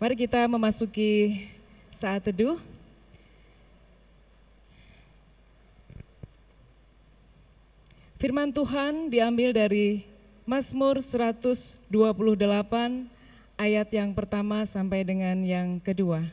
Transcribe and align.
Mari 0.00 0.16
kita 0.16 0.48
memasuki 0.48 1.44
saat 1.92 2.24
teduh. 2.24 2.56
Firman 8.16 8.48
Tuhan 8.48 9.12
diambil 9.12 9.52
dari 9.52 10.08
Mazmur 10.48 11.04
128 11.04 11.84
ayat 13.60 13.88
yang 13.92 14.16
pertama 14.16 14.64
sampai 14.64 15.04
dengan 15.04 15.36
yang 15.44 15.76
kedua. 15.76 16.24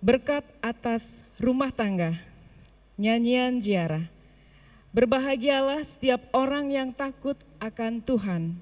Berkat 0.00 0.48
atas 0.64 1.28
rumah 1.36 1.68
tangga, 1.68 2.16
nyanyian 2.96 3.60
ziarah. 3.60 4.08
Berbahagialah 4.96 5.84
setiap 5.84 6.24
orang 6.32 6.72
yang 6.72 6.88
takut 6.88 7.36
akan 7.60 8.00
Tuhan, 8.00 8.56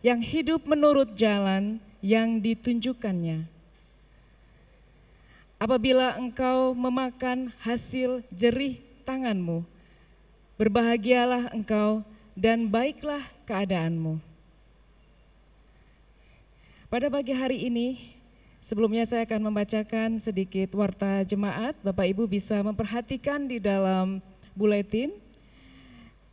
yang 0.00 0.20
hidup 0.20 0.64
menurut 0.64 1.12
jalan 1.16 1.80
yang 2.00 2.40
ditunjukkannya. 2.40 3.44
Apabila 5.60 6.16
engkau 6.16 6.72
memakan 6.72 7.52
hasil 7.60 8.24
jerih 8.32 8.80
tanganmu, 9.04 9.60
berbahagialah 10.56 11.52
engkau 11.52 12.00
dan 12.32 12.64
baiklah 12.64 13.20
keadaanmu. 13.44 14.16
Pada 16.88 17.12
pagi 17.12 17.36
hari 17.36 17.68
ini, 17.68 18.18
Sebelumnya 18.60 19.08
saya 19.08 19.24
akan 19.24 19.48
membacakan 19.48 20.20
sedikit 20.20 20.76
warta 20.76 21.24
jemaat. 21.24 21.72
Bapak 21.80 22.12
Ibu 22.12 22.28
bisa 22.28 22.60
memperhatikan 22.60 23.48
di 23.48 23.56
dalam 23.56 24.20
buletin. 24.52 25.16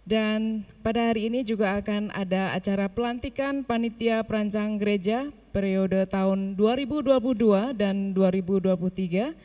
Dan 0.08 0.64
pada 0.80 1.12
hari 1.12 1.28
ini 1.28 1.44
juga 1.44 1.76
akan 1.76 2.16
ada 2.16 2.56
acara 2.56 2.88
pelantikan 2.88 3.60
panitia 3.60 4.24
perancang 4.24 4.80
gereja 4.80 5.28
periode 5.52 6.00
tahun 6.08 6.56
2022 6.56 7.76
dan 7.76 8.16
2023. 8.16 9.36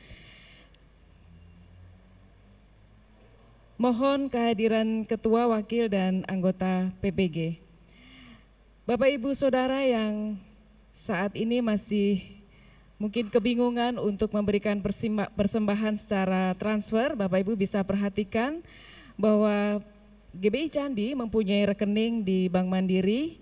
Mohon 3.75 4.31
kehadiran 4.31 5.03
ketua, 5.03 5.51
wakil, 5.51 5.91
dan 5.91 6.23
anggota 6.31 6.95
PPG. 7.03 7.59
Bapak, 8.87 9.19
ibu, 9.19 9.35
saudara 9.35 9.83
yang 9.83 10.39
saat 10.95 11.35
ini 11.35 11.59
masih 11.59 12.23
mungkin 13.03 13.27
kebingungan 13.27 13.99
untuk 13.99 14.31
memberikan 14.31 14.79
persembahan 15.35 15.99
secara 15.99 16.55
transfer, 16.55 17.19
Bapak 17.19 17.43
Ibu 17.43 17.59
bisa 17.59 17.83
perhatikan 17.83 18.63
bahwa 19.19 19.83
GBI 20.33 20.73
Candi 20.73 21.13
mempunyai 21.13 21.69
rekening 21.69 22.25
di 22.25 22.49
Bank 22.49 22.65
Mandiri 22.65 23.37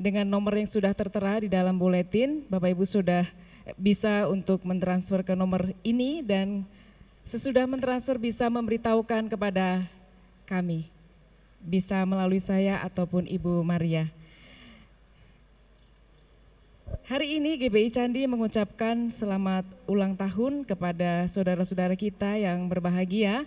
dengan 0.00 0.24
nomor 0.24 0.56
yang 0.56 0.64
sudah 0.64 0.96
tertera 0.96 1.36
di 1.36 1.52
dalam 1.52 1.76
buletin. 1.76 2.48
Bapak 2.48 2.72
Ibu 2.72 2.88
sudah 2.88 3.28
bisa 3.76 4.24
untuk 4.24 4.64
mentransfer 4.64 5.20
ke 5.20 5.36
nomor 5.36 5.76
ini 5.84 6.24
dan 6.24 6.64
sesudah 7.28 7.68
mentransfer 7.68 8.16
bisa 8.16 8.48
memberitahukan 8.48 9.28
kepada 9.28 9.84
kami. 10.48 10.88
Bisa 11.60 12.00
melalui 12.08 12.40
saya 12.40 12.80
ataupun 12.88 13.28
Ibu 13.28 13.60
Maria. 13.60 14.08
Hari 17.04 17.36
ini 17.36 17.60
GBI 17.60 17.92
Candi 17.92 18.24
mengucapkan 18.24 19.12
selamat 19.12 19.68
ulang 19.84 20.16
tahun 20.16 20.64
kepada 20.64 21.28
saudara-saudara 21.28 22.00
kita 22.00 22.40
yang 22.40 22.64
berbahagia. 22.64 23.44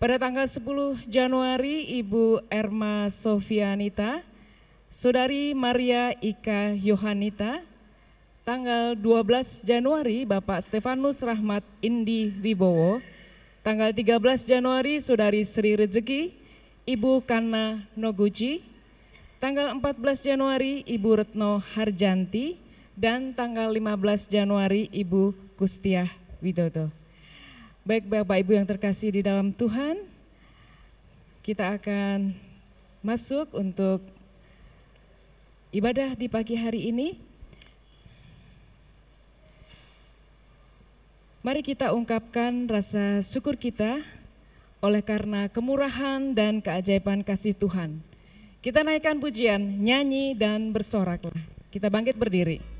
Pada 0.00 0.16
tanggal 0.16 0.48
10 0.48 1.12
Januari 1.12 2.00
Ibu 2.00 2.48
Erma 2.48 3.12
Sofianita, 3.12 4.24
Saudari 4.88 5.52
Maria 5.52 6.16
Ika 6.24 6.72
Yohanita, 6.72 7.60
tanggal 8.40 8.96
12 8.96 9.68
Januari 9.68 10.24
Bapak 10.24 10.64
Stefanus 10.64 11.20
Rahmat 11.20 11.60
Indi 11.84 12.32
Wibowo, 12.32 13.04
tanggal 13.60 13.92
13 13.92 14.48
Januari 14.48 15.04
Saudari 15.04 15.44
Sri 15.44 15.76
Rezeki, 15.76 16.32
Ibu 16.88 17.20
Kana 17.28 17.84
Noguchi, 17.92 18.64
tanggal 19.36 19.68
14 19.84 20.00
Januari 20.32 20.80
Ibu 20.88 21.10
Retno 21.12 21.60
Harjanti, 21.60 22.56
dan 22.96 23.36
tanggal 23.36 23.68
15 23.68 24.32
Januari 24.32 24.88
Ibu 24.96 25.36
Kustiah 25.60 26.08
Widodo. 26.40 26.99
Baik 27.80 28.12
Bapak 28.12 28.44
Ibu 28.44 28.60
yang 28.60 28.68
terkasih 28.68 29.08
di 29.08 29.24
dalam 29.24 29.56
Tuhan, 29.56 30.04
kita 31.40 31.80
akan 31.80 32.36
masuk 33.00 33.56
untuk 33.56 34.04
ibadah 35.72 36.12
di 36.12 36.28
pagi 36.28 36.60
hari 36.60 36.92
ini. 36.92 37.16
Mari 41.40 41.64
kita 41.64 41.96
ungkapkan 41.96 42.68
rasa 42.68 43.24
syukur 43.24 43.56
kita 43.56 44.04
oleh 44.84 45.00
karena 45.00 45.48
kemurahan 45.48 46.36
dan 46.36 46.60
keajaiban 46.60 47.24
kasih 47.24 47.56
Tuhan. 47.56 47.96
Kita 48.60 48.84
naikkan 48.84 49.16
pujian, 49.16 49.80
nyanyi 49.80 50.36
dan 50.36 50.68
bersoraklah. 50.68 51.32
Kita 51.72 51.88
bangkit 51.88 52.20
berdiri. 52.20 52.79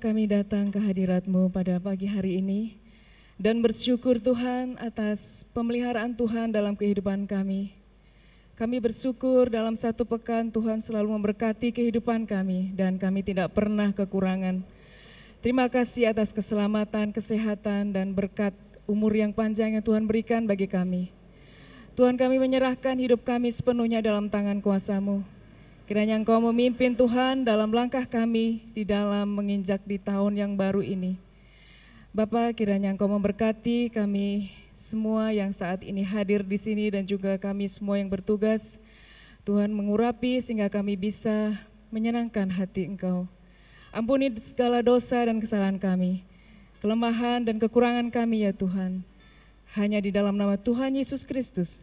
Kami 0.00 0.24
datang 0.24 0.72
ke 0.72 0.80
hadiratmu 0.80 1.52
pada 1.52 1.76
pagi 1.76 2.08
hari 2.08 2.40
ini 2.40 2.72
dan 3.36 3.60
bersyukur 3.60 4.16
Tuhan 4.16 4.80
atas 4.80 5.44
pemeliharaan 5.52 6.16
Tuhan 6.16 6.56
dalam 6.56 6.72
kehidupan 6.72 7.28
kami. 7.28 7.76
Kami 8.56 8.80
bersyukur 8.80 9.52
dalam 9.52 9.76
satu 9.76 10.08
pekan 10.08 10.48
Tuhan 10.48 10.80
selalu 10.80 11.20
memberkati 11.20 11.68
kehidupan 11.68 12.24
kami 12.24 12.72
dan 12.72 12.96
kami 12.96 13.20
tidak 13.20 13.52
pernah 13.52 13.92
kekurangan. 13.92 14.64
Terima 15.44 15.68
kasih 15.68 16.16
atas 16.16 16.32
keselamatan, 16.32 17.12
kesehatan, 17.12 17.92
dan 17.92 18.16
berkat 18.16 18.56
umur 18.88 19.12
yang 19.12 19.36
panjang 19.36 19.76
yang 19.76 19.84
Tuhan 19.84 20.08
berikan 20.08 20.48
bagi 20.48 20.64
kami. 20.64 21.12
Tuhan 21.92 22.16
kami 22.16 22.40
menyerahkan 22.40 22.96
hidup 22.96 23.20
kami 23.20 23.52
sepenuhnya 23.52 24.00
dalam 24.00 24.32
tangan 24.32 24.64
kuasamu. 24.64 25.39
Kiranya 25.90 26.22
Engkau 26.22 26.38
memimpin 26.38 26.94
Tuhan 26.94 27.42
dalam 27.42 27.74
langkah 27.74 28.06
kami 28.06 28.62
di 28.70 28.86
dalam 28.86 29.26
menginjak 29.26 29.82
di 29.82 29.98
tahun 29.98 30.38
yang 30.38 30.54
baru 30.54 30.86
ini. 30.86 31.18
Bapak, 32.14 32.54
kiranya 32.62 32.94
Engkau 32.94 33.10
memberkati 33.10 33.90
kami 33.90 34.54
semua 34.70 35.34
yang 35.34 35.50
saat 35.50 35.82
ini 35.82 36.06
hadir 36.06 36.46
di 36.46 36.54
sini 36.62 36.94
dan 36.94 37.02
juga 37.02 37.34
kami 37.42 37.66
semua 37.66 37.98
yang 37.98 38.06
bertugas. 38.06 38.78
Tuhan 39.42 39.74
mengurapi 39.74 40.38
sehingga 40.38 40.70
kami 40.70 40.94
bisa 40.94 41.58
menyenangkan 41.90 42.46
hati 42.54 42.86
Engkau. 42.86 43.26
Ampuni 43.90 44.30
segala 44.38 44.86
dosa 44.86 45.26
dan 45.26 45.42
kesalahan 45.42 45.74
kami, 45.74 46.22
kelemahan 46.78 47.42
dan 47.42 47.58
kekurangan 47.58 48.14
kami 48.14 48.46
ya 48.46 48.54
Tuhan. 48.54 49.02
Hanya 49.74 49.98
di 49.98 50.14
dalam 50.14 50.38
nama 50.38 50.54
Tuhan 50.54 50.94
Yesus 50.94 51.26
Kristus 51.26 51.82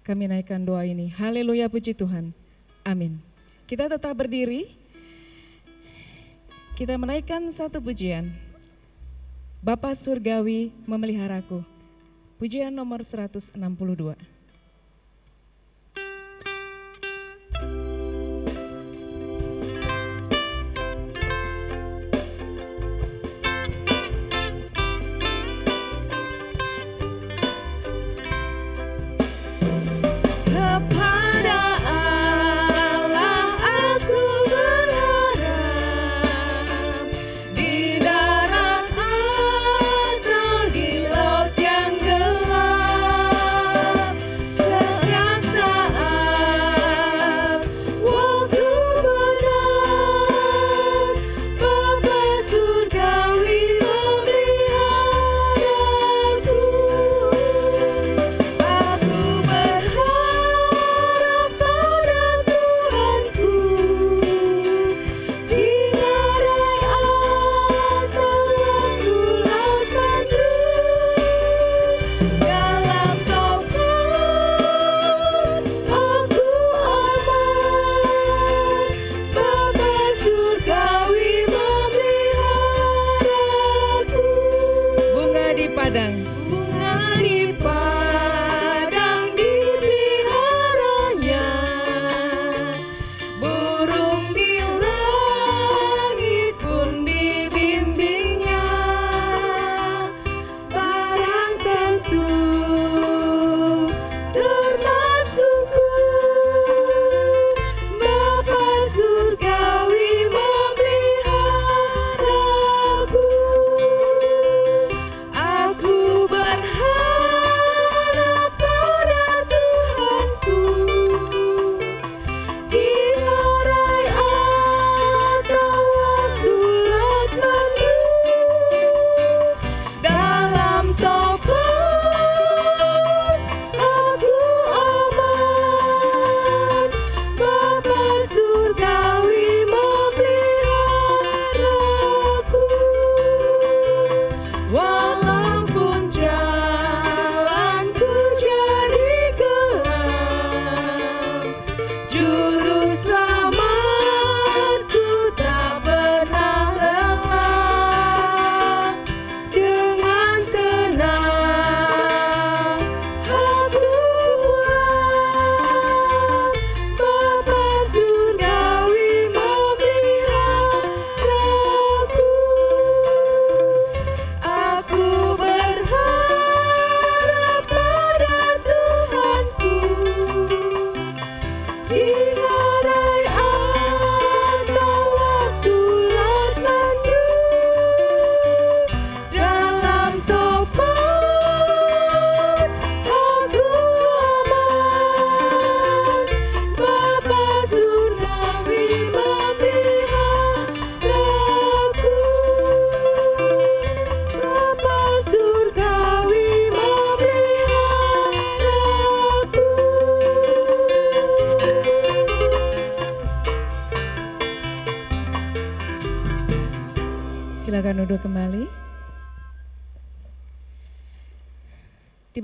kami 0.00 0.32
naikkan 0.32 0.64
doa 0.64 0.88
ini. 0.88 1.12
Haleluya 1.12 1.68
puji 1.68 1.92
Tuhan. 1.92 2.32
Amin. 2.88 3.33
Kita 3.64 3.88
tetap 3.88 4.12
berdiri. 4.12 4.68
Kita 6.76 7.00
menaikkan 7.00 7.48
satu 7.48 7.80
pujian. 7.80 8.28
Bapa 9.64 9.96
Surgawi 9.96 10.68
memeliharaku. 10.84 11.64
Pujian 12.36 12.76
nomor 12.76 13.00
162. 13.00 14.33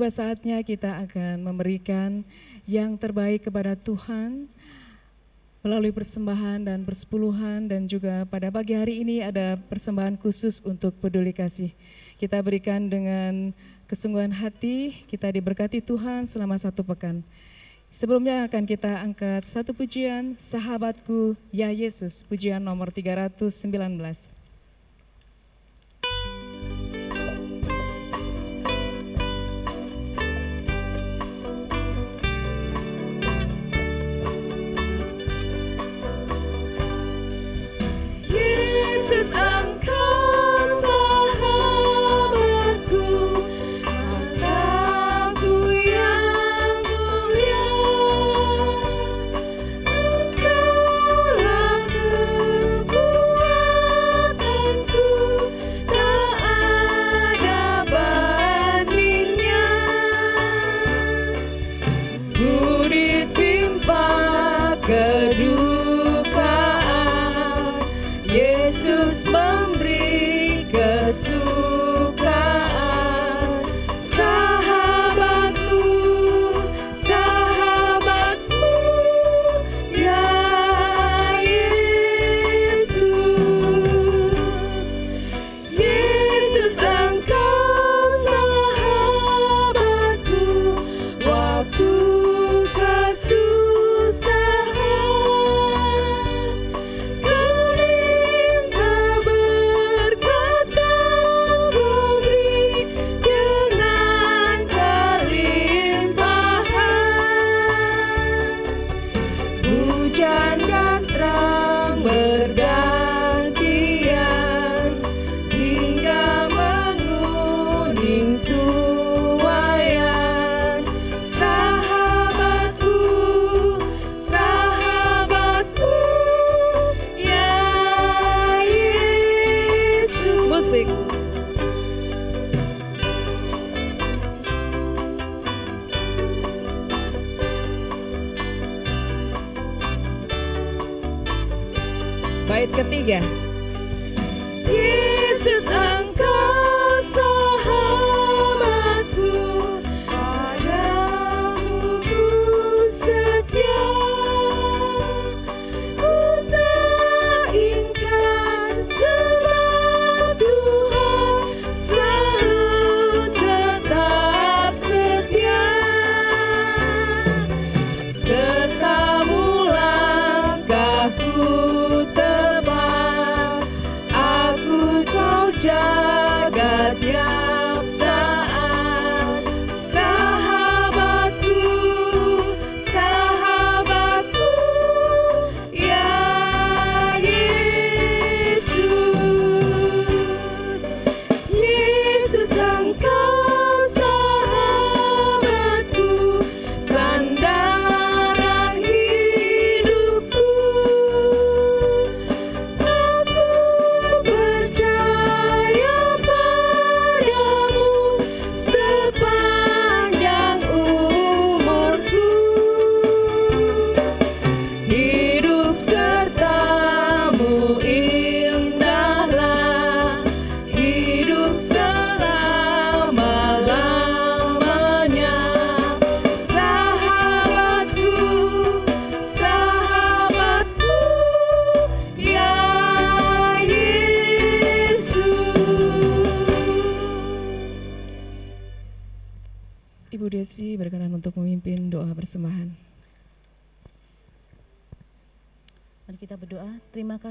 Saatnya 0.09 0.65
kita 0.65 1.05
akan 1.05 1.45
memberikan 1.45 2.25
yang 2.65 2.97
terbaik 2.97 3.45
kepada 3.45 3.77
Tuhan 3.77 4.49
melalui 5.61 5.93
persembahan 5.93 6.65
dan 6.65 6.89
persepuluhan 6.89 7.69
dan 7.69 7.85
juga 7.85 8.25
pada 8.25 8.49
pagi 8.49 8.73
hari 8.73 9.05
ini 9.05 9.21
ada 9.21 9.61
persembahan 9.69 10.17
khusus 10.17 10.65
untuk 10.65 10.97
peduli 10.97 11.37
kasih. 11.37 11.77
Kita 12.17 12.41
berikan 12.41 12.89
dengan 12.89 13.53
kesungguhan 13.85 14.33
hati, 14.33 15.05
kita 15.05 15.29
diberkati 15.29 15.85
Tuhan 15.85 16.25
selama 16.25 16.57
satu 16.57 16.81
pekan. 16.81 17.21
Sebelumnya 17.93 18.49
akan 18.49 18.65
kita 18.65 19.05
angkat 19.05 19.45
satu 19.45 19.77
pujian, 19.77 20.39
Sahabatku 20.41 21.37
Ya 21.53 21.69
Yesus, 21.69 22.25
pujian 22.25 22.63
nomor 22.63 22.89
319. 22.89 24.40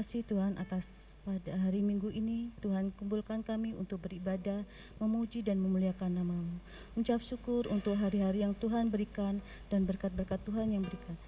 Kasih 0.00 0.24
Tuhan 0.24 0.56
atas 0.56 1.12
pada 1.28 1.52
hari 1.60 1.84
Minggu 1.84 2.08
ini 2.08 2.48
Tuhan 2.64 2.88
kumpulkan 2.96 3.44
kami 3.44 3.76
untuk 3.76 4.00
beribadah, 4.00 4.64
memuji 4.96 5.44
dan 5.44 5.60
memuliakan 5.60 6.16
namamu. 6.16 6.56
Ucap 6.96 7.20
syukur 7.20 7.68
untuk 7.68 8.00
hari-hari 8.00 8.40
yang 8.40 8.56
Tuhan 8.56 8.88
berikan 8.88 9.44
dan 9.68 9.84
berkat-berkat 9.84 10.40
Tuhan 10.40 10.72
yang 10.72 10.88
berikan. 10.88 11.20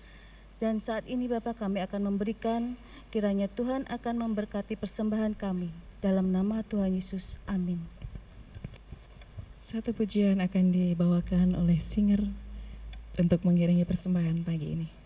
Dan 0.56 0.80
saat 0.80 1.04
ini 1.04 1.28
Bapak 1.28 1.60
kami 1.60 1.84
akan 1.84 2.16
memberikan 2.16 2.72
kiranya 3.12 3.44
Tuhan 3.44 3.84
akan 3.92 4.14
memberkati 4.24 4.80
persembahan 4.80 5.36
kami. 5.36 5.68
Dalam 6.00 6.32
nama 6.32 6.64
Tuhan 6.64 6.96
Yesus, 6.96 7.36
amin. 7.44 7.76
Satu 9.60 9.92
pujian 9.92 10.40
akan 10.40 10.72
dibawakan 10.72 11.60
oleh 11.60 11.76
singer 11.76 12.24
untuk 13.20 13.44
mengiringi 13.44 13.84
persembahan 13.84 14.48
pagi 14.48 14.68
ini. 14.80 15.01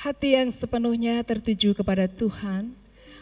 Hati 0.00 0.32
yang 0.32 0.48
sepenuhnya 0.48 1.20
tertuju 1.20 1.76
kepada 1.76 2.08
Tuhan, 2.08 2.72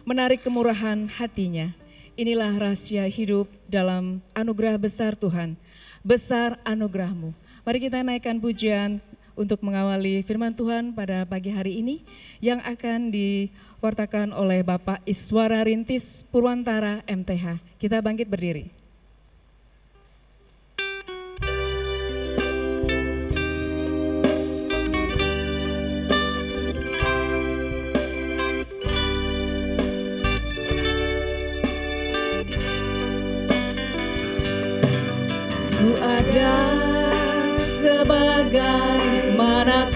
menarik 0.07 0.47
kemurahan 0.47 1.11
hatinya. 1.11 1.75
Inilah 2.15 2.55
rahasia 2.55 3.03
hidup 3.11 3.51
dalam 3.67 4.23
anugerah 4.31 4.79
besar 4.79 5.19
Tuhan. 5.19 5.59
Besar 6.07 6.55
anugerahmu. 6.63 7.35
Mari 7.67 7.79
kita 7.83 8.07
naikkan 8.07 8.39
pujian 8.39 8.95
untuk 9.35 9.59
mengawali 9.67 10.23
firman 10.23 10.55
Tuhan 10.55 10.95
pada 10.95 11.27
pagi 11.27 11.51
hari 11.51 11.83
ini 11.83 12.07
yang 12.39 12.63
akan 12.63 13.11
diwartakan 13.11 14.31
oleh 14.31 14.63
Bapak 14.63 15.03
Iswara 15.03 15.67
Rintis 15.67 16.23
Purwantara 16.31 17.03
MTH. 17.11 17.59
Kita 17.83 17.99
bangkit 17.99 18.31
berdiri. 18.31 18.78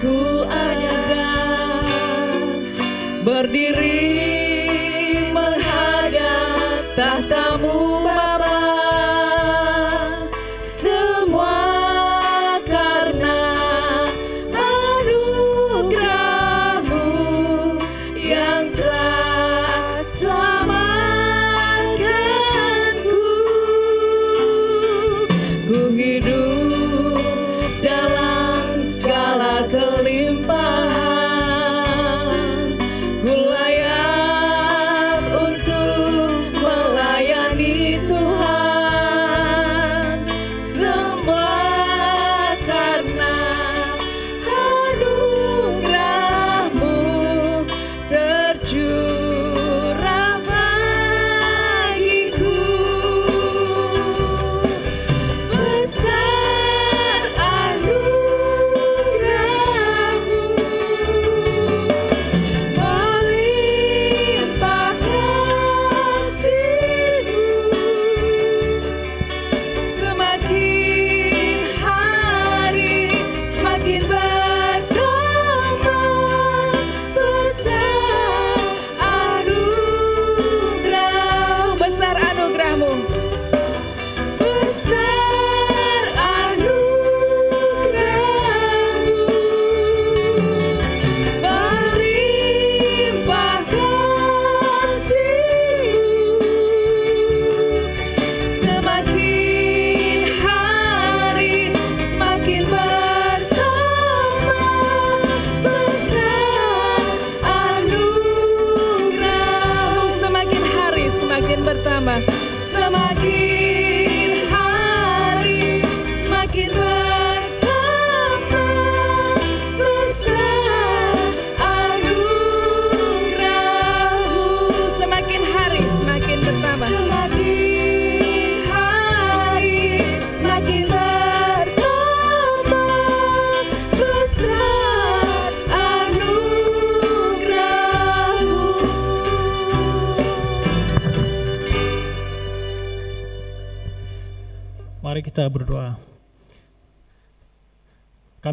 Mana 0.03 0.32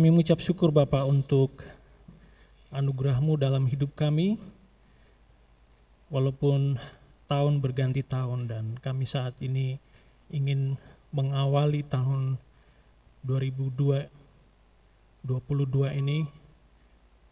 Kami 0.00 0.16
mengucap 0.16 0.40
syukur 0.40 0.72
Bapak 0.72 1.04
untuk 1.04 1.60
anugerah-Mu 2.72 3.36
dalam 3.36 3.68
hidup 3.68 3.92
kami. 3.92 4.40
Walaupun 6.08 6.80
tahun 7.28 7.60
berganti 7.60 8.00
tahun 8.00 8.48
dan 8.48 8.80
kami 8.80 9.04
saat 9.04 9.36
ini 9.44 9.76
ingin 10.32 10.80
mengawali 11.12 11.84
tahun 11.84 12.40
2022 13.28 14.08
ini 16.00 16.24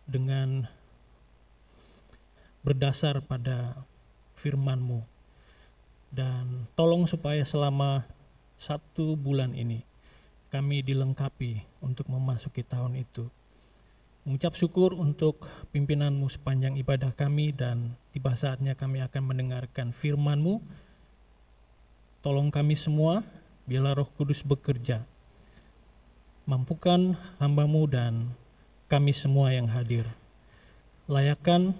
dengan 0.04 0.68
berdasar 2.60 3.24
pada 3.24 3.80
firman-Mu. 4.36 5.08
Dan 6.12 6.68
tolong 6.76 7.08
supaya 7.08 7.48
selama 7.48 8.04
satu 8.60 9.16
bulan 9.16 9.56
ini 9.56 9.87
kami 10.48 10.80
dilengkapi 10.80 11.64
untuk 11.84 12.08
memasuki 12.08 12.64
tahun 12.64 13.00
itu. 13.00 13.28
Mengucap 14.28 14.56
syukur 14.56 14.92
untuk 14.92 15.44
pimpinanmu 15.72 16.28
sepanjang 16.28 16.76
ibadah 16.76 17.12
kami 17.16 17.52
dan 17.52 17.96
tiba 18.12 18.36
saatnya 18.36 18.76
kami 18.76 19.00
akan 19.00 19.22
mendengarkan 19.24 19.92
firmanmu. 19.92 20.60
Tolong 22.20 22.52
kami 22.52 22.76
semua, 22.76 23.24
biarlah 23.64 24.04
roh 24.04 24.10
kudus 24.20 24.44
bekerja. 24.44 25.04
Mampukan 26.44 27.16
hambamu 27.40 27.88
dan 27.88 28.32
kami 28.88 29.12
semua 29.12 29.52
yang 29.52 29.68
hadir. 29.68 30.04
Layakan 31.08 31.76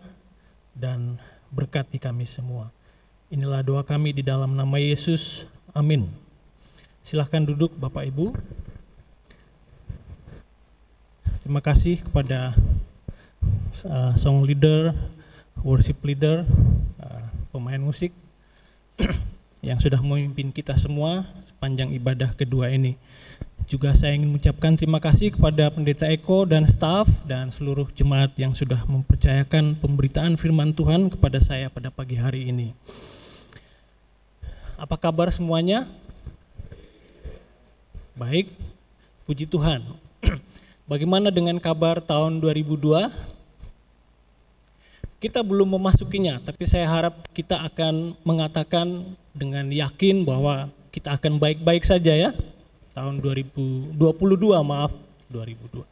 dan 0.76 1.20
berkati 1.52 2.00
kami 2.00 2.24
semua. 2.24 2.72
Inilah 3.28 3.60
doa 3.60 3.84
kami 3.84 4.16
di 4.16 4.24
dalam 4.24 4.56
nama 4.56 4.76
Yesus. 4.80 5.44
Amin. 5.76 6.27
Silahkan 7.08 7.40
duduk 7.40 7.72
Bapak 7.80 8.04
Ibu. 8.04 8.36
Terima 11.40 11.64
kasih 11.64 12.04
kepada 12.04 12.52
uh, 13.88 14.12
song 14.12 14.44
leader, 14.44 14.92
worship 15.64 16.04
leader, 16.04 16.44
uh, 17.00 17.24
pemain 17.48 17.80
musik 17.80 18.12
yang 19.64 19.80
sudah 19.80 20.04
memimpin 20.04 20.52
kita 20.52 20.76
semua 20.76 21.24
sepanjang 21.48 21.96
ibadah 21.96 22.36
kedua 22.36 22.68
ini. 22.68 23.00
Juga 23.64 23.96
saya 23.96 24.12
ingin 24.12 24.28
mengucapkan 24.28 24.76
terima 24.76 25.00
kasih 25.00 25.32
kepada 25.32 25.72
Pendeta 25.72 26.12
Eko 26.12 26.44
dan 26.44 26.68
staf 26.68 27.08
dan 27.24 27.48
seluruh 27.48 27.88
jemaat 27.96 28.36
yang 28.36 28.52
sudah 28.52 28.84
mempercayakan 28.84 29.80
pemberitaan 29.80 30.36
firman 30.36 30.76
Tuhan 30.76 31.08
kepada 31.08 31.40
saya 31.40 31.72
pada 31.72 31.88
pagi 31.88 32.20
hari 32.20 32.52
ini. 32.52 32.76
Apa 34.76 35.00
kabar 35.00 35.32
semuanya? 35.32 35.88
Baik, 38.18 38.50
puji 39.30 39.46
Tuhan. 39.46 39.78
Bagaimana 40.90 41.30
dengan 41.30 41.54
kabar 41.62 42.02
tahun 42.02 42.42
2002? 42.42 43.14
Kita 45.22 45.38
belum 45.46 45.78
memasukinya, 45.78 46.42
tapi 46.42 46.66
saya 46.66 46.90
harap 46.90 47.14
kita 47.30 47.62
akan 47.62 48.18
mengatakan 48.26 49.14
dengan 49.30 49.70
yakin 49.70 50.26
bahwa 50.26 50.66
kita 50.90 51.14
akan 51.14 51.38
baik-baik 51.38 51.86
saja 51.86 52.10
ya. 52.10 52.34
Tahun 52.90 53.22
2022, 53.22 53.94
maaf, 54.66 54.90
2002. 55.30 55.86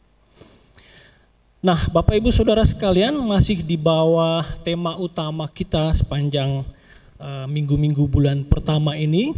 Nah, 1.63 1.79
Bapak 1.87 2.19
Ibu 2.19 2.35
Saudara 2.35 2.67
sekalian 2.67 3.15
masih 3.23 3.63
di 3.63 3.79
bawah 3.79 4.43
tema 4.67 4.99
utama 4.99 5.47
kita 5.47 5.95
sepanjang 5.95 6.67
uh, 7.23 7.47
minggu-minggu 7.47 8.03
uh, 8.03 8.11
bulan 8.11 8.43
pertama 8.43 8.99
ini. 8.99 9.31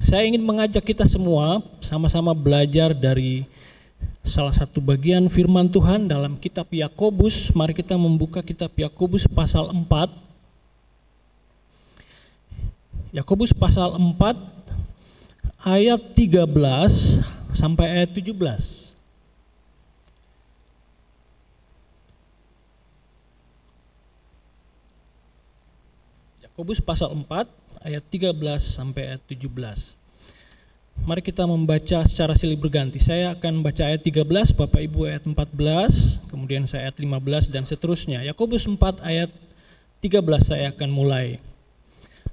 Saya 0.00 0.24
ingin 0.24 0.40
mengajak 0.40 0.80
kita 0.80 1.04
semua 1.04 1.60
sama-sama 1.84 2.32
belajar 2.32 2.96
dari 2.96 3.44
salah 4.24 4.56
satu 4.56 4.80
bagian 4.80 5.28
firman 5.28 5.68
Tuhan 5.68 6.08
dalam 6.08 6.40
kitab 6.40 6.72
Yakobus. 6.72 7.52
Mari 7.52 7.76
kita 7.76 8.00
membuka 8.00 8.40
kitab 8.40 8.72
Yakobus 8.72 9.28
pasal 9.28 9.68
4. 9.68 10.08
Yakobus 13.12 13.52
pasal 13.52 13.92
4 14.00 15.68
ayat 15.68 16.00
13 16.16 16.48
sampai 17.52 18.00
ayat 18.00 18.10
17. 18.16 18.32
Yakobus 26.40 26.80
pasal 26.80 27.12
4 27.12 27.59
ayat 27.80 28.04
13 28.12 28.36
sampai 28.60 29.12
ayat 29.12 29.22
17. 29.24 29.96
Mari 31.00 31.24
kita 31.24 31.48
membaca 31.48 32.04
secara 32.04 32.36
silih 32.36 32.60
berganti. 32.60 33.00
Saya 33.00 33.32
akan 33.32 33.64
baca 33.64 33.88
ayat 33.88 34.04
13, 34.04 34.52
Bapak 34.52 34.84
Ibu 34.84 35.08
ayat 35.08 35.24
14, 35.24 36.28
kemudian 36.28 36.68
saya 36.68 36.92
ayat 36.92 37.00
15 37.00 37.48
dan 37.48 37.64
seterusnya. 37.64 38.20
Yakobus 38.20 38.68
4 38.68 39.00
ayat 39.00 39.32
13 40.04 40.20
saya 40.44 40.68
akan 40.76 40.90
mulai. 40.92 41.40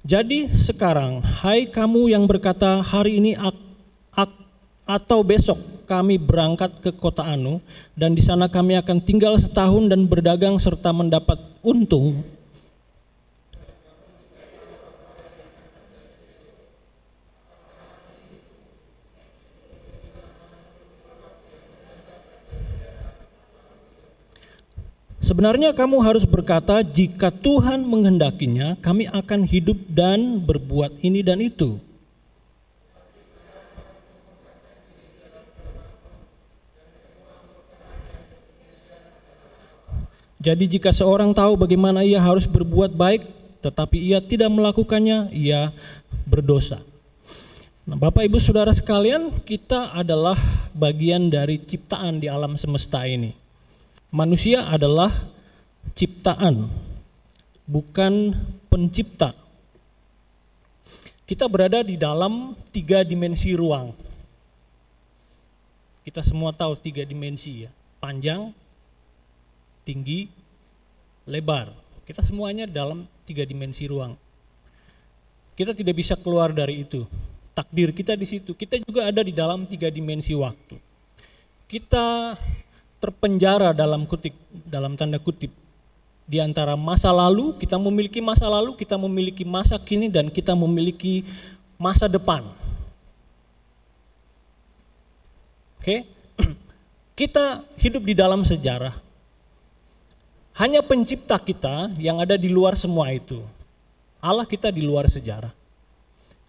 Jadi 0.04 0.52
sekarang, 0.52 1.24
hai 1.44 1.68
kamu 1.68 2.12
yang 2.12 2.28
berkata 2.28 2.84
hari 2.84 3.24
ini 3.24 3.40
ak, 3.40 3.56
ak, 4.12 4.32
atau 4.84 5.24
besok 5.24 5.60
kami 5.88 6.20
berangkat 6.20 6.84
ke 6.84 6.92
kota 6.92 7.24
Anu 7.24 7.64
dan 7.96 8.12
di 8.12 8.20
sana 8.20 8.52
kami 8.52 8.76
akan 8.76 9.00
tinggal 9.00 9.40
setahun 9.40 9.88
dan 9.88 10.04
berdagang 10.04 10.60
serta 10.60 10.92
mendapat 10.92 11.40
untung 11.64 12.24
Sebenarnya 25.28 25.76
kamu 25.76 26.00
harus 26.08 26.24
berkata, 26.24 26.80
jika 26.80 27.28
Tuhan 27.28 27.84
menghendakinya, 27.84 28.80
kami 28.80 29.12
akan 29.12 29.44
hidup 29.44 29.76
dan 29.92 30.40
berbuat 30.40 31.04
ini 31.04 31.20
dan 31.20 31.44
itu. 31.44 31.76
Jadi 40.40 40.80
jika 40.80 40.96
seorang 40.96 41.36
tahu 41.36 41.60
bagaimana 41.60 42.08
ia 42.08 42.24
harus 42.24 42.48
berbuat 42.48 42.96
baik, 42.96 43.28
tetapi 43.60 44.00
ia 44.00 44.24
tidak 44.24 44.48
melakukannya, 44.48 45.28
ia 45.36 45.76
berdosa. 46.24 46.80
Nah, 47.84 48.00
Bapak 48.00 48.24
Ibu 48.24 48.40
Saudara 48.40 48.72
sekalian, 48.72 49.44
kita 49.44 49.92
adalah 49.92 50.40
bagian 50.72 51.28
dari 51.28 51.60
ciptaan 51.60 52.24
di 52.24 52.32
alam 52.32 52.56
semesta 52.56 53.04
ini 53.04 53.47
manusia 54.12 54.68
adalah 54.68 55.12
ciptaan, 55.92 56.68
bukan 57.68 58.36
pencipta. 58.72 59.36
Kita 61.28 61.44
berada 61.52 61.84
di 61.84 62.00
dalam 62.00 62.56
tiga 62.72 63.04
dimensi 63.04 63.52
ruang. 63.52 63.92
Kita 66.08 66.24
semua 66.24 66.56
tahu 66.56 66.80
tiga 66.80 67.04
dimensi 67.04 67.68
ya, 67.68 67.72
panjang, 68.00 68.56
tinggi, 69.84 70.32
lebar. 71.28 71.76
Kita 72.08 72.24
semuanya 72.24 72.64
dalam 72.64 73.04
tiga 73.28 73.44
dimensi 73.44 73.84
ruang. 73.92 74.16
Kita 75.60 75.76
tidak 75.76 76.00
bisa 76.00 76.16
keluar 76.16 76.56
dari 76.56 76.88
itu. 76.88 77.04
Takdir 77.52 77.92
kita 77.92 78.16
di 78.16 78.24
situ. 78.24 78.56
Kita 78.56 78.80
juga 78.80 79.12
ada 79.12 79.20
di 79.20 79.36
dalam 79.36 79.68
tiga 79.68 79.92
dimensi 79.92 80.32
waktu. 80.32 80.80
Kita 81.68 82.38
terpenjara 82.98 83.74
dalam 83.74 84.10
kutip 84.10 84.34
dalam 84.66 84.98
tanda 84.98 85.22
kutip. 85.22 85.54
Di 86.28 86.44
antara 86.44 86.76
masa 86.76 87.08
lalu 87.16 87.56
kita 87.56 87.80
memiliki 87.80 88.20
masa 88.20 88.52
lalu 88.52 88.76
kita 88.76 89.00
memiliki 89.00 89.48
masa 89.48 89.80
kini 89.80 90.12
dan 90.12 90.28
kita 90.28 90.52
memiliki 90.52 91.24
masa 91.80 92.12
depan. 92.12 92.44
Oke? 95.80 96.04
Kita 97.18 97.64
hidup 97.80 98.04
di 98.04 98.12
dalam 98.12 98.44
sejarah. 98.44 98.92
Hanya 100.60 100.84
pencipta 100.84 101.40
kita 101.40 101.96
yang 101.96 102.20
ada 102.20 102.36
di 102.36 102.52
luar 102.52 102.76
semua 102.76 103.14
itu. 103.14 103.40
Allah 104.20 104.44
kita 104.44 104.74
di 104.74 104.82
luar 104.82 105.08
sejarah. 105.08 105.54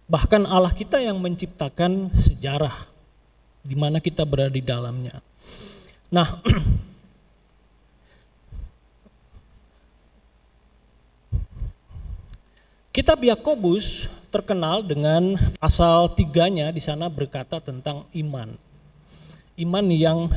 Bahkan 0.09 0.43
Allah 0.49 0.73
kita 0.73 0.97
yang 0.97 1.21
menciptakan 1.21 2.09
sejarah 2.13 2.73
di 3.61 3.77
mana 3.77 4.01
kita 4.01 4.25
berada 4.25 4.49
di 4.49 4.65
dalamnya 4.65 5.21
Nah, 6.09 6.41
Kitab 12.89 13.21
Yakobus 13.21 14.09
terkenal 14.33 14.81
dengan 14.81 15.37
pasal 15.61 16.09
tiganya 16.17 16.73
di 16.73 16.81
sana 16.81 17.05
berkata 17.13 17.61
tentang 17.61 18.09
iman. 18.17 18.57
Iman 19.53 19.85
yang 19.93 20.33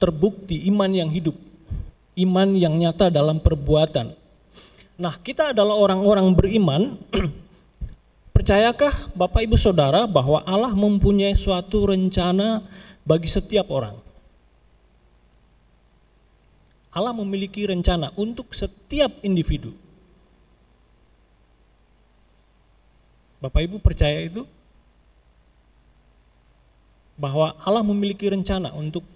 terbukti, 0.00 0.64
iman 0.72 0.88
yang 0.88 1.12
hidup, 1.12 1.36
iman 2.16 2.48
yang 2.56 2.72
nyata 2.80 3.12
dalam 3.12 3.44
perbuatan. 3.44 4.16
Nah, 4.96 5.20
kita 5.20 5.52
adalah 5.52 5.76
orang-orang 5.76 6.32
beriman. 6.32 6.96
Percayakah 8.36 9.12
Bapak 9.12 9.44
Ibu 9.44 9.60
Saudara 9.60 10.08
bahwa 10.08 10.40
Allah 10.48 10.72
mempunyai 10.72 11.36
suatu 11.36 11.92
rencana 11.92 12.64
bagi 13.06 13.30
setiap 13.30 13.70
orang. 13.70 13.94
Allah 16.90 17.14
memiliki 17.14 17.62
rencana 17.62 18.10
untuk 18.18 18.50
setiap 18.50 19.22
individu. 19.22 19.70
Bapak 23.38 23.62
Ibu 23.62 23.78
percaya 23.78 24.26
itu? 24.26 24.42
Bahwa 27.14 27.54
Allah 27.62 27.84
memiliki 27.86 28.26
rencana 28.26 28.74
untuk 28.74 29.06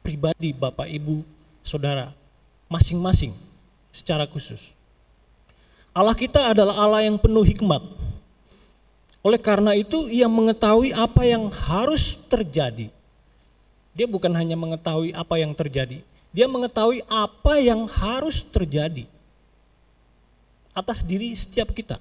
pribadi 0.00 0.56
Bapak 0.56 0.88
Ibu 0.88 1.20
Saudara 1.66 2.14
masing-masing 2.70 3.34
secara 3.90 4.24
khusus. 4.24 4.70
Allah 5.90 6.14
kita 6.14 6.54
adalah 6.54 6.78
Allah 6.78 7.10
yang 7.10 7.18
penuh 7.18 7.42
hikmat. 7.42 7.82
Oleh 9.26 9.42
karena 9.42 9.74
itu 9.74 10.06
ia 10.06 10.30
mengetahui 10.30 10.94
apa 10.94 11.26
yang 11.26 11.50
harus 11.50 12.14
terjadi 12.30 12.86
dia 13.96 14.04
bukan 14.04 14.28
hanya 14.36 14.60
mengetahui 14.60 15.16
apa 15.16 15.40
yang 15.40 15.56
terjadi, 15.56 16.04
dia 16.28 16.44
mengetahui 16.44 17.00
apa 17.08 17.56
yang 17.64 17.88
harus 17.88 18.44
terjadi 18.44 19.08
atas 20.76 21.00
diri 21.00 21.32
setiap 21.32 21.72
kita. 21.72 21.96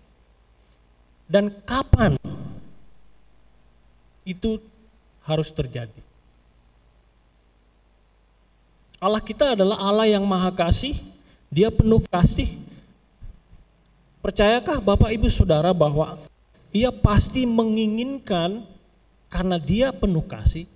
Dan 1.23 1.55
kapan 1.63 2.19
itu 4.27 4.59
harus 5.23 5.49
terjadi. 5.55 6.03
Allah 8.99 9.23
kita 9.23 9.55
adalah 9.55 9.79
Allah 9.79 10.11
yang 10.11 10.27
maha 10.27 10.51
kasih, 10.51 10.99
dia 11.47 11.71
penuh 11.71 12.03
kasih. 12.11 12.51
Percayakah 14.19 14.83
Bapak 14.83 15.15
Ibu 15.15 15.31
Saudara 15.31 15.71
bahwa 15.71 16.19
ia 16.75 16.91
pasti 16.91 17.47
menginginkan 17.47 18.67
karena 19.31 19.55
dia 19.55 19.95
penuh 19.95 20.25
kasih, 20.27 20.67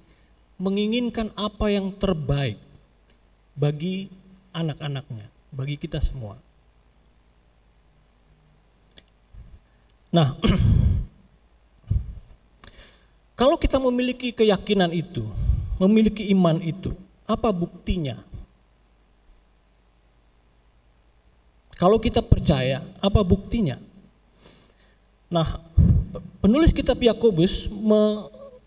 menginginkan 0.59 1.31
apa 1.39 1.71
yang 1.71 1.95
terbaik 1.95 2.59
bagi 3.55 4.11
anak-anaknya, 4.51 5.31
bagi 5.55 5.79
kita 5.79 6.03
semua. 6.03 6.35
Nah, 10.11 10.35
kalau 13.39 13.55
kita 13.55 13.79
memiliki 13.79 14.35
keyakinan 14.35 14.91
itu, 14.91 15.23
memiliki 15.79 16.27
iman 16.35 16.59
itu, 16.59 16.91
apa 17.23 17.55
buktinya? 17.55 18.19
Kalau 21.79 21.95
kita 21.95 22.19
percaya, 22.19 22.83
apa 22.99 23.23
buktinya? 23.23 23.79
Nah, 25.31 25.63
penulis 26.43 26.75
kitab 26.75 26.99
Yakobus 26.99 27.71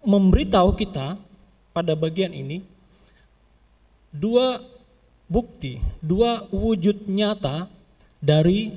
memberitahu 0.01 0.73
kita 0.79 1.21
pada 1.73 1.97
bagian 1.97 2.31
ini 2.33 2.61
dua 4.13 4.61
bukti, 5.27 5.81
dua 6.05 6.45
wujud 6.53 7.09
nyata 7.09 7.67
dari 8.21 8.77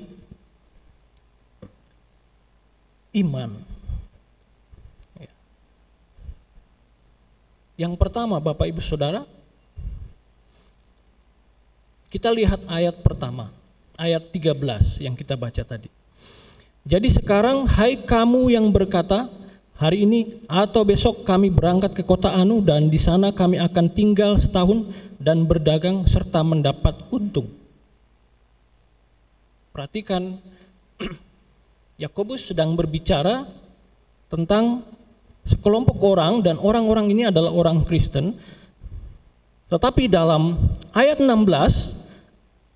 iman. 3.16 3.52
Ya. 5.20 5.32
Yang 7.86 7.94
pertama 8.00 8.40
Bapak 8.40 8.72
Ibu 8.72 8.80
Saudara, 8.80 9.28
Kita 12.16 12.32
lihat 12.32 12.64
ayat 12.72 13.04
pertama, 13.04 13.52
ayat 14.00 14.24
13 14.32 15.04
yang 15.04 15.20
kita 15.20 15.36
baca 15.36 15.60
tadi. 15.68 15.92
Jadi 16.88 17.12
sekarang 17.12 17.68
hai 17.68 18.00
kamu 18.00 18.56
yang 18.56 18.72
berkata, 18.72 19.28
hari 19.76 20.08
ini 20.08 20.44
atau 20.48 20.88
besok 20.88 21.28
kami 21.28 21.52
berangkat 21.52 21.92
ke 21.92 22.04
kota 22.04 22.32
Anu 22.32 22.64
dan 22.64 22.88
di 22.88 23.00
sana 23.00 23.36
kami 23.36 23.60
akan 23.60 23.92
tinggal 23.92 24.40
setahun 24.40 24.88
dan 25.20 25.44
berdagang 25.44 26.08
serta 26.08 26.44
mendapat 26.44 26.96
untung. 27.12 27.52
Perhatikan 29.76 30.40
Yakobus 32.04 32.52
sedang 32.52 32.76
berbicara 32.76 33.44
tentang 34.32 34.84
sekelompok 35.46 36.00
orang 36.02 36.42
dan 36.42 36.56
orang-orang 36.58 37.12
ini 37.12 37.28
adalah 37.28 37.52
orang 37.52 37.84
Kristen. 37.84 38.36
Tetapi 39.66 40.08
dalam 40.08 40.56
ayat 40.94 41.20
16 41.20 42.05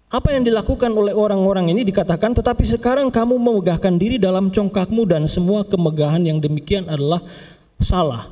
apa 0.09 0.33
yang 0.33 0.41
dilakukan 0.41 0.89
oleh 0.89 1.13
orang-orang 1.13 1.69
ini 1.69 1.85
dikatakan 1.85 2.33
tetapi 2.33 2.65
sekarang 2.65 3.13
kamu 3.13 3.37
memegahkan 3.37 3.93
diri 3.93 4.17
dalam 4.17 4.49
congkakmu 4.49 5.05
dan 5.05 5.29
semua 5.29 5.61
kemegahan 5.61 6.25
yang 6.25 6.41
demikian 6.41 6.89
adalah 6.89 7.21
salah. 7.77 8.25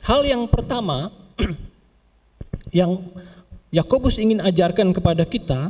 Hal 0.00 0.24
yang 0.24 0.48
pertama 0.48 1.12
yang 2.80 3.04
Yakobus 3.68 4.16
ingin 4.16 4.40
ajarkan 4.40 4.96
kepada 4.96 5.28
kita 5.28 5.68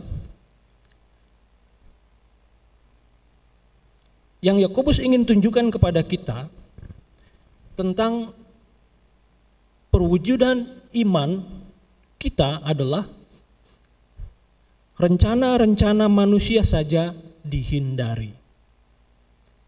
yang 4.38 4.56
Yakobus 4.56 5.02
ingin 5.02 5.26
tunjukkan 5.26 5.74
kepada 5.74 6.00
kita 6.06 6.46
tentang 7.74 8.30
perwujudan 9.90 10.64
iman 11.04 11.42
kita 12.22 12.62
adalah 12.62 13.04
rencana-rencana 15.00 16.12
manusia 16.12 16.60
saja 16.60 17.16
dihindari. 17.40 18.36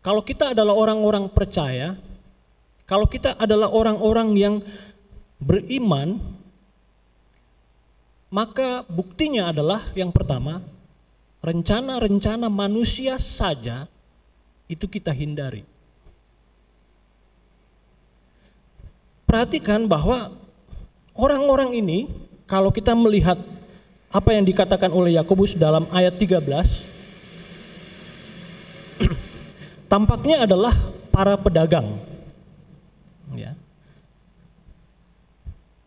Kalau 0.05 0.21
kita 0.21 0.53
adalah 0.53 0.77
orang-orang 0.77 1.33
percaya, 1.33 1.97
kalau 2.85 3.09
kita 3.09 3.41
adalah 3.41 3.73
orang-orang 3.73 4.29
yang 4.37 4.55
beriman, 5.41 6.21
maka 8.29 8.85
buktinya 8.85 9.49
adalah 9.49 9.81
yang 9.97 10.13
pertama, 10.13 10.61
rencana-rencana 11.41 12.53
manusia 12.53 13.17
saja 13.17 13.89
itu 14.69 14.85
kita 14.85 15.17
hindari. 15.17 15.65
Perhatikan 19.25 19.89
bahwa 19.89 20.29
orang-orang 21.17 21.73
ini 21.73 22.11
kalau 22.45 22.69
kita 22.69 22.93
melihat 22.93 23.41
apa 24.13 24.37
yang 24.37 24.45
dikatakan 24.45 24.93
oleh 24.93 25.17
Yakobus 25.17 25.57
dalam 25.57 25.89
ayat 25.89 26.21
13 26.21 26.45
tampaknya 29.93 30.45
adalah 30.45 30.77
para 31.09 31.37
pedagang. 31.41 31.97
Ya. 33.33 33.57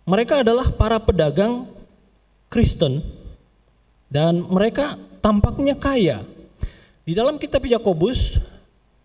Mereka 0.06 0.42
adalah 0.46 0.70
para 0.74 0.98
pedagang 1.02 1.70
Kristen 2.50 3.02
dan 4.10 4.46
mereka 4.46 4.98
tampaknya 5.22 5.74
kaya. 5.74 6.22
Di 7.06 7.14
dalam 7.18 7.42
kitab 7.42 7.66
Yakobus, 7.66 8.38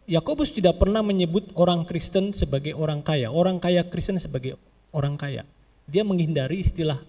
Yakobus 0.05 0.53
tidak 0.53 0.77
pernah 0.81 1.01
menyebut 1.01 1.53
orang 1.57 1.85
Kristen 1.89 2.37
sebagai 2.37 2.77
orang 2.77 3.01
kaya, 3.01 3.33
orang 3.33 3.57
kaya 3.57 3.85
Kristen 3.89 4.21
sebagai 4.21 4.57
orang 4.93 5.17
kaya. 5.17 5.45
Dia 5.89 6.05
menghindari 6.05 6.61
istilah 6.61 7.01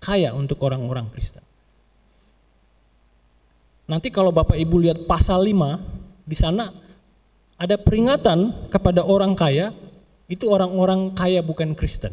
kaya 0.00 0.36
untuk 0.36 0.60
orang-orang 0.64 1.08
Kristen. 1.08 1.47
Nanti 3.88 4.12
kalau 4.12 4.28
Bapak 4.28 4.60
Ibu 4.60 4.84
lihat 4.84 5.08
pasal 5.08 5.48
5, 5.48 6.28
di 6.28 6.36
sana 6.36 6.68
ada 7.56 7.80
peringatan 7.80 8.68
kepada 8.68 9.00
orang 9.00 9.32
kaya, 9.32 9.72
itu 10.28 10.44
orang-orang 10.44 11.16
kaya 11.16 11.40
bukan 11.40 11.72
Kristen. 11.72 12.12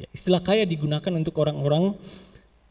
Ya, 0.00 0.08
istilah 0.16 0.40
kaya 0.40 0.64
digunakan 0.64 1.12
untuk 1.12 1.36
orang-orang 1.44 1.92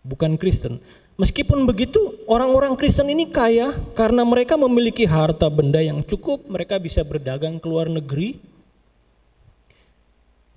bukan 0.01 0.33
Kristen. 0.41 0.81
Meskipun 1.21 1.69
begitu, 1.69 2.01
orang-orang 2.25 2.73
Kristen 2.73 3.05
ini 3.13 3.29
kaya 3.29 3.69
karena 3.93 4.25
mereka 4.25 4.57
memiliki 4.57 5.05
harta 5.05 5.45
benda 5.53 5.77
yang 5.77 6.01
cukup, 6.01 6.49
mereka 6.49 6.81
bisa 6.81 7.05
berdagang 7.05 7.61
ke 7.61 7.69
luar 7.69 7.85
negeri. 7.85 8.41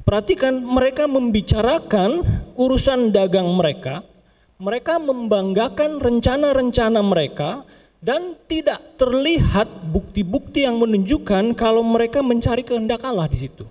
Perhatikan, 0.01 0.65
mereka 0.65 1.05
membicarakan 1.05 2.25
urusan 2.57 3.13
dagang 3.13 3.49
mereka, 3.53 4.01
mereka 4.59 5.03
membanggakan 5.03 5.99
rencana-rencana 5.99 7.01
mereka 7.03 7.67
dan 8.05 8.37
tidak 8.47 9.01
terlihat 9.01 9.67
bukti-bukti 9.89 10.69
yang 10.69 10.77
menunjukkan 10.77 11.57
kalau 11.57 11.81
mereka 11.81 12.21
mencari 12.21 12.61
kehendak 12.61 13.01
Allah 13.03 13.27
di 13.27 13.39
situ. 13.41 13.65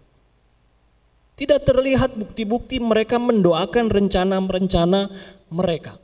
Tidak 1.34 1.62
terlihat 1.66 2.18
bukti-bukti 2.18 2.82
mereka 2.82 3.18
mendoakan 3.22 3.90
rencana-rencana 3.90 5.10
mereka. 5.54 5.98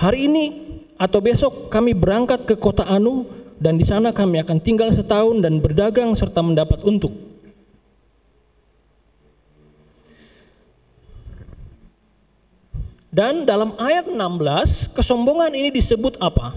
Hari 0.00 0.28
ini 0.28 0.44
atau 0.96 1.20
besok 1.20 1.68
kami 1.68 1.92
berangkat 1.92 2.48
ke 2.48 2.56
kota 2.56 2.88
Anu 2.88 3.28
dan 3.60 3.76
di 3.76 3.84
sana 3.84 4.12
kami 4.16 4.40
akan 4.40 4.56
tinggal 4.60 4.88
setahun 4.88 5.44
dan 5.44 5.60
berdagang 5.60 6.16
serta 6.16 6.40
mendapat 6.40 6.80
untung. 6.84 7.29
Dan 13.10 13.42
dalam 13.42 13.74
ayat 13.74 14.06
16, 14.06 14.94
kesombongan 14.94 15.50
ini 15.50 15.74
disebut 15.74 16.14
apa? 16.22 16.54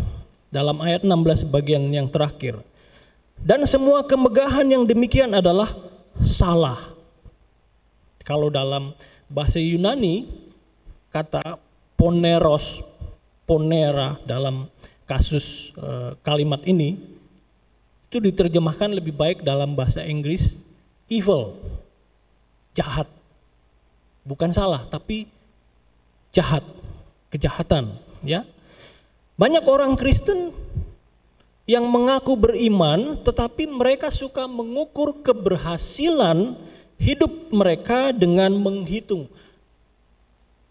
Dalam 0.53 0.77
ayat 0.85 1.01
16 1.01 1.49
bagian 1.49 1.81
yang 1.89 2.05
terakhir. 2.05 2.61
Dan 3.41 3.65
semua 3.65 4.05
kemegahan 4.05 4.61
yang 4.69 4.85
demikian 4.85 5.33
adalah 5.33 5.73
salah. 6.21 6.93
Kalau 8.21 8.53
dalam 8.53 8.93
bahasa 9.25 9.57
Yunani 9.57 10.29
kata 11.09 11.57
poneros, 11.97 12.85
ponera 13.49 14.21
dalam 14.23 14.69
kasus 15.09 15.73
e, 15.75 16.15
kalimat 16.23 16.61
ini 16.69 16.95
itu 18.07 18.21
diterjemahkan 18.21 18.93
lebih 18.93 19.17
baik 19.17 19.41
dalam 19.41 19.73
bahasa 19.73 20.05
Inggris 20.05 20.61
evil, 21.09 21.57
jahat. 22.77 23.09
Bukan 24.23 24.55
salah, 24.55 24.87
tapi 24.87 25.27
jahat, 26.33 26.65
kejahatan, 27.29 27.95
ya. 28.25 28.43
Banyak 29.37 29.63
orang 29.65 29.93
Kristen 29.95 30.51
yang 31.63 31.87
mengaku 31.87 32.35
beriman 32.35 33.23
tetapi 33.23 33.71
mereka 33.71 34.11
suka 34.11 34.51
mengukur 34.51 35.23
keberhasilan 35.23 36.59
hidup 36.99 37.31
mereka 37.55 38.11
dengan 38.11 38.51
menghitung 38.51 39.31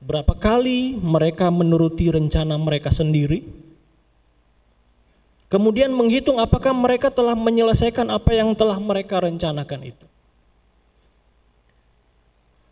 berapa 0.02 0.34
kali 0.34 0.98
mereka 0.98 1.48
menuruti 1.48 2.10
rencana 2.10 2.58
mereka 2.58 2.90
sendiri. 2.90 3.46
Kemudian 5.46 5.92
menghitung 5.92 6.40
apakah 6.40 6.72
mereka 6.72 7.12
telah 7.12 7.36
menyelesaikan 7.36 8.08
apa 8.08 8.32
yang 8.32 8.56
telah 8.56 8.80
mereka 8.80 9.20
rencanakan 9.20 9.80
itu. 9.84 10.06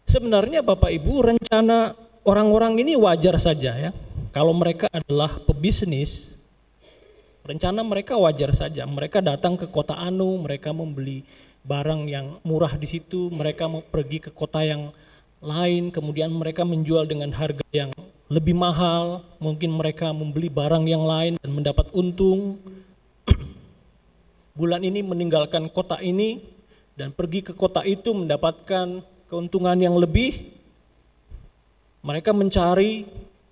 Sebenarnya 0.08 0.64
Bapak 0.64 0.90
Ibu 0.90 1.36
rencana 1.36 1.94
orang-orang 2.24 2.80
ini 2.80 2.96
wajar 2.96 3.36
saja 3.40 3.76
ya. 3.76 3.90
Kalau 4.30 4.54
mereka 4.54 4.86
adalah 4.94 5.42
pebisnis, 5.42 6.38
rencana 7.42 7.82
mereka 7.82 8.14
wajar 8.14 8.54
saja. 8.54 8.86
Mereka 8.86 9.18
datang 9.18 9.58
ke 9.58 9.66
kota 9.66 9.98
Anu, 9.98 10.38
mereka 10.38 10.70
membeli 10.70 11.26
barang 11.66 12.06
yang 12.08 12.40
murah 12.46 12.72
di 12.78 12.86
situ, 12.88 13.28
mereka 13.34 13.68
mau 13.68 13.82
pergi 13.84 14.22
ke 14.22 14.30
kota 14.30 14.62
yang 14.64 14.94
lain, 15.40 15.90
kemudian 15.90 16.30
mereka 16.30 16.62
menjual 16.62 17.08
dengan 17.08 17.32
harga 17.32 17.64
yang 17.72 17.90
lebih 18.30 18.54
mahal, 18.54 19.26
mungkin 19.42 19.74
mereka 19.74 20.14
membeli 20.14 20.46
barang 20.46 20.86
yang 20.86 21.02
lain 21.02 21.34
dan 21.40 21.50
mendapat 21.50 21.90
untung. 21.90 22.62
Bulan 24.58 24.86
ini 24.86 25.02
meninggalkan 25.02 25.66
kota 25.72 25.98
ini 25.98 26.38
dan 26.94 27.10
pergi 27.10 27.42
ke 27.42 27.52
kota 27.56 27.82
itu 27.82 28.14
mendapatkan 28.14 29.02
keuntungan 29.26 29.78
yang 29.80 29.98
lebih, 29.98 30.59
mereka 32.00 32.32
mencari 32.32 33.04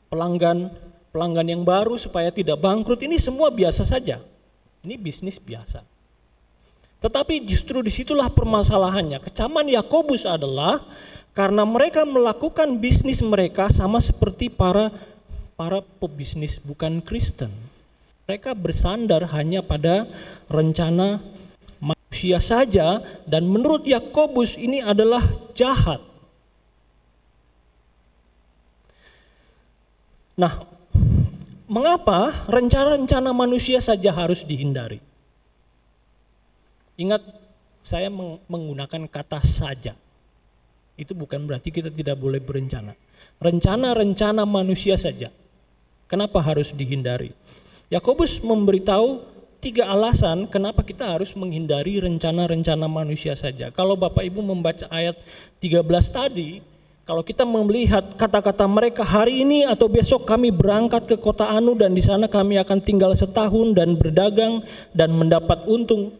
pelanggan 0.08 0.72
pelanggan 1.12 1.48
yang 1.48 1.62
baru 1.64 1.96
supaya 1.96 2.32
tidak 2.32 2.60
bangkrut. 2.60 3.00
Ini 3.04 3.16
semua 3.20 3.48
biasa 3.52 3.84
saja. 3.84 4.20
Ini 4.84 4.94
bisnis 4.96 5.36
biasa. 5.40 5.84
Tetapi 6.98 7.46
justru 7.46 7.78
di 7.82 7.92
situlah 7.94 8.26
permasalahannya. 8.30 9.22
Kecaman 9.22 9.70
Yakobus 9.70 10.26
adalah 10.26 10.82
karena 11.34 11.62
mereka 11.62 12.02
melakukan 12.02 12.82
bisnis 12.82 13.22
mereka 13.22 13.70
sama 13.70 14.02
seperti 14.02 14.50
para 14.50 14.90
para 15.54 15.78
pebisnis 16.02 16.58
bukan 16.58 16.98
Kristen. 17.02 17.50
Mereka 18.26 18.52
bersandar 18.58 19.24
hanya 19.30 19.62
pada 19.62 20.04
rencana 20.50 21.22
manusia 21.78 22.42
saja 22.42 22.98
dan 23.24 23.46
menurut 23.46 23.86
Yakobus 23.86 24.58
ini 24.58 24.82
adalah 24.82 25.22
jahat. 25.54 26.07
Nah, 30.38 30.54
mengapa 31.66 32.46
rencana-rencana 32.46 33.34
manusia 33.34 33.82
saja 33.82 34.14
harus 34.14 34.46
dihindari? 34.46 35.02
Ingat, 36.94 37.26
saya 37.82 38.06
menggunakan 38.46 39.10
kata 39.10 39.42
saja. 39.42 39.98
Itu 40.94 41.18
bukan 41.18 41.42
berarti 41.46 41.74
kita 41.74 41.90
tidak 41.90 42.18
boleh 42.22 42.38
berencana. 42.38 42.94
Rencana-rencana 43.42 44.46
manusia 44.46 44.94
saja. 44.94 45.30
Kenapa 46.06 46.38
harus 46.38 46.70
dihindari? 46.70 47.34
Yakobus 47.90 48.38
memberitahu 48.42 49.22
tiga 49.58 49.90
alasan 49.90 50.46
kenapa 50.46 50.86
kita 50.86 51.06
harus 51.18 51.34
menghindari 51.34 51.98
rencana-rencana 51.98 52.86
manusia 52.86 53.34
saja. 53.34 53.74
Kalau 53.74 53.98
Bapak 53.98 54.22
Ibu 54.22 54.38
membaca 54.42 54.86
ayat 54.90 55.18
13 55.58 55.82
tadi, 56.14 56.62
kalau 57.08 57.24
kita 57.24 57.48
melihat 57.48 58.04
kata-kata 58.20 58.68
mereka 58.68 59.00
hari 59.00 59.40
ini 59.40 59.64
atau 59.64 59.88
besok 59.88 60.28
kami 60.28 60.52
berangkat 60.52 61.08
ke 61.08 61.16
kota 61.16 61.48
Anu 61.48 61.72
dan 61.72 61.96
di 61.96 62.04
sana 62.04 62.28
kami 62.28 62.60
akan 62.60 62.84
tinggal 62.84 63.16
setahun 63.16 63.72
dan 63.72 63.96
berdagang 63.96 64.60
dan 64.92 65.16
mendapat 65.16 65.64
untung. 65.72 66.12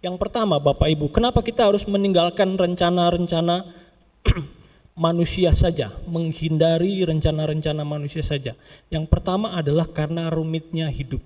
Yang 0.00 0.16
pertama 0.16 0.56
Bapak 0.56 0.88
Ibu, 0.88 1.12
kenapa 1.12 1.44
kita 1.44 1.68
harus 1.68 1.84
meninggalkan 1.84 2.56
rencana-rencana 2.56 3.76
manusia 5.04 5.52
saja, 5.52 5.92
menghindari 6.08 7.04
rencana-rencana 7.04 7.84
manusia 7.84 8.24
saja. 8.24 8.56
Yang 8.88 9.12
pertama 9.12 9.52
adalah 9.52 9.84
karena 9.84 10.32
rumitnya 10.32 10.88
hidup. 10.88 11.20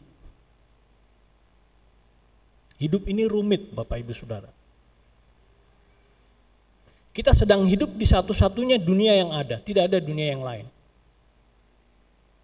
Hidup 2.82 3.06
ini 3.06 3.22
rumit, 3.30 3.70
Bapak 3.70 4.02
Ibu 4.02 4.10
Saudara. 4.10 4.55
Kita 7.16 7.32
sedang 7.32 7.64
hidup 7.64 7.96
di 7.96 8.04
satu-satunya 8.04 8.76
dunia 8.76 9.16
yang 9.16 9.32
ada, 9.32 9.56
tidak 9.56 9.88
ada 9.88 9.96
dunia 10.04 10.36
yang 10.36 10.44
lain. 10.44 10.68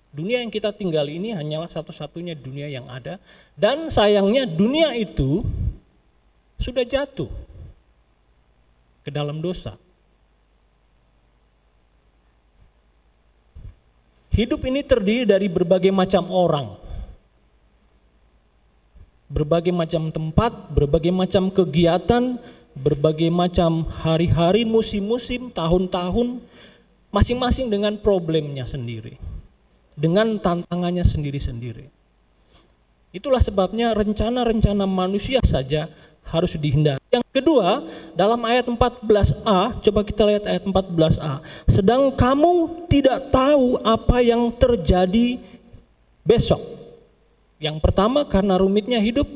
Dunia 0.09 0.41
yang 0.41 0.49
kita 0.49 0.73
tinggal 0.73 1.05
ini 1.13 1.37
hanyalah 1.37 1.69
satu-satunya 1.69 2.33
dunia 2.33 2.73
yang 2.73 2.89
ada, 2.89 3.21
dan 3.53 3.93
sayangnya 3.93 4.49
dunia 4.49 4.97
itu 4.97 5.45
sudah 6.57 6.89
jatuh 6.89 7.29
ke 9.05 9.13
dalam 9.13 9.45
dosa. 9.45 9.77
Hidup 14.33 14.65
ini 14.65 14.81
terdiri 14.81 15.29
dari 15.29 15.53
berbagai 15.53 15.93
macam 15.93 16.33
orang, 16.33 16.81
berbagai 19.29 19.73
macam 19.77 20.09
tempat, 20.09 20.73
berbagai 20.73 21.13
macam 21.13 21.53
kegiatan, 21.53 22.41
berbagai 22.73 23.29
macam 23.29 23.85
hari-hari, 23.89 24.65
musim-musim, 24.65 25.53
tahun-tahun, 25.53 26.41
masing-masing 27.13 27.69
dengan 27.69 27.95
problemnya 28.01 28.65
sendiri, 28.65 29.21
dengan 29.93 30.41
tantangannya 30.41 31.05
sendiri-sendiri. 31.05 31.93
Itulah 33.13 33.45
sebabnya 33.45 33.93
rencana-rencana 33.93 34.89
manusia 34.89 35.45
saja 35.45 35.93
harus 36.25 36.57
dihindari. 36.57 37.03
Yang 37.13 37.29
kedua, 37.29 37.85
dalam 38.17 38.41
ayat 38.49 38.65
14a, 38.65 39.77
coba 39.85 40.01
kita 40.01 40.23
lihat 40.25 40.45
ayat 40.49 40.65
14a. 40.65 41.45
Sedang 41.69 42.09
kamu 42.09 42.87
tidak 42.89 43.29
tahu 43.29 43.77
apa 43.85 44.25
yang 44.25 44.49
terjadi 44.57 45.37
besok. 46.25 46.63
Yang 47.61 47.85
pertama 47.85 48.25
karena 48.25 48.57
rumitnya 48.57 48.97
hidup, 48.97 49.29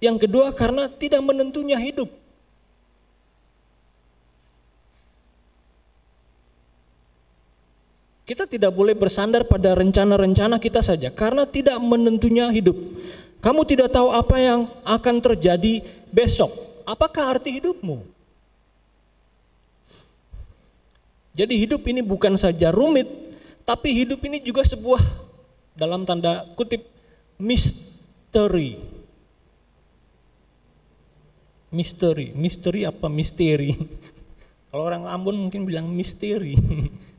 yang 0.00 0.16
kedua 0.16 0.50
karena 0.56 0.88
tidak 0.88 1.20
menentunya 1.20 1.76
hidup. 1.76 2.21
Kita 8.22 8.46
tidak 8.46 8.70
boleh 8.70 8.94
bersandar 8.94 9.42
pada 9.42 9.74
rencana-rencana 9.74 10.62
kita 10.62 10.78
saja 10.78 11.10
karena 11.10 11.42
tidak 11.42 11.74
menentunya 11.82 12.46
hidup. 12.54 12.78
Kamu 13.42 13.66
tidak 13.66 13.90
tahu 13.90 14.14
apa 14.14 14.38
yang 14.38 14.70
akan 14.86 15.18
terjadi 15.18 15.82
besok. 16.14 16.54
Apakah 16.86 17.34
arti 17.34 17.58
hidupmu? 17.58 18.06
Jadi 21.34 21.54
hidup 21.58 21.82
ini 21.90 21.98
bukan 22.04 22.38
saja 22.38 22.70
rumit, 22.70 23.10
tapi 23.66 23.90
hidup 23.90 24.22
ini 24.22 24.38
juga 24.38 24.62
sebuah 24.62 25.02
dalam 25.74 26.06
tanda 26.06 26.46
kutip 26.54 26.86
misteri. 27.42 28.78
Misteri, 31.72 32.36
misteri 32.36 32.86
apa 32.86 33.10
misteri? 33.10 33.74
Kalau 34.70 34.84
orang 34.86 35.10
Ambon 35.10 35.34
mungkin 35.48 35.66
bilang 35.66 35.90
misteri. 35.90 36.54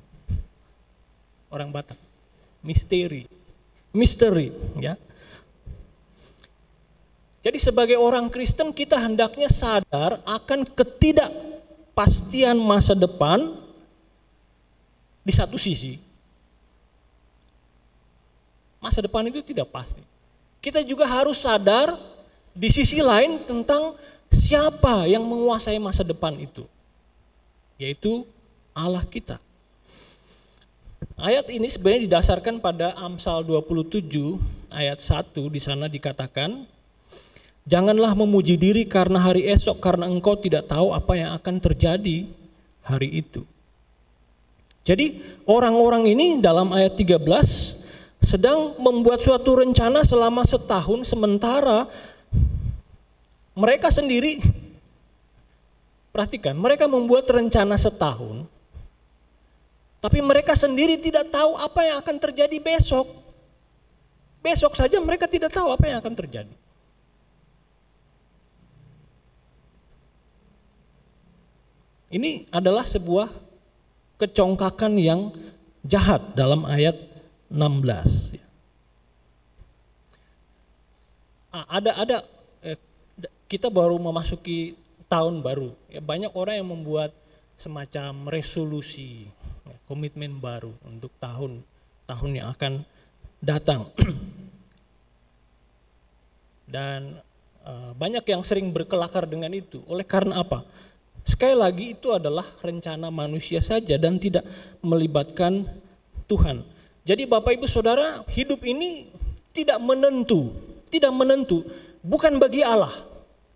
Orang 1.54 1.70
Batak, 1.70 2.01
misteri, 2.66 3.30
misteri, 3.93 4.49
ya. 4.82 4.97
Jadi 7.45 7.60
sebagai 7.62 7.99
orang 8.01 8.26
Kristen 8.34 8.74
kita 8.74 8.97
hendaknya 8.97 9.54
sadar 9.54 10.18
akan 10.26 10.66
ketidakpastian 10.66 12.58
masa 12.58 12.97
depan 12.97 13.54
di 15.22 15.30
satu 15.30 15.62
sisi. 15.62 16.01
Masa 18.82 19.06
depan 19.06 19.30
itu 19.30 19.45
tidak 19.45 19.70
pasti. 19.70 20.01
Kita 20.58 20.82
juga 20.82 21.06
harus 21.06 21.38
sadar 21.43 21.93
di 22.56 22.74
sisi 22.74 22.97
lain 22.97 23.45
tentang 23.45 23.93
siapa 24.34 25.06
yang 25.06 25.22
menguasai 25.22 25.78
masa 25.78 26.01
depan 26.01 26.34
itu. 26.39 26.66
Yaitu 27.78 28.26
Allah 28.74 29.06
kita. 29.06 29.38
Ayat 31.20 31.47
ini 31.51 31.68
sebenarnya 31.72 32.08
didasarkan 32.10 32.60
pada 32.60 32.95
Amsal 32.99 33.43
27 33.47 34.08
ayat 34.76 34.99
1 34.99 35.34
di 35.54 35.60
sana 35.62 35.88
dikatakan 35.88 36.66
Janganlah 37.64 38.12
memuji 38.12 38.60
diri 38.60 38.84
karena 38.84 39.24
hari 39.24 39.47
esok, 39.47 39.80
karena 39.80 40.04
engkau 40.12 40.36
tidak 40.36 40.68
tahu 40.68 40.91
apa 40.91 41.16
yang 41.16 41.32
akan 41.32 41.64
terjadi 41.64 42.28
hari 42.84 43.24
itu. 43.24 43.47
Jadi 44.84 45.24
orang-orang 45.47 46.12
ini 46.12 46.43
dalam 46.43 46.76
ayat 46.76 46.99
13 46.99 47.24
sedang 48.20 48.76
membuat 48.84 49.24
suatu 49.24 49.64
rencana 49.64 50.04
selama 50.04 50.43
setahun 50.43 51.08
sementara 51.08 51.88
mereka 53.56 53.88
sendiri 53.91 54.43
perhatikan 56.12 56.56
mereka 56.56 56.88
membuat 56.88 57.28
rencana 57.32 57.80
setahun 57.80 58.43
tapi 60.04 60.20
mereka 60.20 60.51
sendiri 60.51 60.99
tidak 60.99 61.32
tahu 61.32 61.56
apa 61.56 61.80
yang 61.88 61.97
akan 62.04 62.20
terjadi 62.20 62.60
besok. 62.60 63.08
Besok 64.43 64.76
saja 64.76 64.99
mereka 64.99 65.32
tidak 65.32 65.56
tahu 65.56 65.72
apa 65.72 65.88
yang 65.88 66.04
akan 66.04 66.12
terjadi. 66.12 66.51
Ini 72.12 72.51
adalah 72.51 72.84
sebuah 72.84 73.32
kecongkakan 74.20 74.99
yang 74.99 75.32
jahat 75.88 76.36
dalam 76.36 76.68
ayat 76.68 76.99
16. 77.47 78.43
Ada 81.47 81.91
ada 81.95 82.18
eh, 82.60 82.76
kita 83.47 83.72
baru 83.72 83.95
memasuki 84.04 84.76
tahun 85.08 85.39
baru. 85.39 85.72
Ya, 85.88 86.04
banyak 86.04 86.36
orang 86.36 86.60
yang 86.60 86.70
membuat 86.76 87.16
semacam 87.56 88.28
resolusi, 88.28 89.32
komitmen 89.94 90.41
baru 90.41 90.74
untuk 90.89 91.14
tahun 91.22 91.62
tahun 92.10 92.41
yang 92.41 92.50
akan 92.50 92.82
datang. 93.38 93.94
Dan 96.74 97.22
uh, 97.62 97.94
banyak 97.94 98.26
yang 98.26 98.41
sering 98.41 98.74
berkelakar 98.74 99.30
dengan 99.30 99.54
itu. 99.54 99.86
Oleh 99.86 100.02
karena 100.02 100.41
apa? 100.41 100.66
Sekali 101.22 101.54
lagi 101.54 101.94
itu 101.94 102.10
adalah 102.10 102.44
rencana 102.60 103.14
manusia 103.14 103.64
saja 103.64 103.96
dan 103.96 104.20
tidak 104.20 104.44
melibatkan 104.84 105.64
Tuhan. 106.28 106.68
Jadi 107.08 107.24
Bapak 107.24 107.56
Ibu 107.56 107.68
Saudara, 107.70 108.28
hidup 108.28 108.60
ini 108.68 109.08
tidak 109.56 109.80
menentu, 109.80 110.52
tidak 110.91 111.16
menentu, 111.16 111.64
bukan 112.04 112.36
bagi 112.36 112.60
Allah, 112.60 112.91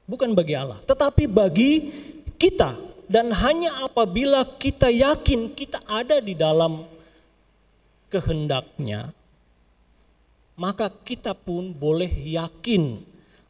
bukan 0.07 0.31
bagi 0.31 0.55
Allah, 0.55 0.79
tetapi 0.87 1.27
bagi 1.27 1.91
kita. 2.39 2.86
Dan 3.07 3.31
hanya 3.31 3.87
apabila 3.87 4.43
kita 4.59 4.91
yakin 4.91 5.55
kita 5.55 5.79
ada 5.87 6.19
di 6.19 6.35
dalam 6.35 6.83
kehendaknya, 8.11 9.15
maka 10.59 10.91
kita 10.91 11.31
pun 11.31 11.71
boleh 11.71 12.11
yakin 12.11 12.99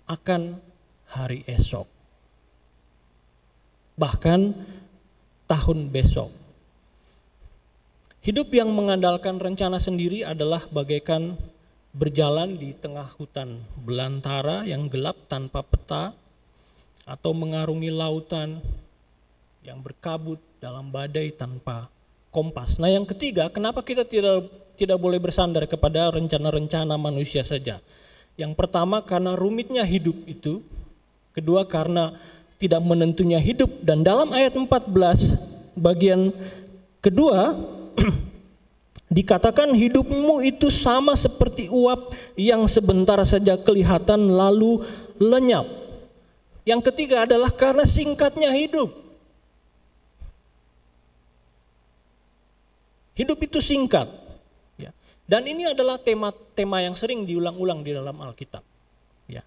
akan 0.05 0.61
hari 1.09 1.41
esok 1.49 1.97
bahkan 3.97 4.53
tahun 5.49 5.89
besok. 5.89 6.29
Hidup 8.21 8.53
yang 8.53 8.69
mengandalkan 8.69 9.41
rencana 9.41 9.81
sendiri 9.81 10.21
adalah 10.21 10.69
bagaikan 10.69 11.33
berjalan 11.97 12.53
di 12.61 12.77
tengah 12.77 13.09
hutan 13.17 13.57
belantara 13.81 14.69
yang 14.69 14.85
gelap 14.85 15.17
tanpa 15.25 15.65
peta 15.65 16.13
atau 17.09 17.31
mengarungi 17.33 17.89
lautan 17.89 18.61
yang 19.67 19.83
berkabut 19.83 20.39
dalam 20.63 20.87
badai 20.87 21.35
tanpa 21.35 21.91
kompas. 22.31 22.79
Nah, 22.79 22.87
yang 22.87 23.03
ketiga, 23.03 23.51
kenapa 23.51 23.83
kita 23.83 24.07
tidak 24.07 24.47
tidak 24.79 24.95
boleh 24.95 25.19
bersandar 25.19 25.67
kepada 25.67 26.07
rencana-rencana 26.15 26.95
manusia 26.95 27.43
saja? 27.43 27.83
Yang 28.39 28.55
pertama 28.55 29.03
karena 29.03 29.35
rumitnya 29.35 29.83
hidup 29.83 30.15
itu, 30.23 30.63
kedua 31.35 31.67
karena 31.67 32.15
tidak 32.55 32.79
menentunya 32.79 33.43
hidup 33.43 33.67
dan 33.83 34.07
dalam 34.07 34.31
ayat 34.31 34.55
14 34.55 35.75
bagian 35.75 36.31
kedua 37.03 37.59
dikatakan 39.19 39.75
hidupmu 39.75 40.47
itu 40.47 40.71
sama 40.71 41.11
seperti 41.19 41.67
uap 41.67 42.15
yang 42.39 42.63
sebentar 42.71 43.19
saja 43.27 43.59
kelihatan 43.59 44.31
lalu 44.31 44.79
lenyap. 45.19 45.67
Yang 46.63 46.87
ketiga 46.87 47.27
adalah 47.27 47.51
karena 47.51 47.83
singkatnya 47.83 48.55
hidup. 48.55 49.06
Hidup 53.17 53.41
itu 53.41 53.57
singkat. 53.57 54.05
Ya. 54.77 54.93
Dan 55.25 55.49
ini 55.49 55.65
adalah 55.65 55.97
tema-tema 55.97 56.85
yang 56.85 56.93
sering 56.93 57.25
diulang-ulang 57.25 57.81
di 57.81 57.97
dalam 57.97 58.13
Alkitab. 58.13 58.61
Ya. 59.25 59.41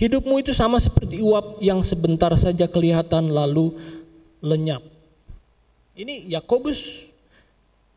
Hidupmu 0.00 0.40
itu 0.40 0.56
sama 0.56 0.80
seperti 0.80 1.20
uap 1.20 1.60
yang 1.60 1.84
sebentar 1.84 2.32
saja 2.40 2.64
kelihatan 2.64 3.28
lalu 3.28 3.76
lenyap. 4.40 4.80
Ini 5.92 6.32
Yakobus 6.32 7.12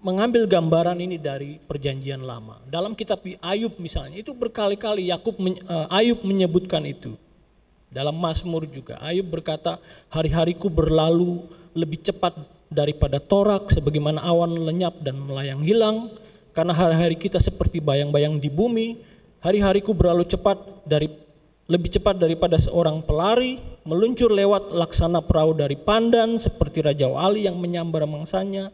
mengambil 0.03 0.43
gambaran 0.43 0.99
ini 0.99 1.15
dari 1.15 1.55
perjanjian 1.63 2.19
lama. 2.19 2.59
Dalam 2.67 2.91
kitab 2.91 3.23
Ayub 3.39 3.79
misalnya, 3.79 4.19
itu 4.19 4.35
berkali-kali 4.35 5.07
Yakub 5.07 5.39
uh, 5.39 5.87
Ayub 5.87 6.19
menyebutkan 6.27 6.83
itu. 6.83 7.15
Dalam 7.87 8.19
Mazmur 8.19 8.67
juga, 8.67 8.99
Ayub 8.99 9.31
berkata, 9.31 9.79
hari-hariku 10.11 10.67
berlalu 10.67 11.47
lebih 11.71 12.03
cepat 12.03 12.35
daripada 12.73 13.21
torak, 13.21 13.69
sebagaimana 13.69 14.19
awan 14.25 14.57
lenyap 14.57 14.99
dan 15.05 15.21
melayang 15.21 15.61
hilang, 15.61 16.09
karena 16.51 16.73
hari-hari 16.73 17.15
kita 17.15 17.37
seperti 17.37 17.79
bayang-bayang 17.79 18.41
di 18.41 18.49
bumi, 18.49 18.99
hari-hariku 19.39 19.93
berlalu 19.93 20.25
cepat 20.25 20.57
dari 20.83 21.07
lebih 21.69 21.93
cepat 21.93 22.19
daripada 22.19 22.59
seorang 22.59 23.05
pelari, 23.05 23.61
meluncur 23.87 24.33
lewat 24.33 24.75
laksana 24.75 25.23
perahu 25.23 25.55
dari 25.55 25.79
pandan, 25.79 26.35
seperti 26.35 26.83
Raja 26.83 27.07
Wali 27.07 27.47
yang 27.47 27.55
menyambar 27.55 28.03
mangsanya, 28.03 28.67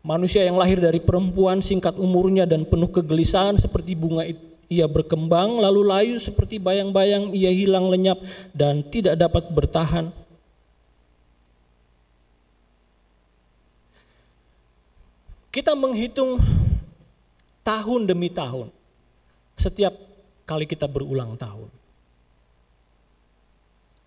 Manusia 0.00 0.40
yang 0.48 0.56
lahir 0.56 0.80
dari 0.80 0.96
perempuan 0.96 1.60
singkat 1.60 1.92
umurnya 2.00 2.48
dan 2.48 2.64
penuh 2.64 2.88
kegelisahan 2.88 3.60
seperti 3.60 3.92
bunga 3.92 4.24
ia 4.64 4.88
berkembang 4.88 5.60
lalu 5.60 5.84
layu 5.84 6.16
seperti 6.16 6.56
bayang-bayang 6.56 7.36
ia 7.36 7.52
hilang 7.52 7.92
lenyap 7.92 8.16
dan 8.56 8.80
tidak 8.88 9.20
dapat 9.20 9.52
bertahan. 9.52 10.08
Kita 15.50 15.74
menghitung 15.74 16.38
tahun 17.66 18.06
demi 18.06 18.30
tahun 18.30 18.70
setiap 19.58 19.92
kali 20.48 20.64
kita 20.64 20.88
berulang 20.88 21.36
tahun. 21.36 21.68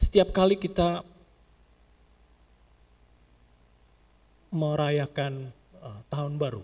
Setiap 0.02 0.34
kali 0.34 0.58
kita 0.58 1.06
merayakan 4.50 5.54
uh, 5.78 6.00
tahun 6.10 6.42
baru. 6.42 6.64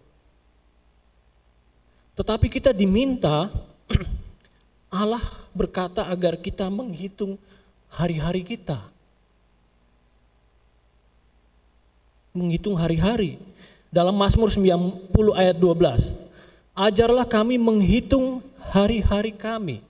Tetapi 2.18 2.48
kita 2.50 2.74
diminta 2.74 3.48
Allah 5.02 5.22
berkata 5.54 6.10
agar 6.10 6.38
kita 6.42 6.68
menghitung 6.68 7.38
hari-hari 7.94 8.42
kita. 8.42 8.82
Menghitung 12.34 12.78
hari-hari. 12.78 13.42
Dalam 13.90 14.14
Mazmur 14.14 14.54
90 14.54 15.10
ayat 15.34 15.58
12. 15.58 16.14
Ajarlah 16.78 17.26
kami 17.26 17.58
menghitung 17.58 18.46
hari-hari 18.70 19.34
kami. 19.34 19.82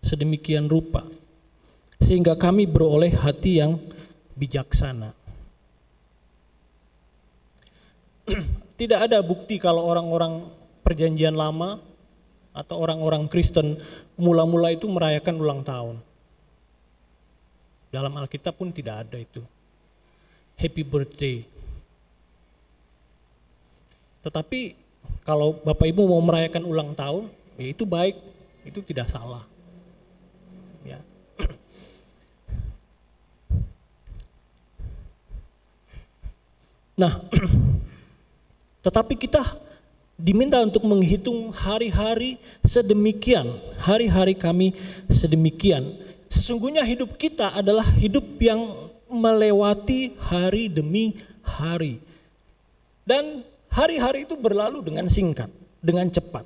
Sedemikian 0.00 0.66
rupa. 0.66 1.04
Sehingga 2.00 2.32
kami 2.32 2.64
beroleh 2.64 3.12
hati 3.12 3.60
yang 3.60 3.76
bijaksana. 4.32 5.12
tidak 8.80 9.10
ada 9.10 9.18
bukti 9.24 9.58
kalau 9.58 9.84
orang-orang 9.84 10.46
perjanjian 10.86 11.34
lama 11.34 11.82
atau 12.54 12.76
orang-orang 12.80 13.26
Kristen 13.28 13.76
mula-mula 14.14 14.72
itu 14.72 14.86
merayakan 14.88 15.36
ulang 15.38 15.60
tahun. 15.66 15.96
Dalam 17.88 18.12
Alkitab 18.20 18.54
pun 18.54 18.70
tidak 18.70 19.08
ada 19.08 19.16
itu. 19.18 19.42
Happy 20.58 20.82
birthday. 20.84 21.57
Tetapi 24.22 24.74
kalau 25.22 25.60
Bapak 25.62 25.86
Ibu 25.88 26.08
mau 26.08 26.22
merayakan 26.24 26.64
ulang 26.66 26.90
tahun, 26.96 27.30
ya 27.60 27.66
itu 27.70 27.84
baik, 27.84 28.16
itu 28.64 28.80
tidak 28.82 29.08
salah. 29.10 29.44
Ya. 30.82 30.98
Nah, 36.98 37.22
Tetapi 38.88 39.20
kita 39.20 39.44
diminta 40.16 40.56
untuk 40.64 40.80
menghitung 40.88 41.52
hari-hari 41.52 42.40
sedemikian, 42.64 43.44
hari-hari 43.76 44.32
kami 44.32 44.72
sedemikian. 45.12 45.92
Sesungguhnya 46.32 46.80
hidup 46.88 47.20
kita 47.20 47.52
adalah 47.52 47.84
hidup 47.84 48.24
yang 48.40 48.64
melewati 49.12 50.16
hari 50.16 50.72
demi 50.72 51.20
hari. 51.44 52.00
Dan 53.04 53.44
hari-hari 53.72 54.24
itu 54.28 54.34
berlalu 54.34 54.84
dengan 54.84 55.06
singkat, 55.08 55.48
dengan 55.80 56.08
cepat. 56.08 56.44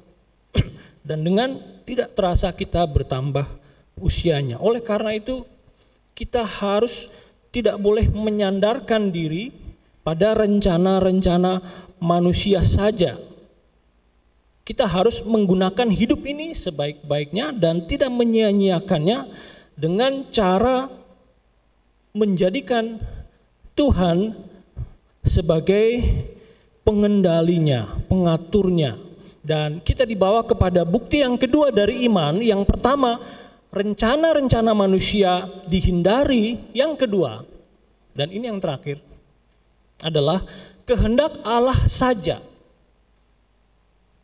Dan 1.09 1.27
dengan 1.27 1.59
tidak 1.83 2.15
terasa 2.15 2.55
kita 2.55 2.87
bertambah 2.87 3.47
usianya. 3.99 4.59
Oleh 4.63 4.81
karena 4.81 5.15
itu 5.17 5.43
kita 6.13 6.45
harus 6.45 7.11
tidak 7.53 7.77
boleh 7.81 8.09
menyandarkan 8.09 9.13
diri 9.13 9.53
pada 10.03 10.35
rencana-rencana 10.35 11.63
manusia 12.03 12.65
saja. 12.65 13.19
Kita 14.63 14.87
harus 14.87 15.27
menggunakan 15.27 15.91
hidup 15.91 16.23
ini 16.23 16.55
sebaik-baiknya 16.55 17.51
dan 17.51 17.83
tidak 17.87 18.15
menyia-nyiakannya 18.15 19.27
dengan 19.75 20.31
cara 20.31 20.87
menjadikan 22.15 23.03
Tuhan 23.75 24.37
sebagai 25.27 26.03
pengendalinya, 26.87 27.87
pengaturnya. 28.07 28.99
Dan 29.43 29.83
kita 29.83 30.07
dibawa 30.07 30.47
kepada 30.47 30.87
bukti 30.87 31.23
yang 31.23 31.35
kedua 31.35 31.75
dari 31.75 32.07
iman. 32.07 32.39
Yang 32.39 32.63
pertama, 32.69 33.19
rencana-rencana 33.75 34.71
manusia 34.71 35.51
dihindari. 35.67 36.71
Yang 36.71 37.07
kedua, 37.07 37.43
dan 38.15 38.31
ini 38.31 38.47
yang 38.47 38.63
terakhir, 38.63 39.03
adalah 39.99 40.47
kehendak 40.87 41.43
Allah 41.43 41.79
saja 41.91 42.39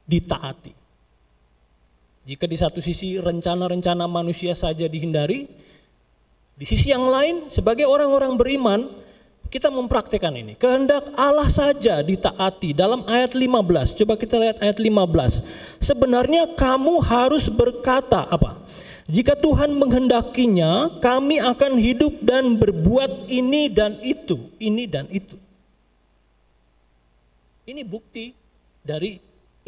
ditaati. 0.06 0.74
Jika 2.28 2.44
di 2.44 2.56
satu 2.60 2.78
sisi 2.84 3.16
rencana-rencana 3.16 4.04
manusia 4.04 4.52
saja 4.52 4.84
dihindari, 4.84 5.48
di 6.58 6.66
sisi 6.66 6.90
yang 6.90 7.08
lain 7.08 7.48
sebagai 7.48 7.86
orang-orang 7.86 8.34
beriman 8.36 8.80
kita 9.48 9.72
mempraktekkan 9.72 10.32
ini. 10.36 10.52
Kehendak 10.54 11.12
Allah 11.16 11.48
saja 11.48 12.04
ditaati 12.04 12.76
dalam 12.76 13.04
ayat 13.08 13.32
15. 13.32 13.96
Coba 13.96 14.14
kita 14.20 14.36
lihat 14.36 14.60
ayat 14.60 14.76
15. 14.76 15.80
Sebenarnya 15.80 16.52
kamu 16.52 17.00
harus 17.00 17.48
berkata 17.48 18.28
apa? 18.28 18.60
Jika 19.08 19.32
Tuhan 19.40 19.72
menghendakinya, 19.72 21.00
kami 21.00 21.40
akan 21.40 21.80
hidup 21.80 22.20
dan 22.20 22.60
berbuat 22.60 23.32
ini 23.32 23.72
dan 23.72 23.96
itu, 24.04 24.52
ini 24.60 24.84
dan 24.84 25.08
itu. 25.08 25.40
Ini 27.64 27.80
bukti 27.88 28.36
dari 28.84 29.16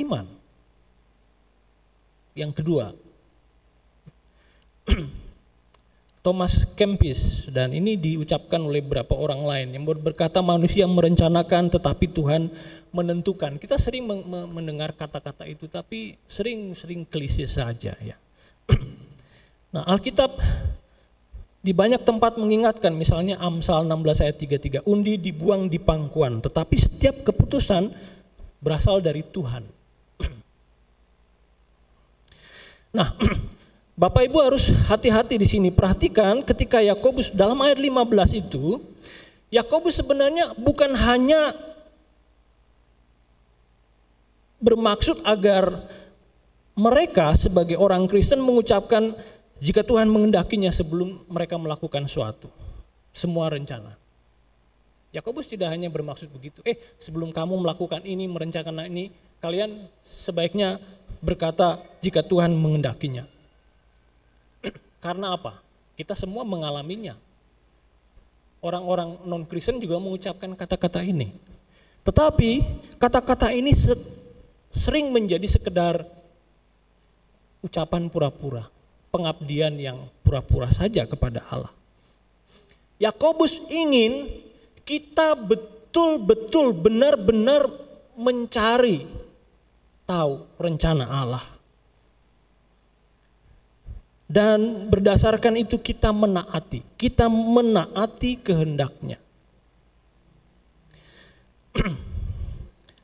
iman. 0.04 0.28
Yang 2.36 2.52
kedua, 2.60 2.92
Thomas 6.20 6.68
Kempis 6.76 7.48
dan 7.48 7.72
ini 7.72 7.96
diucapkan 7.96 8.60
oleh 8.60 8.84
beberapa 8.84 9.16
orang 9.16 9.40
lain 9.40 9.68
yang 9.72 9.84
berkata 9.88 10.44
manusia 10.44 10.84
merencanakan 10.84 11.72
tetapi 11.72 12.12
Tuhan 12.12 12.52
menentukan. 12.92 13.56
Kita 13.56 13.80
sering 13.80 14.04
mendengar 14.52 14.92
kata-kata 14.92 15.48
itu 15.48 15.64
tapi 15.64 16.20
sering-sering 16.28 17.08
klise 17.08 17.48
saja 17.48 17.96
ya. 18.04 18.20
nah, 19.72 19.88
Alkitab 19.88 20.36
di 21.64 21.72
banyak 21.72 22.04
tempat 22.04 22.36
mengingatkan 22.36 22.92
misalnya 22.92 23.40
Amsal 23.40 23.88
16 23.88 24.24
ayat 24.24 24.36
33 24.84 24.84
undi 24.84 25.16
dibuang 25.16 25.72
di 25.72 25.80
pangkuan 25.80 26.44
tetapi 26.44 26.76
setiap 26.76 27.24
keputusan 27.24 27.88
berasal 28.60 29.00
dari 29.00 29.24
Tuhan. 29.24 29.64
Nah, 32.90 33.14
Bapak 34.00 34.32
Ibu 34.32 34.40
harus 34.40 34.72
hati-hati 34.88 35.36
di 35.36 35.44
sini. 35.44 35.68
Perhatikan 35.68 36.40
ketika 36.40 36.80
Yakobus 36.80 37.28
dalam 37.36 37.60
ayat 37.60 37.76
15 37.76 38.32
itu 38.32 38.80
Yakobus 39.52 40.00
sebenarnya 40.00 40.56
bukan 40.56 40.96
hanya 40.96 41.52
bermaksud 44.56 45.20
agar 45.20 45.84
mereka 46.72 47.36
sebagai 47.36 47.76
orang 47.76 48.08
Kristen 48.08 48.40
mengucapkan 48.40 49.12
jika 49.60 49.84
Tuhan 49.84 50.08
mengendakinya 50.08 50.72
sebelum 50.72 51.28
mereka 51.28 51.60
melakukan 51.60 52.08
suatu 52.08 52.48
semua 53.12 53.52
rencana. 53.52 54.00
Yakobus 55.12 55.44
tidak 55.44 55.76
hanya 55.76 55.92
bermaksud 55.92 56.32
begitu. 56.32 56.64
Eh, 56.64 56.80
sebelum 56.96 57.36
kamu 57.36 57.68
melakukan 57.68 58.00
ini, 58.08 58.24
merencanakan 58.30 58.88
ini, 58.88 59.12
kalian 59.44 59.90
sebaiknya 60.08 60.80
berkata 61.20 61.82
jika 62.00 62.24
Tuhan 62.24 62.56
mengendakinya. 62.56 63.39
Karena 65.00 65.32
apa? 65.34 65.56
Kita 65.96 66.12
semua 66.12 66.44
mengalaminya. 66.44 67.16
Orang-orang 68.60 69.24
non-Kristen 69.24 69.80
juga 69.80 69.96
mengucapkan 69.96 70.52
kata-kata 70.52 71.00
ini. 71.00 71.32
Tetapi 72.04 72.60
kata-kata 73.00 73.52
ini 73.56 73.72
sering 74.68 75.08
menjadi 75.08 75.48
sekedar 75.48 76.04
ucapan 77.64 78.08
pura-pura, 78.12 78.68
pengabdian 79.08 79.76
yang 79.80 79.98
pura-pura 80.24 80.68
saja 80.72 81.08
kepada 81.08 81.44
Allah. 81.48 81.72
Yakobus 83.00 83.72
ingin 83.72 84.28
kita 84.84 85.32
betul-betul 85.32 86.76
benar-benar 86.76 87.64
mencari 88.12 89.08
tahu 90.04 90.44
rencana 90.60 91.08
Allah. 91.08 91.44
Dan 94.30 94.86
berdasarkan 94.86 95.58
itu 95.58 95.74
kita 95.82 96.14
menaati, 96.14 96.86
kita 96.94 97.26
menaati 97.26 98.38
kehendaknya. 98.38 99.18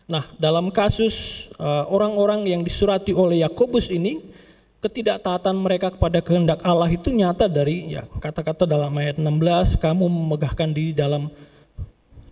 Nah, 0.06 0.22
dalam 0.38 0.70
kasus 0.70 1.50
uh, 1.58 1.82
orang-orang 1.90 2.46
yang 2.46 2.62
disurati 2.62 3.10
oleh 3.10 3.42
Yakobus 3.42 3.90
ini, 3.90 4.22
ketidaktaatan 4.78 5.50
mereka 5.58 5.90
kepada 5.90 6.22
kehendak 6.22 6.62
Allah 6.62 6.86
itu 6.86 7.10
nyata 7.10 7.50
dari 7.50 7.90
ya 7.90 8.06
kata-kata 8.06 8.70
dalam 8.70 8.94
ayat 8.94 9.18
16, 9.18 9.82
kamu 9.82 10.06
memegahkan 10.06 10.70
diri 10.70 10.94
dalam 10.94 11.26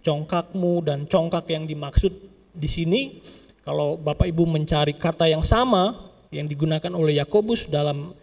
congkakmu 0.07 0.86
dan 0.86 1.11
congkak 1.11 1.51
yang 1.51 1.66
dimaksud 1.66 2.14
di 2.55 2.68
sini 2.70 3.18
kalau 3.66 3.99
Bapak 3.99 4.30
Ibu 4.30 4.47
mencari 4.47 4.95
kata 4.95 5.26
yang 5.26 5.42
sama 5.42 5.99
yang 6.30 6.47
digunakan 6.47 6.95
oleh 6.95 7.18
Yakobus 7.18 7.66
dalam 7.66 8.14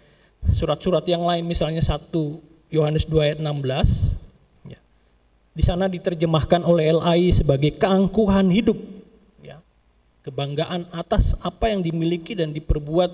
surat-surat 0.45 1.05
yang 1.05 1.21
lain 1.25 1.45
misalnya 1.45 1.81
1 1.81 2.09
Yohanes 2.71 3.05
2 3.05 3.19
ayat 3.21 3.37
16 3.43 4.71
ya. 4.71 4.79
Di 5.51 5.63
sana 5.63 5.85
diterjemahkan 5.91 6.65
oleh 6.65 6.95
LAI 6.95 7.35
sebagai 7.35 7.75
keangkuhan 7.77 8.49
hidup 8.49 8.77
kebanggaan 10.21 10.85
atas 10.93 11.33
apa 11.41 11.69
yang 11.69 11.81
dimiliki 11.81 12.37
dan 12.37 12.53
diperbuat 12.53 13.11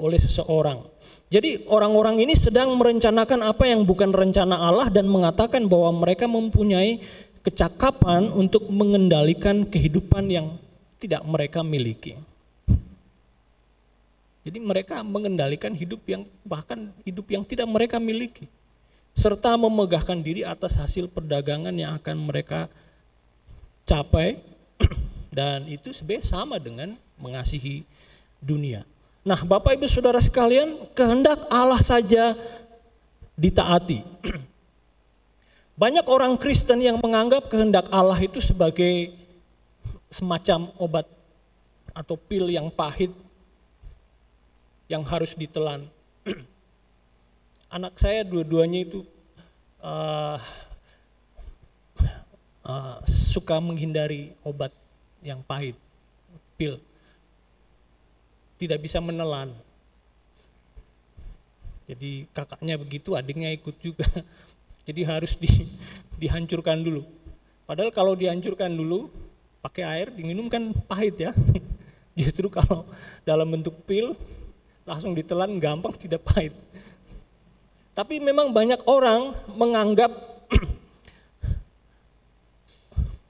oleh 0.00 0.18
seseorang. 0.18 0.80
Jadi 1.28 1.68
orang-orang 1.68 2.24
ini 2.24 2.32
sedang 2.32 2.72
merencanakan 2.80 3.44
apa 3.44 3.68
yang 3.68 3.84
bukan 3.84 4.16
rencana 4.16 4.56
Allah 4.56 4.88
dan 4.88 5.04
mengatakan 5.04 5.68
bahwa 5.68 5.92
mereka 5.92 6.24
mempunyai 6.24 7.04
kecakapan 7.44 8.32
untuk 8.32 8.64
mengendalikan 8.72 9.68
kehidupan 9.68 10.24
yang 10.32 10.56
tidak 10.96 11.20
mereka 11.28 11.60
miliki. 11.60 12.16
Jadi 14.48 14.64
mereka 14.64 15.04
mengendalikan 15.04 15.76
hidup 15.76 16.00
yang 16.08 16.24
bahkan 16.40 16.88
hidup 17.04 17.28
yang 17.28 17.44
tidak 17.44 17.68
mereka 17.68 18.00
miliki 18.00 18.48
serta 19.12 19.60
memegahkan 19.60 20.16
diri 20.24 20.40
atas 20.40 20.72
hasil 20.72 21.12
perdagangan 21.12 21.76
yang 21.76 21.92
akan 22.00 22.16
mereka 22.16 22.72
capai 23.84 24.40
dan 25.36 25.68
itu 25.68 25.92
sebenarnya 25.92 26.24
sama 26.24 26.56
dengan 26.56 26.96
mengasihi 27.20 27.84
dunia. 28.40 28.88
Nah, 29.20 29.44
Bapak 29.44 29.76
Ibu 29.76 29.84
Saudara 29.84 30.22
sekalian, 30.24 30.88
kehendak 30.96 31.44
Allah 31.52 31.84
saja 31.84 32.32
ditaati. 33.36 34.00
Banyak 35.82 36.08
orang 36.08 36.40
Kristen 36.40 36.80
yang 36.80 36.96
menganggap 36.96 37.52
kehendak 37.52 37.84
Allah 37.92 38.16
itu 38.16 38.40
sebagai 38.40 39.12
semacam 40.08 40.72
obat 40.80 41.04
atau 41.92 42.16
pil 42.16 42.48
yang 42.48 42.72
pahit 42.72 43.12
yang 44.88 45.04
harus 45.04 45.36
ditelan. 45.36 45.84
Anak 47.76 48.00
saya 48.00 48.24
dua-duanya 48.24 48.88
itu 48.88 49.04
uh, 49.84 50.40
uh, 52.64 52.96
suka 53.04 53.60
menghindari 53.60 54.32
obat 54.40 54.72
yang 55.20 55.44
pahit, 55.44 55.76
pil. 56.56 56.80
Tidak 58.58 58.80
bisa 58.80 58.98
menelan. 58.98 59.54
Jadi 61.88 62.28
kakaknya 62.36 62.76
begitu, 62.76 63.16
adiknya 63.16 63.48
ikut 63.54 63.76
juga. 63.80 64.04
Jadi 64.88 65.00
harus 65.04 65.36
di, 65.36 65.48
dihancurkan 66.22 66.80
dulu. 66.80 67.04
Padahal 67.68 67.92
kalau 67.92 68.16
dihancurkan 68.16 68.72
dulu, 68.72 69.12
pakai 69.60 69.84
air 69.84 70.08
diminum 70.12 70.48
kan 70.48 70.72
pahit 70.88 71.16
ya. 71.20 71.32
Justru 72.18 72.52
kalau 72.52 72.88
dalam 73.24 73.48
bentuk 73.48 73.84
pil, 73.84 74.16
langsung 74.88 75.12
ditelan 75.12 75.60
gampang 75.60 75.92
tidak 76.02 76.24
pahit. 76.24 76.56
Tapi 77.92 78.22
memang 78.22 78.48
banyak 78.54 78.80
orang 78.88 79.36
menganggap 79.52 80.10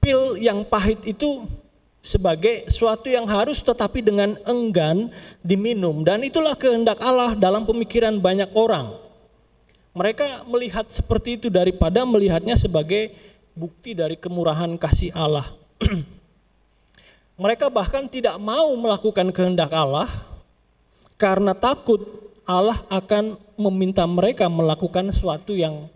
pil 0.01 0.39
yang 0.39 0.63
pahit 0.63 1.03
itu 1.03 1.43
sebagai 1.99 2.69
suatu 2.71 3.11
yang 3.11 3.27
harus 3.27 3.59
tetapi 3.59 3.99
dengan 3.99 4.37
enggan 4.47 5.11
diminum 5.43 6.05
dan 6.07 6.23
itulah 6.23 6.55
kehendak 6.55 7.01
Allah 7.03 7.35
dalam 7.35 7.67
pemikiran 7.67 8.15
banyak 8.21 8.47
orang. 8.55 8.95
Mereka 9.97 10.47
melihat 10.47 10.85
seperti 10.87 11.41
itu 11.41 11.47
daripada 11.51 12.05
melihatnya 12.05 12.55
sebagai 12.55 13.11
bukti 13.57 13.97
dari 13.97 14.15
kemurahan 14.15 14.69
kasih 14.77 15.11
Allah. 15.17 15.49
Mereka 17.41 17.73
bahkan 17.73 18.05
tidak 18.05 18.37
mau 18.37 18.69
melakukan 18.77 19.33
kehendak 19.33 19.73
Allah 19.73 20.07
karena 21.19 21.51
takut 21.51 21.99
Allah 22.47 22.79
akan 22.87 23.35
meminta 23.59 24.07
mereka 24.07 24.47
melakukan 24.47 25.11
sesuatu 25.11 25.53
yang 25.53 25.91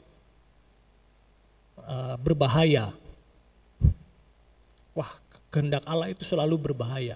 uh, 1.79 2.19
berbahaya. 2.19 2.91
Wah, 4.93 5.09
kehendak 5.49 5.81
Allah 5.87 6.11
itu 6.11 6.27
selalu 6.27 6.59
berbahaya. 6.59 7.15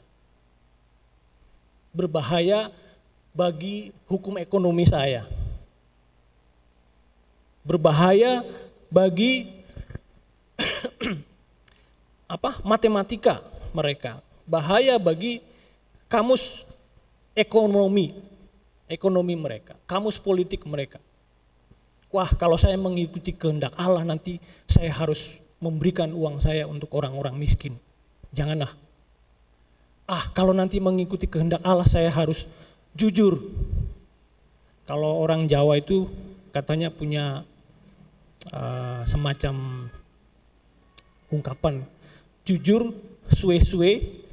Berbahaya 1.92 2.72
bagi 3.36 3.92
hukum 4.10 4.40
ekonomi 4.40 4.88
saya. 4.88 5.28
Berbahaya 7.62 8.42
bagi 8.88 9.52
apa? 12.40 12.58
matematika 12.64 13.44
mereka. 13.76 14.24
Bahaya 14.48 14.96
bagi 14.96 15.44
kamus 16.08 16.64
ekonomi 17.38 18.28
ekonomi 18.88 19.36
mereka, 19.36 19.76
kamus 19.86 20.18
politik 20.18 20.64
mereka. 20.64 20.98
Wah, 22.08 22.32
kalau 22.40 22.56
saya 22.56 22.80
mengikuti 22.80 23.36
kehendak 23.36 23.76
Allah 23.76 24.08
nanti 24.08 24.40
saya 24.64 24.90
harus 24.96 25.28
memberikan 25.60 26.16
uang 26.16 26.40
saya 26.40 26.64
untuk 26.64 26.96
orang-orang 26.96 27.36
miskin. 27.36 27.76
Janganlah. 28.32 28.72
Ah, 30.08 30.32
kalau 30.32 30.56
nanti 30.56 30.80
mengikuti 30.80 31.28
kehendak 31.28 31.60
Allah 31.68 31.84
saya 31.84 32.08
harus 32.08 32.48
jujur. 32.96 33.36
Kalau 34.88 35.20
orang 35.20 35.52
Jawa 35.52 35.76
itu 35.76 36.08
katanya 36.56 36.88
punya 36.88 37.44
uh, 38.56 39.04
semacam 39.04 39.88
ungkapan 41.28 41.84
jujur 42.48 42.96
suwe-suwe 43.28 44.24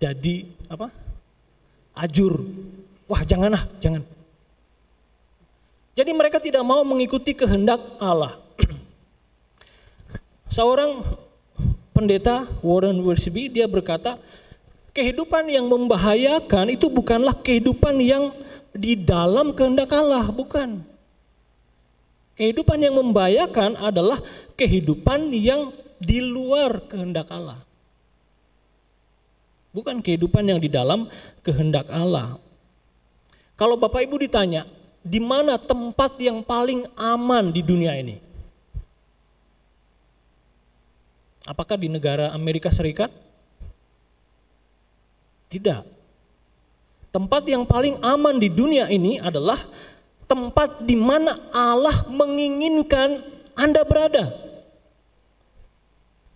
jadi 0.00 0.48
apa? 0.72 0.88
Ajur. 1.94 2.42
Wah, 3.10 3.22
janganlah, 3.26 3.66
jangan. 3.82 4.06
Jadi 5.94 6.10
mereka 6.14 6.38
tidak 6.38 6.62
mau 6.62 6.80
mengikuti 6.86 7.34
kehendak 7.34 7.82
Allah. 7.98 8.38
Seorang 10.54 11.02
pendeta 11.92 12.48
Warren 12.64 13.02
Wiersbe 13.04 13.52
dia 13.52 13.68
berkata 13.68 14.16
kehidupan 14.96 15.50
yang 15.50 15.68
membahayakan 15.68 16.72
itu 16.72 16.88
bukanlah 16.88 17.36
kehidupan 17.36 18.00
yang 18.00 18.32
di 18.70 18.94
dalam 18.94 19.50
kehendak 19.52 19.90
Allah, 19.90 20.30
bukan. 20.30 20.80
Kehidupan 22.38 22.80
yang 22.80 22.96
membahayakan 22.96 23.76
adalah 23.76 24.16
kehidupan 24.56 25.28
yang 25.36 25.74
di 26.00 26.24
luar 26.24 26.80
kehendak 26.88 27.28
Allah. 27.28 27.60
Bukan 29.70 30.02
kehidupan 30.02 30.42
yang 30.42 30.58
di 30.58 30.66
dalam 30.66 31.06
kehendak 31.46 31.86
Allah. 31.90 32.42
Kalau 33.54 33.78
Bapak 33.78 34.02
Ibu 34.02 34.18
ditanya, 34.18 34.66
di 35.00 35.22
mana 35.22 35.56
tempat 35.56 36.18
yang 36.20 36.42
paling 36.42 36.84
aman 36.98 37.54
di 37.54 37.62
dunia 37.62 37.94
ini? 37.96 38.18
Apakah 41.46 41.80
di 41.80 41.88
negara 41.88 42.34
Amerika 42.36 42.68
Serikat? 42.68 43.08
Tidak. 45.50 45.82
Tempat 47.10 47.42
yang 47.50 47.66
paling 47.66 47.98
aman 48.06 48.38
di 48.38 48.46
dunia 48.46 48.86
ini 48.86 49.18
adalah 49.18 49.58
tempat 50.30 50.86
di 50.86 50.94
mana 50.94 51.34
Allah 51.50 52.06
menginginkan 52.06 53.18
Anda 53.58 53.82
berada. 53.82 54.30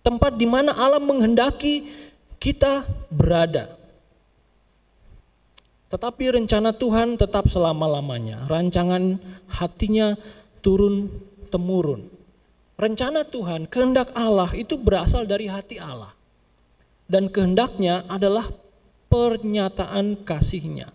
Tempat 0.03 0.35
di 0.35 0.43
mana 0.43 0.75
Allah 0.75 0.99
menghendaki 0.99 1.87
kita 2.39 2.85
berada. 3.09 3.75
Tetapi 5.89 6.41
rencana 6.41 6.75
Tuhan 6.75 7.15
tetap 7.15 7.47
selama-lamanya. 7.47 8.49
Rancangan 8.49 9.21
hatinya 9.47 10.17
turun 10.59 11.07
temurun. 11.53 12.09
Rencana 12.75 13.23
Tuhan, 13.23 13.71
kehendak 13.71 14.11
Allah 14.11 14.51
itu 14.51 14.75
berasal 14.75 15.23
dari 15.23 15.47
hati 15.47 15.79
Allah. 15.79 16.11
Dan 17.07 17.31
kehendaknya 17.31 18.03
adalah 18.11 18.43
pernyataan 19.07 20.25
kasihnya. 20.27 20.91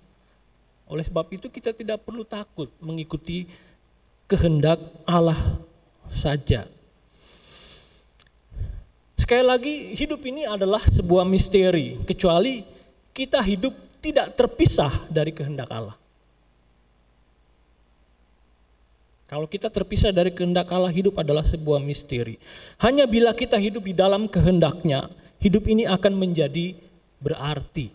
Oleh 0.91 1.07
sebab 1.07 1.31
itu 1.33 1.47
kita 1.49 1.71
tidak 1.71 2.03
perlu 2.03 2.27
takut 2.27 2.69
mengikuti 2.83 3.47
kehendak 4.27 4.83
Allah 5.07 5.39
saja. 6.11 6.67
Sekali 9.31 9.47
lagi 9.47 9.95
hidup 9.95 10.27
ini 10.27 10.43
adalah 10.43 10.83
sebuah 10.83 11.23
misteri 11.23 11.95
kecuali 12.03 12.67
kita 13.15 13.39
hidup 13.39 13.71
tidak 14.03 14.35
terpisah 14.35 14.91
dari 15.07 15.31
kehendak 15.31 15.71
Allah. 15.71 15.95
Kalau 19.31 19.47
kita 19.47 19.71
terpisah 19.71 20.11
dari 20.11 20.35
kehendak 20.35 20.67
Allah, 20.75 20.91
hidup 20.91 21.15
adalah 21.15 21.47
sebuah 21.47 21.79
misteri. 21.79 22.43
Hanya 22.83 23.07
bila 23.07 23.31
kita 23.31 23.55
hidup 23.55 23.87
di 23.87 23.95
dalam 23.95 24.27
kehendaknya, 24.27 25.07
hidup 25.39 25.63
ini 25.71 25.87
akan 25.87 26.11
menjadi 26.11 26.75
berarti 27.23 27.87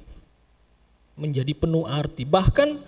menjadi 1.20 1.52
penuh 1.52 1.84
arti. 1.84 2.24
Bahkan 2.24 2.80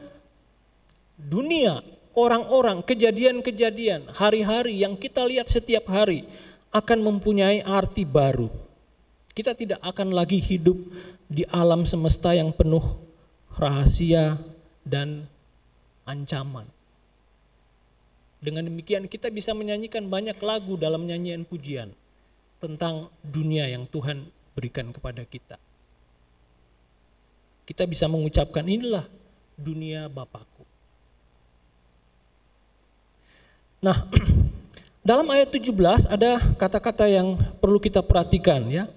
dunia, 1.20 1.84
orang-orang, 2.16 2.80
kejadian-kejadian, 2.80 4.08
hari-hari 4.16 4.88
yang 4.88 4.96
kita 4.96 5.28
lihat 5.28 5.52
setiap 5.52 5.84
hari 5.92 6.47
akan 6.72 7.00
mempunyai 7.04 7.64
arti 7.64 8.04
baru. 8.04 8.50
Kita 9.32 9.54
tidak 9.54 9.84
akan 9.86 10.16
lagi 10.16 10.42
hidup 10.42 10.78
di 11.30 11.46
alam 11.54 11.86
semesta 11.86 12.34
yang 12.34 12.50
penuh 12.56 12.84
rahasia 13.56 14.40
dan 14.82 15.30
ancaman. 16.08 16.66
Dengan 18.38 18.70
demikian 18.70 19.10
kita 19.10 19.34
bisa 19.34 19.54
menyanyikan 19.54 20.10
banyak 20.10 20.38
lagu 20.42 20.78
dalam 20.78 21.06
nyanyian 21.06 21.46
pujian 21.46 21.94
tentang 22.58 23.10
dunia 23.22 23.70
yang 23.70 23.86
Tuhan 23.90 24.30
berikan 24.54 24.90
kepada 24.90 25.26
kita 25.26 25.58
kita 27.68 27.84
bisa 27.84 28.08
mengucapkan 28.08 28.64
inilah 28.64 29.04
dunia 29.60 30.08
Bapakku. 30.08 30.64
Nah, 33.84 34.08
dalam 35.08 35.24
ayat 35.32 35.48
17 35.56 35.72
ada 36.12 36.36
kata-kata 36.60 37.08
yang 37.08 37.40
perlu 37.64 37.80
kita 37.80 38.04
perhatikan 38.04 38.60
ya. 38.68 38.92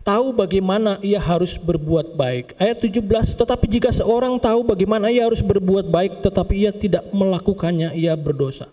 Tahu 0.00 0.32
bagaimana 0.32 0.96
ia 1.04 1.20
harus 1.20 1.58
berbuat 1.60 2.16
baik. 2.16 2.56
Ayat 2.56 2.78
17, 2.80 3.04
tetapi 3.36 3.66
jika 3.66 3.90
seorang 3.92 4.38
tahu 4.40 4.62
bagaimana 4.62 5.10
ia 5.12 5.26
harus 5.26 5.42
berbuat 5.42 5.90
baik 5.90 6.22
tetapi 6.24 6.62
ia 6.62 6.72
tidak 6.72 7.04
melakukannya, 7.12 7.92
ia 7.92 8.16
berdosa. 8.16 8.70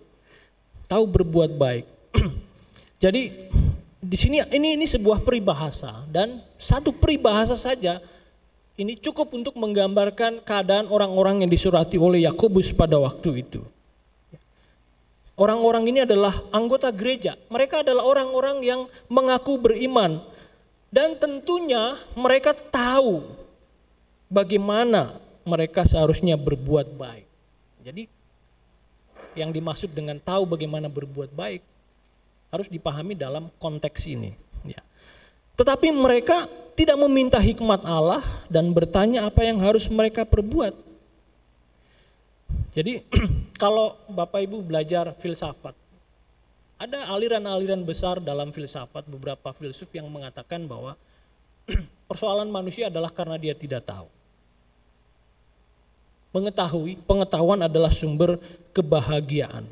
Tahu 0.87 1.03
berbuat 1.09 1.57
baik. 1.57 1.89
Jadi 3.03 3.49
di 3.99 4.17
sini 4.17 4.45
ini 4.53 4.77
ini 4.79 4.85
sebuah 4.85 5.25
peribahasa 5.25 6.05
dan 6.07 6.39
satu 6.55 6.93
peribahasa 6.93 7.57
saja 7.57 7.97
ini 8.77 8.95
cukup 8.95 9.33
untuk 9.33 9.57
menggambarkan 9.57 10.45
keadaan 10.45 10.85
orang-orang 10.87 11.43
yang 11.43 11.51
disurati 11.51 11.97
oleh 11.97 12.29
Yakobus 12.29 12.71
pada 12.71 12.95
waktu 13.01 13.41
itu. 13.41 13.72
Orang-orang 15.33 15.89
ini 15.89 16.05
adalah 16.05 16.45
anggota 16.53 16.93
gereja. 16.93 17.33
Mereka 17.49 17.81
adalah 17.81 18.05
orang-orang 18.05 18.61
yang 18.61 18.85
mengaku 19.09 19.57
beriman. 19.57 20.21
Dan 20.93 21.17
tentunya 21.17 21.97
mereka 22.13 22.53
tahu 22.53 23.25
bagaimana 24.29 25.17
mereka 25.41 25.89
seharusnya 25.89 26.37
berbuat 26.37 26.93
baik. 26.93 27.25
Jadi 27.81 28.03
yang 29.33 29.49
dimaksud 29.49 29.89
dengan 29.89 30.21
tahu 30.21 30.45
bagaimana 30.45 30.85
berbuat 30.85 31.33
baik 31.33 31.65
harus 32.53 32.69
dipahami 32.69 33.17
dalam 33.17 33.49
konteks 33.57 34.05
ini. 34.05 34.37
Ya. 34.61 34.77
Tetapi 35.57 35.89
mereka 35.89 36.45
tidak 36.77 36.97
meminta 37.01 37.41
hikmat 37.41 37.85
Allah 37.85 38.21
dan 38.49 38.69
bertanya 38.73 39.25
apa 39.25 39.41
yang 39.41 39.57
harus 39.61 39.89
mereka 39.89 40.25
perbuat. 40.25 40.73
Jadi 42.73 43.05
kalau 43.61 43.93
Bapak 44.09 44.41
Ibu 44.49 44.65
belajar 44.65 45.13
filsafat, 45.21 45.77
ada 46.81 47.07
aliran-aliran 47.13 47.85
besar 47.85 48.17
dalam 48.19 48.49
filsafat, 48.49 49.05
beberapa 49.05 49.53
filsuf 49.53 49.87
yang 49.93 50.09
mengatakan 50.09 50.65
bahwa 50.65 50.97
persoalan 52.09 52.49
manusia 52.49 52.89
adalah 52.89 53.13
karena 53.13 53.37
dia 53.37 53.53
tidak 53.53 53.85
tahu. 53.85 54.09
Mengetahui, 56.33 56.97
pengetahuan 57.05 57.61
adalah 57.61 57.93
sumber 57.93 58.41
kebahagiaan. 58.73 59.69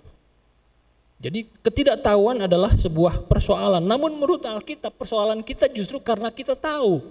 Jadi 1.21 1.45
ketidaktahuan 1.65 2.45
adalah 2.45 2.73
sebuah 2.73 3.25
persoalan. 3.25 3.81
Namun 3.81 4.13
menurut 4.17 4.45
Alkitab 4.45 4.93
persoalan 4.93 5.41
kita 5.41 5.69
justru 5.73 5.97
karena 6.01 6.29
kita 6.29 6.53
tahu. 6.53 7.01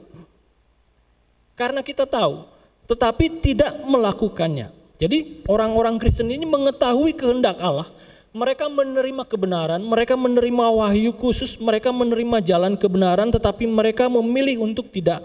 Karena 1.59 1.83
kita 1.83 2.07
tahu, 2.07 2.47
tetapi 2.91 3.43
tidak 3.43 3.75
melakukannya. 3.87 4.80
Jadi 5.01 5.43
orang-orang 5.49 5.97
Kristen 5.97 6.29
ini 6.29 6.45
mengetahui 6.45 7.17
kehendak 7.17 7.57
Allah. 7.65 7.89
Mereka 8.31 8.71
menerima 8.71 9.27
kebenaran, 9.27 9.83
mereka 9.83 10.15
menerima 10.15 10.71
wahyu 10.71 11.11
khusus, 11.17 11.59
mereka 11.59 11.91
menerima 11.91 12.39
jalan 12.45 12.79
kebenaran 12.79 13.33
tetapi 13.33 13.67
mereka 13.67 14.07
memilih 14.07 14.63
untuk 14.63 14.93
tidak 14.93 15.25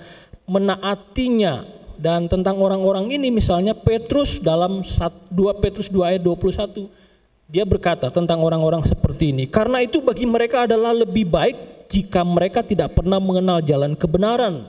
menaatinya. 0.50 1.68
Dan 1.96 2.26
tentang 2.26 2.58
orang-orang 2.58 3.14
ini 3.14 3.30
misalnya 3.30 3.78
Petrus 3.78 4.42
dalam 4.42 4.82
2 4.82 5.62
Petrus 5.62 5.88
2 5.92 6.18
ayat 6.18 6.22
21 6.24 6.90
dia 7.46 7.62
berkata 7.62 8.10
tentang 8.10 8.42
orang-orang 8.42 8.82
seperti 8.90 9.30
ini, 9.30 9.46
karena 9.46 9.78
itu 9.78 10.02
bagi 10.02 10.26
mereka 10.26 10.66
adalah 10.66 10.90
lebih 10.98 11.30
baik 11.30 11.86
jika 11.86 12.26
mereka 12.26 12.66
tidak 12.66 12.98
pernah 12.98 13.22
mengenal 13.22 13.62
jalan 13.62 13.94
kebenaran. 13.94 14.66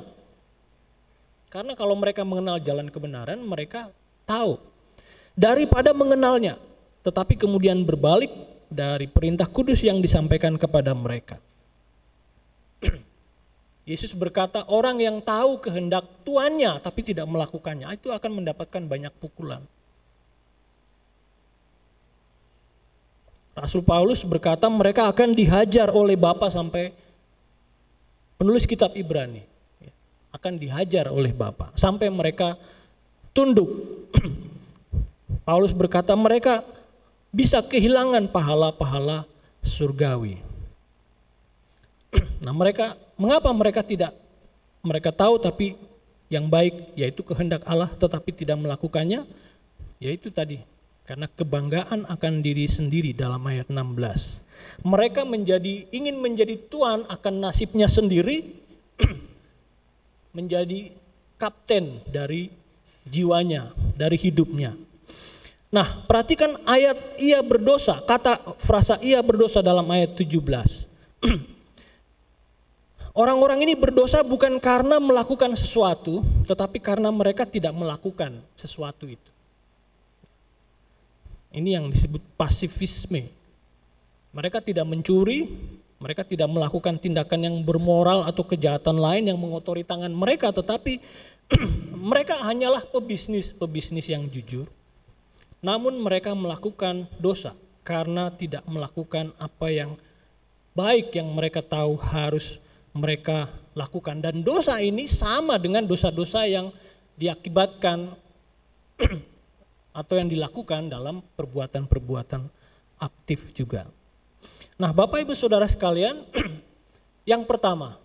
Karena 1.48 1.72
kalau 1.72 1.96
mereka 1.96 2.20
mengenal 2.20 2.60
jalan 2.60 2.92
kebenaran, 2.92 3.40
mereka 3.40 3.88
tahu 4.28 4.60
daripada 5.36 5.92
mengenalnya, 5.92 6.56
tetapi 7.04 7.36
kemudian 7.36 7.84
berbalik 7.84 8.32
dari 8.72 9.06
perintah 9.06 9.46
kudus 9.46 9.84
yang 9.84 10.00
disampaikan 10.00 10.56
kepada 10.56 10.96
mereka. 10.96 11.36
Yesus 13.90 14.16
berkata, 14.16 14.64
orang 14.66 14.98
yang 14.98 15.20
tahu 15.22 15.60
kehendak 15.62 16.08
tuannya 16.24 16.80
tapi 16.80 17.04
tidak 17.04 17.28
melakukannya, 17.28 17.86
itu 17.94 18.10
akan 18.10 18.42
mendapatkan 18.42 18.82
banyak 18.88 19.12
pukulan. 19.20 19.62
Rasul 23.56 23.80
Paulus 23.80 24.20
berkata 24.20 24.68
mereka 24.68 25.08
akan 25.08 25.32
dihajar 25.32 25.88
oleh 25.88 26.12
Bapa 26.12 26.52
sampai 26.52 26.92
penulis 28.36 28.68
kitab 28.68 28.92
Ibrani 28.92 29.40
ya, 29.80 29.92
akan 30.36 30.60
dihajar 30.60 31.08
oleh 31.08 31.32
Bapa 31.32 31.72
sampai 31.72 32.12
mereka 32.12 32.60
tunduk. 33.32 33.68
Paulus 35.42 35.74
berkata 35.74 36.14
mereka 36.14 36.62
bisa 37.34 37.60
kehilangan 37.62 38.30
pahala-pahala 38.30 39.26
surgawi. 39.62 40.40
Nah, 42.46 42.54
mereka 42.54 42.94
mengapa 43.18 43.50
mereka 43.50 43.82
tidak 43.82 44.14
mereka 44.86 45.10
tahu 45.10 45.34
tapi 45.42 45.74
yang 46.30 46.46
baik 46.46 46.94
yaitu 46.94 47.26
kehendak 47.26 47.66
Allah 47.66 47.90
tetapi 47.90 48.30
tidak 48.30 48.54
melakukannya? 48.62 49.26
Yaitu 49.98 50.30
tadi 50.30 50.62
karena 51.06 51.30
kebanggaan 51.30 52.06
akan 52.06 52.42
diri 52.42 52.66
sendiri 52.70 53.10
dalam 53.14 53.42
ayat 53.46 53.66
16. 53.70 54.86
Mereka 54.86 55.22
menjadi 55.26 55.86
ingin 55.90 56.18
menjadi 56.18 56.54
tuan 56.70 57.02
akan 57.06 57.34
nasibnya 57.42 57.90
sendiri 57.90 58.54
menjadi 60.36 60.94
kapten 61.38 62.02
dari 62.10 62.50
jiwanya, 63.06 63.70
dari 63.94 64.18
hidupnya. 64.18 64.74
Nah, 65.76 66.08
perhatikan 66.08 66.56
ayat 66.64 66.96
ia 67.20 67.44
berdosa, 67.44 68.00
kata 68.00 68.40
frasa 68.56 68.96
ia 69.04 69.20
berdosa 69.20 69.60
dalam 69.60 69.84
ayat 69.92 70.16
17. 70.16 70.32
Orang-orang 73.20 73.68
ini 73.68 73.76
berdosa 73.76 74.24
bukan 74.24 74.56
karena 74.56 74.96
melakukan 74.96 75.52
sesuatu, 75.52 76.24
tetapi 76.48 76.80
karena 76.80 77.12
mereka 77.12 77.44
tidak 77.44 77.76
melakukan 77.76 78.40
sesuatu 78.56 79.04
itu. 79.04 79.30
Ini 81.52 81.76
yang 81.76 81.92
disebut 81.92 82.24
pasifisme. 82.40 83.28
Mereka 84.32 84.64
tidak 84.64 84.88
mencuri, 84.88 85.52
Mereka 85.96 86.28
tidak 86.28 86.52
melakukan 86.52 87.00
tindakan 87.00 87.40
yang 87.40 87.56
bermoral 87.64 88.28
atau 88.28 88.44
kejahatan 88.44 89.00
lain 89.00 89.32
yang 89.32 89.40
mengotori 89.40 89.80
tangan 89.80 90.12
mereka, 90.12 90.52
tetapi 90.52 91.00
mereka 92.12 92.36
hanyalah 92.44 92.84
pebisnis-pebisnis 92.84 94.12
yang 94.12 94.28
jujur. 94.28 94.68
Namun 95.64 95.98
mereka 96.00 96.36
melakukan 96.36 97.08
dosa 97.16 97.56
karena 97.86 98.34
tidak 98.34 98.66
melakukan 98.66 99.30
apa 99.38 99.70
yang 99.70 99.94
baik 100.76 101.14
yang 101.16 101.32
mereka 101.32 101.64
tahu 101.64 101.96
harus 101.96 102.60
mereka 102.92 103.48
lakukan. 103.72 104.20
Dan 104.20 104.44
dosa 104.44 104.82
ini 104.82 105.08
sama 105.08 105.56
dengan 105.56 105.86
dosa-dosa 105.86 106.44
yang 106.44 106.68
diakibatkan 107.16 108.12
atau 110.00 110.14
yang 110.20 110.28
dilakukan 110.28 110.92
dalam 110.92 111.24
perbuatan-perbuatan 111.24 112.42
aktif 113.00 113.56
juga. 113.56 113.88
Nah, 114.76 114.92
Bapak 114.92 115.24
Ibu 115.24 115.32
Saudara 115.32 115.64
sekalian, 115.64 116.20
yang 117.32 117.48
pertama, 117.48 117.96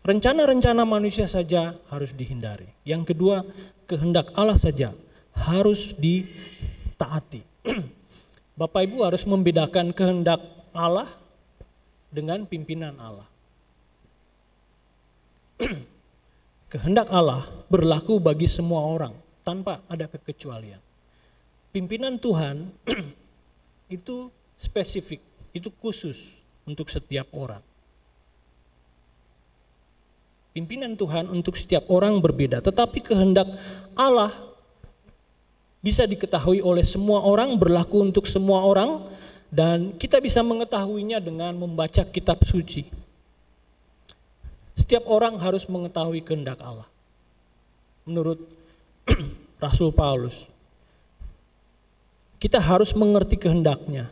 rencana-rencana 0.00 0.88
manusia 0.88 1.28
saja 1.28 1.76
harus 1.92 2.16
dihindari. 2.16 2.72
Yang 2.88 3.12
kedua, 3.12 3.44
kehendak 3.84 4.32
Allah 4.32 4.56
saja 4.56 4.96
harus 5.44 5.92
ditaati. 6.00 7.44
Bapak 8.60 8.86
Ibu 8.88 9.04
harus 9.04 9.26
membedakan 9.28 9.92
kehendak 9.92 10.40
Allah 10.72 11.10
dengan 12.08 12.48
pimpinan 12.48 12.96
Allah. 12.96 13.28
kehendak 16.72 17.12
Allah 17.12 17.44
berlaku 17.68 18.18
bagi 18.18 18.48
semua 18.48 18.88
orang 18.88 19.12
tanpa 19.44 19.84
ada 19.86 20.08
kekecualian. 20.08 20.80
Pimpinan 21.74 22.16
Tuhan 22.16 22.70
itu 23.96 24.30
spesifik 24.56 25.20
itu 25.54 25.68
khusus 25.82 26.32
untuk 26.64 26.88
setiap 26.88 27.28
orang. 27.36 27.62
Pimpinan 30.54 30.94
Tuhan 30.94 31.26
untuk 31.34 31.58
setiap 31.58 31.90
orang 31.90 32.22
berbeda, 32.22 32.62
tetapi 32.62 33.02
kehendak 33.02 33.50
Allah 33.98 34.30
bisa 35.84 36.08
diketahui 36.08 36.64
oleh 36.64 36.80
semua 36.80 37.20
orang, 37.20 37.60
berlaku 37.60 38.00
untuk 38.00 38.24
semua 38.24 38.64
orang, 38.64 39.04
dan 39.52 39.92
kita 40.00 40.16
bisa 40.24 40.40
mengetahuinya 40.40 41.20
dengan 41.20 41.52
membaca 41.60 42.00
kitab 42.08 42.40
suci. 42.48 42.88
Setiap 44.72 45.04
orang 45.04 45.36
harus 45.36 45.68
mengetahui 45.68 46.24
kehendak 46.24 46.56
Allah. 46.64 46.88
Menurut 48.08 48.40
Rasul 49.64 49.92
Paulus, 49.92 50.48
kita 52.40 52.56
harus 52.64 52.96
mengerti 52.96 53.36
kehendaknya 53.36 54.08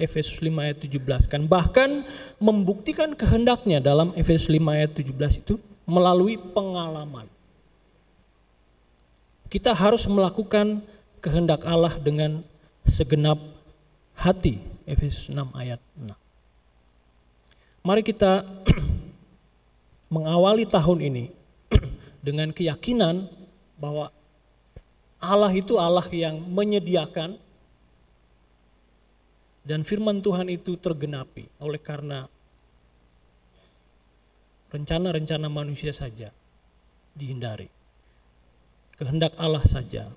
Efesus 0.00 0.40
5 0.40 0.48
ayat 0.56 0.80
17 0.80 1.28
kan 1.28 1.44
bahkan 1.44 2.00
membuktikan 2.40 3.12
kehendaknya 3.12 3.84
dalam 3.84 4.16
Efesus 4.16 4.48
5 4.48 4.56
ayat 4.72 4.96
17 4.96 5.44
itu 5.44 5.60
melalui 5.84 6.40
pengalaman. 6.40 7.28
Kita 9.52 9.76
harus 9.76 10.08
melakukan 10.08 10.80
kehendak 11.20 11.62
Allah 11.68 11.94
dengan 12.00 12.40
segenap 12.88 13.38
hati. 14.16 14.58
Efesus 14.88 15.30
6 15.30 15.54
ayat 15.54 15.78
6. 15.94 16.10
Mari 17.86 18.02
kita 18.02 18.42
mengawali 20.14 20.66
tahun 20.66 20.98
ini 21.00 21.24
dengan 22.26 22.50
keyakinan 22.50 23.30
bahwa 23.78 24.10
Allah 25.20 25.52
itu 25.52 25.76
Allah 25.76 26.04
yang 26.10 26.40
menyediakan 26.42 27.36
dan 29.62 29.84
firman 29.84 30.24
Tuhan 30.24 30.48
itu 30.48 30.74
tergenapi 30.80 31.46
oleh 31.60 31.78
karena 31.78 32.26
rencana-rencana 34.72 35.46
manusia 35.52 35.92
saja 35.92 36.32
dihindari. 37.12 37.68
Kehendak 38.96 39.36
Allah 39.40 39.64
saja 39.64 40.08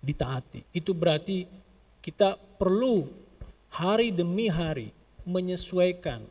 ditaati. 0.00 0.64
Itu 0.72 0.96
berarti 0.96 1.44
kita 2.00 2.36
perlu 2.56 3.04
hari 3.70 4.10
demi 4.10 4.48
hari 4.48 4.90
menyesuaikan 5.28 6.24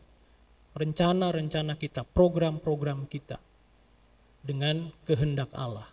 rencana-rencana 0.73 1.77
kita, 1.77 2.05
program-program 2.05 3.05
kita 3.05 3.37
dengan 4.41 4.89
kehendak 5.05 5.49
Allah. 5.53 5.87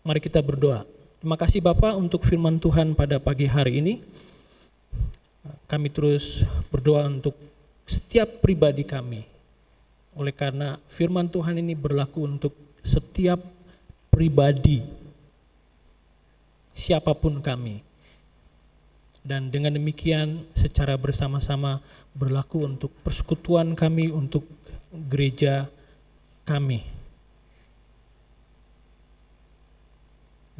Mari 0.00 0.20
kita 0.20 0.40
berdoa. 0.40 0.88
Terima 1.20 1.36
kasih 1.36 1.60
Bapak 1.60 1.92
untuk 2.00 2.24
firman 2.24 2.56
Tuhan 2.56 2.96
pada 2.96 3.20
pagi 3.20 3.44
hari 3.44 3.84
ini. 3.84 3.94
Kami 5.68 5.92
terus 5.92 6.40
berdoa 6.72 7.04
untuk 7.04 7.36
setiap 7.84 8.40
pribadi 8.40 8.88
kami. 8.88 9.20
Oleh 10.16 10.32
karena 10.32 10.80
firman 10.88 11.28
Tuhan 11.28 11.60
ini 11.60 11.76
berlaku 11.76 12.24
untuk 12.24 12.56
setiap 12.80 13.38
pribadi, 14.08 14.80
siapa 16.80 17.12
pun 17.12 17.44
kami. 17.44 17.84
Dan 19.20 19.52
dengan 19.52 19.76
demikian 19.76 20.48
secara 20.56 20.96
bersama-sama 20.96 21.84
berlaku 22.16 22.64
untuk 22.64 22.88
persekutuan 23.04 23.76
kami, 23.76 24.08
untuk 24.08 24.48
gereja 25.12 25.68
kami. 26.48 27.00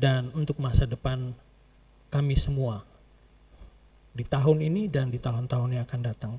dan 0.00 0.32
untuk 0.32 0.56
masa 0.56 0.88
depan 0.88 1.36
kami 2.08 2.32
semua 2.32 2.80
di 4.16 4.24
tahun 4.24 4.64
ini 4.64 4.88
dan 4.88 5.12
di 5.12 5.20
tahun-tahun 5.20 5.76
yang 5.76 5.84
akan 5.84 6.00
datang. 6.00 6.32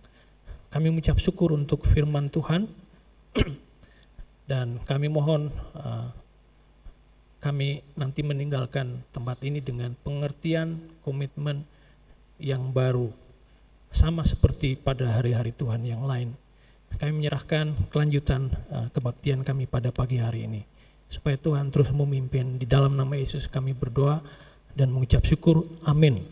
Kami 0.73 0.89
mengucap 0.89 1.21
syukur 1.21 1.53
untuk 1.53 1.85
firman 1.85 2.27
Tuhan 2.33 2.65
dan 4.51 4.81
kami 4.81 5.13
mohon 5.13 5.53
uh, 5.77 6.09
kami 7.41 7.81
nanti 7.97 8.21
meninggalkan 8.21 9.01
tempat 9.09 9.41
ini 9.41 9.65
dengan 9.65 9.97
pengertian 10.05 10.77
komitmen 11.01 11.65
yang 12.37 12.69
baru 12.69 13.09
sama 13.89 14.21
seperti 14.23 14.77
pada 14.77 15.19
hari-hari 15.19 15.49
Tuhan 15.51 15.81
yang 15.83 16.05
lain. 16.05 16.37
Kami 16.91 17.11
menyerahkan 17.17 17.73
kelanjutan 17.89 18.53
uh, 18.69 18.87
kebaktian 18.93 19.41
kami 19.41 19.65
pada 19.65 19.89
pagi 19.89 20.21
hari 20.21 20.45
ini 20.45 20.61
supaya 21.09 21.35
Tuhan 21.35 21.73
terus 21.73 21.89
memimpin. 21.89 22.61
Di 22.61 22.69
dalam 22.69 22.93
nama 22.93 23.17
Yesus 23.17 23.49
kami 23.49 23.73
berdoa 23.73 24.21
dan 24.77 24.93
mengucap 24.93 25.25
syukur. 25.25 25.65
Amin. 25.83 26.23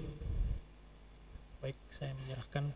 Baik, 1.59 1.75
saya 1.91 2.15
menyerahkan 2.15 2.69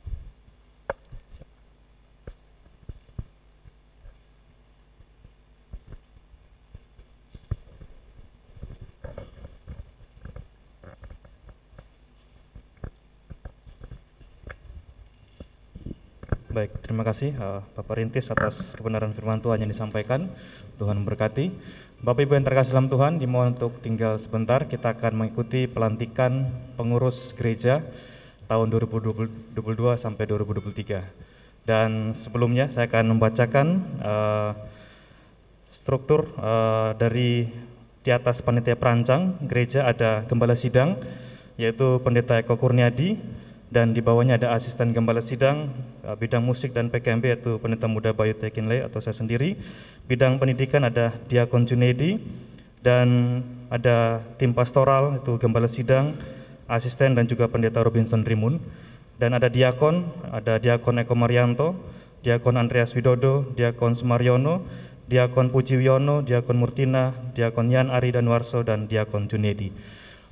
Baik, 16.53 16.85
terima 16.85 17.01
kasih 17.01 17.33
uh, 17.41 17.65
Bapak 17.73 17.97
Rintis 17.97 18.29
atas 18.29 18.77
kebenaran 18.77 19.09
firman 19.09 19.41
Tuhan 19.41 19.65
yang 19.65 19.73
disampaikan. 19.73 20.29
Tuhan 20.77 21.01
memberkati. 21.01 21.49
Bapak 22.05 22.29
Ibu 22.29 22.37
yang 22.37 22.45
terkasih 22.45 22.77
dalam 22.77 22.93
Tuhan, 22.93 23.17
dimohon 23.17 23.57
untuk 23.57 23.81
tinggal 23.81 24.21
sebentar. 24.21 24.69
Kita 24.69 24.93
akan 24.93 25.17
mengikuti 25.17 25.65
pelantikan 25.65 26.45
pengurus 26.77 27.33
gereja 27.33 27.81
tahun 28.45 28.69
2022 28.69 29.49
sampai 29.97 30.23
2023. 30.29 31.65
Dan 31.65 32.13
sebelumnya 32.13 32.69
saya 32.69 32.85
akan 32.85 33.17
membacakan 33.17 33.67
uh, 34.05 34.53
struktur 35.73 36.37
uh, 36.37 36.93
dari 36.93 37.49
di 38.05 38.09
atas 38.13 38.45
panitia 38.45 38.77
perancang 38.77 39.41
gereja 39.41 39.89
ada 39.89 40.21
gembala 40.29 40.53
sidang 40.53 41.01
yaitu 41.57 41.97
Pendeta 42.05 42.37
Eko 42.37 42.61
Kurniadi, 42.61 43.41
dan 43.73 43.97
di 43.97 44.05
bawahnya 44.05 44.37
ada 44.37 44.53
asisten 44.53 44.93
gembala 44.93 45.17
sidang 45.17 45.73
uh, 46.05 46.13
bidang 46.13 46.45
musik 46.45 46.77
dan 46.77 46.93
PKMB 46.93 47.23
yaitu 47.25 47.57
Pendeta 47.57 47.89
Muda 47.89 48.13
Bayu 48.13 48.37
Tekinle 48.37 48.85
atau 48.85 49.01
saya 49.01 49.17
sendiri. 49.17 49.57
Bidang 50.05 50.37
pendidikan 50.37 50.85
ada 50.85 51.09
Diakon 51.25 51.65
Junedi 51.65 52.21
dan 52.85 53.41
ada 53.73 54.21
tim 54.37 54.53
pastoral 54.53 55.17
itu 55.17 55.41
gembala 55.41 55.65
sidang, 55.65 56.13
asisten 56.69 57.17
dan 57.17 57.25
juga 57.25 57.49
Pendeta 57.49 57.81
Robinson 57.81 58.21
Rimun. 58.21 58.61
Dan 59.17 59.33
ada 59.33 59.49
diakon, 59.49 60.03
ada 60.29 60.57
Diakon 60.57 60.99
Eko 61.01 61.15
Marianto, 61.15 61.77
Diakon 62.25 62.59
Andreas 62.59 62.93
Widodo, 62.93 63.45
Diakon 63.55 63.95
Sumaryono, 63.97 64.65
Diakon 65.07 65.53
Pujiwiono, 65.53 66.25
Diakon 66.25 66.57
Murtina, 66.59 67.13
Diakon 67.31 67.71
Yan 67.71 67.87
Ari 67.93 68.13
Danwarso 68.13 68.61
dan 68.61 68.89
Diakon 68.89 69.29
Junedi. 69.31 69.71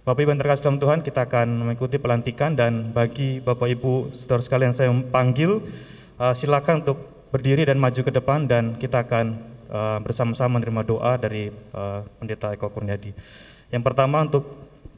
Bapak 0.01 0.25
Ibu 0.25 0.33
yang 0.33 0.41
terkasih 0.41 0.65
dalam 0.65 0.81
Tuhan, 0.81 0.99
kita 1.05 1.29
akan 1.29 1.47
mengikuti 1.61 2.01
pelantikan 2.01 2.57
dan 2.57 2.89
bagi 2.89 3.37
Bapak 3.37 3.69
Ibu 3.69 4.09
saudara 4.09 4.41
sekalian 4.41 4.73
saya 4.73 4.89
panggil, 4.89 5.61
uh, 6.17 6.33
silakan 6.33 6.81
untuk 6.81 7.05
berdiri 7.29 7.69
dan 7.69 7.77
maju 7.77 8.01
ke 8.01 8.09
depan 8.09 8.49
dan 8.49 8.81
kita 8.81 9.05
akan 9.05 9.37
uh, 9.69 10.01
bersama-sama 10.01 10.57
menerima 10.57 10.81
doa 10.89 11.21
dari 11.21 11.53
uh, 11.77 12.01
Pendeta 12.17 12.49
Eko 12.49 12.73
Kurniadi. 12.73 13.13
Yang 13.69 13.83
pertama 13.85 14.25
untuk 14.25 14.41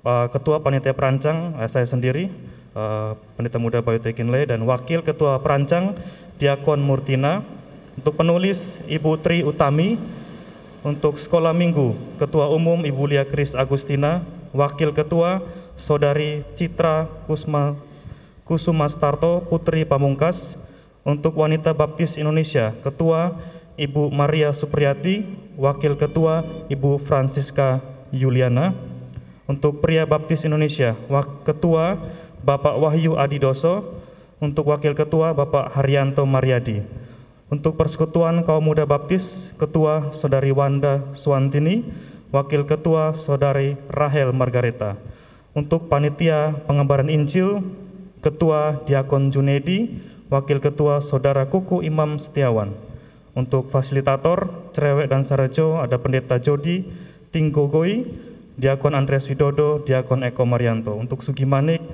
Ketua 0.03 0.59
Panitia 0.59 0.91
Perancang 0.91 1.55
saya 1.71 1.87
sendiri, 1.87 2.27
eh, 2.75 3.11
Pendeta 3.39 3.55
Muda 3.55 3.79
Bayu 3.79 4.03
Tekinle 4.03 4.43
dan 4.43 4.59
Wakil 4.67 4.99
Ketua 4.99 5.39
Perancang 5.39 5.95
Diakon 6.43 6.83
Murtina. 6.83 7.39
Untuk 7.95 8.19
penulis 8.19 8.83
Ibu 8.91 9.15
Tri 9.23 9.47
Utami, 9.47 9.95
untuk 10.83 11.15
sekolah 11.15 11.55
minggu 11.55 11.95
Ketua 12.19 12.51
Umum 12.51 12.83
Ibu 12.83 13.15
Lia 13.15 13.23
Kris 13.23 13.55
Agustina, 13.55 14.27
Wakil 14.53 14.93
Ketua 14.93 15.41
Saudari 15.73 16.45
Citra 16.53 17.09
Kusma 17.25 17.73
Kusuma 18.45 18.85
Starto 18.91 19.41
Putri 19.47 19.87
Pamungkas, 19.87 20.59
untuk 21.03 21.39
Wanita 21.39 21.71
Baptis 21.75 22.15
Indonesia 22.19 22.71
Ketua 22.85 23.39
Ibu 23.75 24.13
Maria 24.13 24.53
Supriyati, 24.53 25.25
Wakil 25.57 25.97
Ketua 25.97 26.45
Ibu 26.69 27.01
Francisca 27.01 27.81
Yuliana, 28.13 28.75
untuk 29.49 29.81
Pria 29.81 30.05
Baptis 30.05 30.45
Indonesia 30.45 30.93
Ketua 31.43 31.97
Bapak 32.43 32.75
Wahyu 32.77 33.15
Adidoso, 33.17 34.03
untuk 34.43 34.69
Wakil 34.69 34.93
Ketua 34.93 35.31
Bapak 35.31 35.71
Haryanto 35.73 36.27
Mariadi. 36.27 36.83
Untuk 37.47 37.77
Persekutuan 37.79 38.41
Kaum 38.43 38.65
Muda 38.65 38.83
Baptis, 38.83 39.53
Ketua 39.55 40.11
Saudari 40.11 40.49
Wanda 40.49 41.05
Suantini, 41.15 41.85
Wakil 42.33 42.65
Ketua 42.65 43.13
Saudari 43.13 43.77
Rahel 43.93 44.33
Margareta. 44.33 44.97
Untuk 45.53 45.85
Panitia 45.85 46.65
Pengembaraan 46.65 47.13
Injil, 47.13 47.61
Ketua 48.25 48.81
Diakon 48.89 49.29
Junedi, 49.29 50.01
Wakil 50.33 50.57
Ketua 50.57 50.97
Saudara 51.05 51.45
Kuku 51.45 51.85
Imam 51.85 52.17
Setiawan. 52.17 52.73
Untuk 53.37 53.69
Fasilitator 53.69 54.49
Cerewet 54.73 55.13
dan 55.13 55.21
Sarejo 55.21 55.77
ada 55.77 56.01
Pendeta 56.01 56.41
Jody 56.41 56.89
Tinggogoi, 57.29 58.09
Diakon 58.57 58.97
Andreas 58.97 59.29
Widodo, 59.29 59.85
Diakon 59.85 60.25
Eko 60.25 60.49
Marianto. 60.49 60.97
Untuk 60.97 61.21
Sugimanik, 61.21 61.85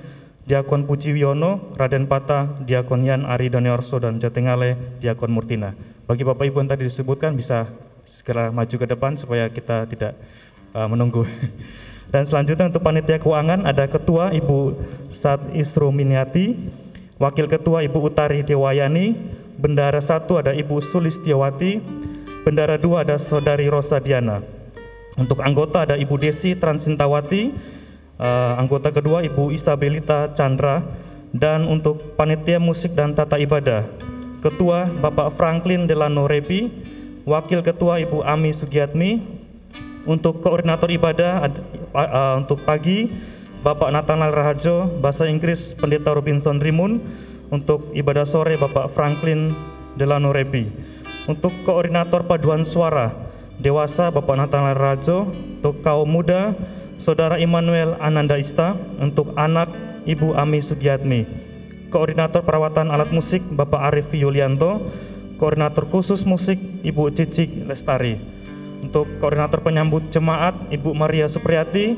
Diakon 0.47 0.87
Puji 0.87 1.19
Wiono, 1.19 1.75
Raden 1.75 2.07
Pata, 2.07 2.47
Diakon 2.63 3.03
Yan 3.03 3.27
Ari 3.27 3.51
Daniorso 3.51 3.99
dan 3.99 4.23
Jatingale, 4.23 5.03
Diakon 5.03 5.35
Murtina. 5.35 5.75
Bagi 6.07 6.23
Bapak 6.23 6.47
Ibu 6.47 6.63
yang 6.63 6.71
tadi 6.71 6.87
disebutkan 6.87 7.35
bisa 7.35 7.67
segera 8.09 8.49
maju 8.49 8.73
ke 8.73 8.87
depan 8.89 9.13
supaya 9.13 9.45
kita 9.45 9.85
tidak 9.85 10.17
uh, 10.73 10.89
menunggu. 10.89 11.29
Dan 12.13 12.25
selanjutnya 12.25 12.73
untuk 12.73 12.81
panitia 12.81 13.21
keuangan 13.21 13.69
ada 13.69 13.85
Ketua 13.85 14.33
Ibu 14.33 14.73
Sat 15.13 15.53
Isro 15.53 15.93
Miniati, 15.93 16.57
Wakil 17.21 17.45
Ketua 17.45 17.85
Ibu 17.85 18.09
Utari 18.09 18.41
Dewayani, 18.41 19.13
Bendara 19.61 20.01
satu 20.01 20.41
ada 20.41 20.57
Ibu 20.57 20.81
Sulistiawati, 20.81 21.77
Bendara 22.41 22.81
dua 22.81 23.05
ada 23.05 23.21
Saudari 23.21 23.69
Rosa 23.69 24.01
Diana. 24.01 24.41
Untuk 25.13 25.45
anggota 25.45 25.85
ada 25.85 25.93
Ibu 25.93 26.17
Desi 26.17 26.57
Transintawati, 26.57 27.77
Eh, 28.19 28.53
anggota 28.59 28.91
kedua 28.91 29.23
Ibu 29.23 29.47
Isabelita 29.55 30.27
Chandra 30.35 30.83
dan 31.31 31.63
untuk 31.63 32.19
panitia 32.19 32.59
musik 32.59 32.91
dan 32.91 33.15
tata 33.15 33.39
ibadah 33.39 33.87
Ketua 34.43 34.91
Bapak 34.91 35.31
Franklin 35.39 35.87
Delano 35.87 36.27
Repi, 36.27 36.67
Wakil 37.27 37.63
Ketua 37.63 37.99
Ibu 38.03 38.23
Ami 38.23 38.55
Sugiatmi, 38.55 39.39
untuk 40.07 40.39
koordinator 40.39 40.87
ibadah 40.89 41.45
eh, 41.45 42.33
untuk 42.39 42.63
pagi 42.63 43.11
Bapak 43.59 43.91
Nathanael 43.91 44.31
Raharjo, 44.31 44.87
Bahasa 45.03 45.27
Inggris 45.27 45.75
Pendeta 45.75 46.15
Robinson 46.15 46.63
Rimun, 46.63 47.03
untuk 47.51 47.91
ibadah 47.91 48.23
sore 48.23 48.55
Bapak 48.55 48.87
Franklin 48.87 49.51
Delano 49.99 50.31
Repi. 50.31 50.69
Untuk 51.27 51.51
koordinator 51.67 52.23
paduan 52.23 52.63
suara 52.63 53.11
dewasa 53.59 54.09
Bapak 54.09 54.39
Nathanael 54.39 54.79
Raharjo, 54.79 55.27
untuk 55.59 55.83
kaum 55.83 56.07
muda 56.07 56.55
Saudara 56.95 57.35
Immanuel 57.35 57.99
Ananda 57.99 58.39
Ista, 58.39 58.79
untuk 58.99 59.35
anak 59.35 59.67
Ibu 60.07 60.39
Ami 60.39 60.63
Sugiatmi. 60.63 61.27
Koordinator 61.91 62.45
perawatan 62.47 62.93
alat 62.95 63.11
musik 63.11 63.43
Bapak 63.51 63.91
Arif 63.91 64.13
Yulianto, 64.15 64.87
Koordinator 65.39 65.87
khusus 65.87 66.27
musik 66.27 66.59
Ibu 66.83 67.15
Cicik 67.15 67.63
Lestari. 67.63 68.19
Untuk 68.83 69.07
koordinator 69.23 69.63
penyambut 69.63 70.11
jemaat 70.11 70.67
Ibu 70.67 70.91
Maria 70.91 71.31
Supriyati, 71.31 71.95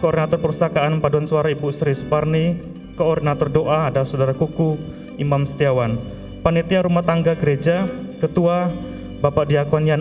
koordinator 0.00 0.40
perpustakaan 0.40 0.96
paduan 1.04 1.28
suara 1.28 1.52
Ibu 1.52 1.68
Sri 1.76 1.92
Suparni, 1.92 2.56
koordinator 2.96 3.52
doa 3.52 3.92
ada 3.92 4.00
Saudara 4.08 4.32
Kuku 4.32 4.80
Imam 5.20 5.44
Setiawan. 5.44 6.00
Panitia 6.40 6.80
rumah 6.80 7.04
tangga 7.04 7.36
gereja, 7.36 7.84
Ketua 8.16 8.72
Bapak 9.20 9.52
Diakon 9.52 9.84
Yan 9.84 10.00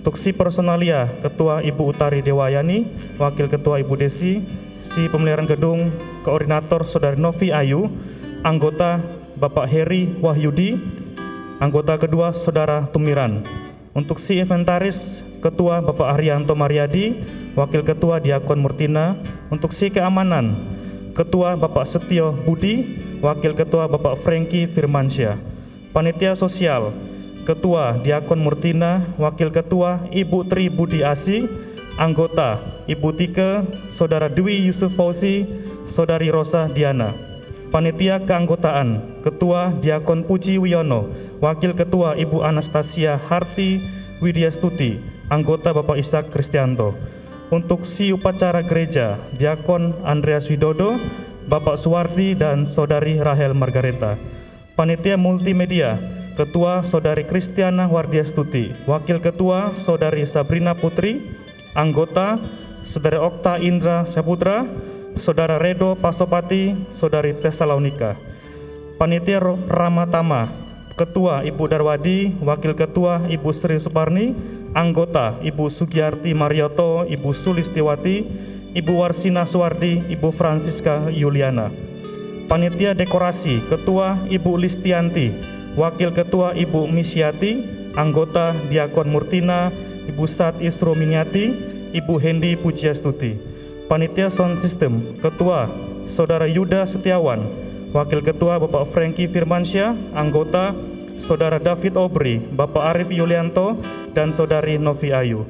untuk 0.00 0.16
si 0.16 0.32
personalia, 0.32 1.12
Ketua 1.20 1.60
Ibu 1.60 1.92
Utari 1.92 2.24
Dewayani, 2.24 2.88
Wakil 3.20 3.52
Ketua 3.52 3.84
Ibu 3.84 4.00
Desi, 4.00 4.40
si 4.80 5.04
pemeliharaan 5.12 5.44
gedung, 5.44 5.92
Koordinator 6.24 6.88
Saudari 6.88 7.20
Novi 7.20 7.52
Ayu, 7.52 7.92
anggota 8.40 9.04
Bapak 9.36 9.68
Heri 9.68 10.08
Wahyudi, 10.24 10.99
anggota 11.60 12.00
kedua 12.00 12.32
Saudara 12.32 12.88
Tumiran. 12.88 13.44
Untuk 13.92 14.16
si 14.16 14.40
inventaris, 14.40 15.20
Ketua 15.44 15.84
Bapak 15.84 16.16
Haryanto 16.16 16.56
Mariadi, 16.56 17.20
Wakil 17.52 17.84
Ketua 17.84 18.16
Diakon 18.18 18.58
Murtina. 18.64 19.20
Untuk 19.52 19.76
si 19.76 19.92
keamanan, 19.92 20.56
Ketua 21.12 21.58
Bapak 21.60 21.84
Setio 21.84 22.32
Budi, 22.32 22.96
Wakil 23.20 23.52
Ketua 23.52 23.90
Bapak 23.90 24.16
Franky 24.16 24.64
Firmansyah. 24.64 25.36
Panitia 25.90 26.38
Sosial, 26.38 26.94
Ketua 27.44 27.98
Diakon 28.00 28.40
Murtina, 28.40 29.04
Wakil 29.18 29.50
Ketua 29.50 30.06
Ibu 30.14 30.46
Tri 30.46 30.70
Budi 30.70 31.02
Asi, 31.02 31.50
anggota 31.98 32.62
Ibu 32.86 33.10
Tike, 33.10 33.66
Saudara 33.90 34.30
Dwi 34.30 34.70
Yusuf 34.70 34.94
Fauzi, 34.94 35.44
Saudari 35.84 36.30
Rosa 36.30 36.70
Diana. 36.70 37.10
Panitia 37.74 38.22
keanggotaan, 38.22 39.22
Ketua 39.22 39.74
Diakon 39.82 40.26
Puji 40.26 40.58
Wiono, 40.58 41.10
Wakil 41.40 41.72
Ketua 41.72 42.20
Ibu 42.20 42.44
Anastasia 42.44 43.16
Harti 43.16 43.80
Widyastuti, 44.20 45.00
anggota 45.32 45.72
Bapak 45.72 45.96
Ishak 45.96 46.28
Kristianto. 46.28 46.92
Untuk 47.48 47.88
si 47.88 48.12
upacara 48.12 48.60
gereja, 48.60 49.16
Diakon 49.40 50.04
Andreas 50.04 50.52
Widodo, 50.52 51.00
Bapak 51.48 51.80
Suwardi 51.80 52.36
dan 52.36 52.68
Saudari 52.68 53.16
Rahel 53.16 53.56
Margareta. 53.56 54.20
Panitia 54.76 55.16
multimedia, 55.16 55.96
Ketua 56.36 56.84
Saudari 56.84 57.24
Kristiana 57.24 57.88
Wardiastuti, 57.88 58.76
Wakil 58.84 59.24
Ketua 59.24 59.72
Saudari 59.72 60.28
Sabrina 60.28 60.76
Putri, 60.76 61.24
anggota 61.72 62.36
Saudara 62.84 63.24
Okta 63.24 63.56
Indra 63.56 64.04
Saputra, 64.04 64.68
Saudara 65.16 65.56
Redo 65.56 65.96
Pasopati, 65.96 66.76
Saudari 66.92 67.32
Tesalonika. 67.32 68.20
Panitia 69.00 69.40
Ramatama, 69.72 70.59
Ketua 71.00 71.40
Ibu 71.48 71.64
Darwadi, 71.64 72.36
Wakil 72.44 72.76
Ketua 72.76 73.24
Ibu 73.24 73.56
Sri 73.56 73.80
Suparni, 73.80 74.36
anggota 74.76 75.32
Ibu 75.40 75.72
Sugiyarti 75.72 76.36
Marioto, 76.36 77.08
Ibu 77.08 77.32
Sulistiwati, 77.32 78.28
Ibu 78.76 79.00
Warsina 79.00 79.48
Suwardi, 79.48 80.04
Ibu 80.12 80.28
Francisca 80.28 81.08
Yuliana. 81.08 81.72
Panitia 82.52 82.92
Dekorasi, 82.92 83.64
Ketua 83.72 84.20
Ibu 84.28 84.60
Listianti, 84.60 85.32
Wakil 85.72 86.12
Ketua 86.12 86.52
Ibu 86.52 86.84
Misyati, 86.84 87.64
anggota 87.96 88.52
Diakon 88.68 89.08
Murtina, 89.08 89.72
Ibu 90.04 90.28
Sat 90.28 90.60
Isro 90.60 90.92
Miniati, 90.92 91.56
Ibu 91.96 92.20
Hendi 92.20 92.60
Pujiastuti. 92.60 93.40
Panitia 93.88 94.28
Sound 94.28 94.60
System, 94.60 95.16
Ketua 95.24 95.64
Saudara 96.04 96.44
Yuda 96.44 96.84
Setiawan, 96.84 97.40
Wakil 97.90 98.20
Ketua 98.20 98.60
Bapak 98.60 98.84
Franky 98.86 99.26
Firmansyah, 99.26 99.96
anggota 100.14 100.76
Saudara 101.20 101.60
David 101.60 102.00
Obri, 102.00 102.40
Bapak 102.40 102.96
Arif 102.96 103.12
Yulianto, 103.12 103.76
dan 104.16 104.32
Saudari 104.32 104.80
Novi 104.80 105.12
Ayu. 105.12 105.44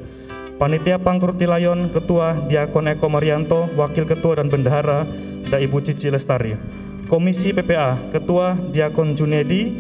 Panitia 0.59 0.99
Pangkur 0.99 1.39
Tilayon, 1.39 1.95
Ketua 1.95 2.37
Diakon 2.51 2.91
Eko 2.91 3.07
Marianto, 3.07 3.71
Wakil 3.79 4.05
Ketua 4.05 4.43
dan 4.43 4.51
Bendahara, 4.51 5.07
dan 5.47 5.63
Ibu 5.63 5.79
Cici 5.81 6.11
Lestari. 6.11 6.59
Komisi 7.07 7.55
PPA, 7.55 7.97
Ketua 8.11 8.59
Diakon 8.59 9.15
Junedi, 9.15 9.73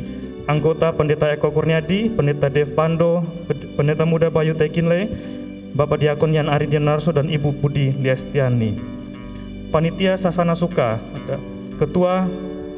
anggota 0.47 0.95
Pendeta 0.95 1.28
Eko 1.34 1.51
Kurniadi, 1.51 2.09
Pendeta 2.14 2.47
Dev 2.47 2.70
Pando, 2.72 3.26
Pendeta 3.76 4.07
Muda 4.07 4.30
Bayu 4.30 4.55
Tekinle, 4.57 5.11
Bapak 5.74 6.01
Diakon 6.01 6.32
Yan 6.38 6.47
Ari 6.49 6.70
Narso 6.80 7.11
dan 7.11 7.28
Ibu 7.28 7.61
Budi 7.61 7.93
Liastiani. 7.99 8.78
Panitia 9.74 10.14
Sasana 10.14 10.55
Suka, 10.55 11.03
Ketua 11.76 12.30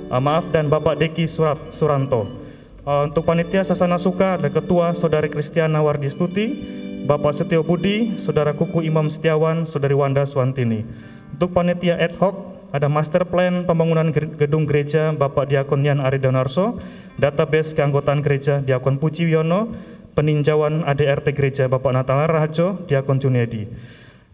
eh, 0.09 0.21
maaf 0.21 0.49
dan 0.49 0.73
Bapak 0.73 0.97
Deki 0.97 1.29
Surat 1.29 1.61
Suranto. 1.71 2.42
Eh, 2.83 3.03
untuk 3.07 3.23
panitia 3.23 3.63
Sasana 3.63 3.95
Suka 3.95 4.35
ada 4.35 4.51
Ketua 4.51 4.91
Saudari 4.99 5.31
Kristiana 5.31 5.79
Wardistuti, 5.87 6.59
Bapak 7.07 7.31
Setio 7.31 7.63
Budi, 7.63 8.19
Saudara 8.19 8.59
Kuku 8.59 8.83
Imam 8.83 9.07
Setiawan, 9.07 9.63
Saudari 9.71 9.95
Wanda 9.95 10.27
Swantini. 10.27 10.83
Untuk 11.31 11.55
panitia 11.55 11.95
ad 11.95 12.19
hoc 12.19 12.59
ada 12.75 12.91
master 12.91 13.23
plan 13.31 13.63
pembangunan 13.63 14.11
gedung 14.11 14.67
gereja 14.67 15.15
Bapak 15.15 15.55
Diakon 15.55 15.87
Yan 15.87 16.03
Ari 16.03 16.19
Donarso, 16.19 16.83
database 17.23 17.71
keanggotaan 17.79 18.19
gereja 18.19 18.59
Diakon 18.59 18.99
Puji 18.99 19.31
Wiono, 19.31 19.71
peninjauan 20.19 20.83
ADRT 20.83 21.39
gereja 21.39 21.71
Bapak 21.71 21.95
Natala 21.95 22.27
Raharjo, 22.27 22.83
Diakon 22.91 23.23
Juniadi. 23.23 23.71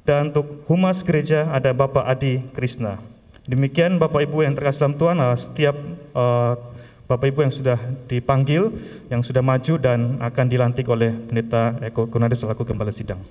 Dan 0.09 0.32
untuk 0.32 0.64
humas 0.72 1.05
gereja 1.05 1.53
ada 1.53 1.76
Bapak 1.76 2.09
Adi 2.09 2.40
Krisna. 2.57 2.96
Demikian 3.44 4.01
Bapak 4.01 4.24
Ibu 4.24 4.49
yang 4.49 4.57
terkasih 4.57 4.88
dalam 4.88 4.96
Tuhan, 4.96 5.16
uh, 5.20 5.36
setiap 5.36 5.76
uh, 6.16 6.78
Bapak 7.09 7.32
Ibu 7.32 7.40
yang 7.40 7.54
sudah 7.56 7.80
dipanggil, 8.04 8.68
yang 9.09 9.24
sudah 9.24 9.40
maju 9.40 9.80
dan 9.80 10.20
akan 10.20 10.44
dilantik 10.44 10.84
oleh 10.92 11.16
Pendeta 11.16 11.72
Eko 11.80 12.04
Kunadis 12.04 12.44
selaku 12.44 12.68
Gembala 12.68 12.92
Sidang. 12.92 13.24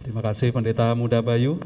Terima 0.00 0.24
kasih 0.24 0.56
Pendeta 0.56 0.96
Muda 0.96 1.20
Bayu. 1.20 1.60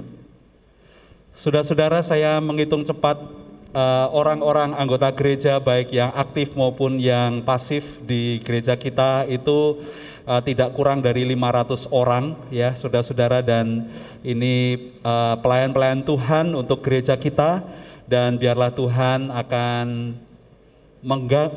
Saudara-saudara, 1.30 2.02
saya 2.02 2.42
menghitung 2.42 2.82
cepat 2.82 3.22
eh, 3.70 4.06
orang-orang 4.10 4.74
uh, 4.74 4.82
anggota 4.82 5.14
gereja 5.14 5.62
baik 5.62 5.94
yang 5.94 6.10
aktif 6.10 6.58
maupun 6.58 6.98
yang 6.98 7.46
pasif 7.46 8.02
di 8.02 8.42
gereja 8.42 8.74
kita 8.74 9.30
itu 9.30 9.78
uh, 10.26 10.42
tidak 10.42 10.74
kurang 10.74 11.06
dari 11.06 11.22
500 11.22 11.86
orang 11.94 12.34
ya 12.50 12.74
saudara-saudara 12.74 13.46
dan 13.46 13.86
ini 14.26 14.74
pelayan 15.06 15.38
pelayan-pelayan 15.70 16.02
Tuhan 16.02 16.46
untuk 16.58 16.82
gereja 16.82 17.14
kita 17.14 17.62
dan 18.10 18.34
biarlah 18.34 18.74
Tuhan 18.74 19.30
akan 19.30 19.86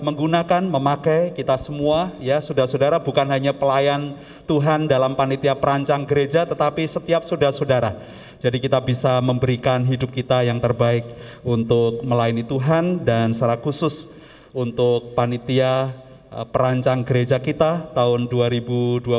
menggunakan, 0.06 0.64
memakai 0.70 1.34
kita 1.34 1.58
semua 1.58 2.14
ya 2.22 2.38
saudara-saudara 2.38 3.01
bukan 3.01 3.26
hanya 3.28 3.51
pelayan 3.51 4.14
Tuhan 4.45 4.86
dalam 4.86 5.18
panitia 5.18 5.58
perancang 5.58 6.06
gereja 6.06 6.45
tetapi 6.45 6.86
setiap 6.86 7.26
saudara-saudara. 7.26 7.97
Jadi 8.38 8.62
kita 8.62 8.78
bisa 8.86 9.18
memberikan 9.24 9.82
hidup 9.88 10.14
kita 10.14 10.45
yang 10.45 10.62
terbaik 10.62 11.08
untuk 11.41 12.06
melayani 12.06 12.45
Tuhan 12.45 13.01
dan 13.01 13.34
secara 13.34 13.58
khusus 13.58 14.22
untuk 14.54 15.18
panitia 15.18 15.89
eh, 16.30 16.45
perancang 16.54 17.01
gereja 17.01 17.41
kita 17.41 17.97
tahun 17.97 18.30
2022 18.30 19.10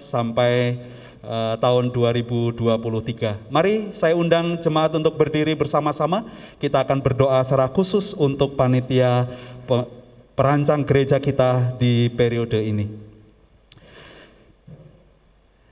sampai 0.00 0.80
uh, 1.24 1.56
tahun 1.60 1.92
2023. 1.92 3.52
Mari 3.52 3.92
saya 3.96 4.16
undang 4.16 4.56
jemaat 4.60 4.92
untuk 4.96 5.16
berdiri 5.16 5.52
bersama-sama. 5.56 6.24
Kita 6.60 6.84
akan 6.84 7.00
berdoa 7.00 7.40
secara 7.44 7.68
khusus 7.68 8.12
untuk 8.16 8.56
panitia 8.56 9.28
perancang 10.36 10.84
gereja 10.84 11.20
kita 11.20 11.76
di 11.76 12.08
periode 12.12 12.60
ini. 12.60 12.88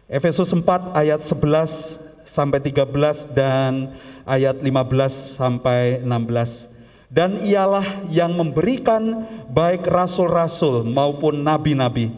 Efesus 0.09 0.49
4 0.49 0.97
ayat 0.97 1.21
11 1.21 2.25
sampai 2.25 2.61
13 2.61 3.33
dan 3.37 3.93
ayat 4.25 4.57
15 4.61 5.37
sampai 5.37 6.01
16. 6.01 6.77
Dan 7.09 7.41
ialah 7.41 7.85
yang 8.13 8.37
memberikan 8.37 9.25
baik 9.49 9.89
rasul-rasul 9.89 10.85
maupun 10.85 11.41
nabi-nabi, 11.41 12.13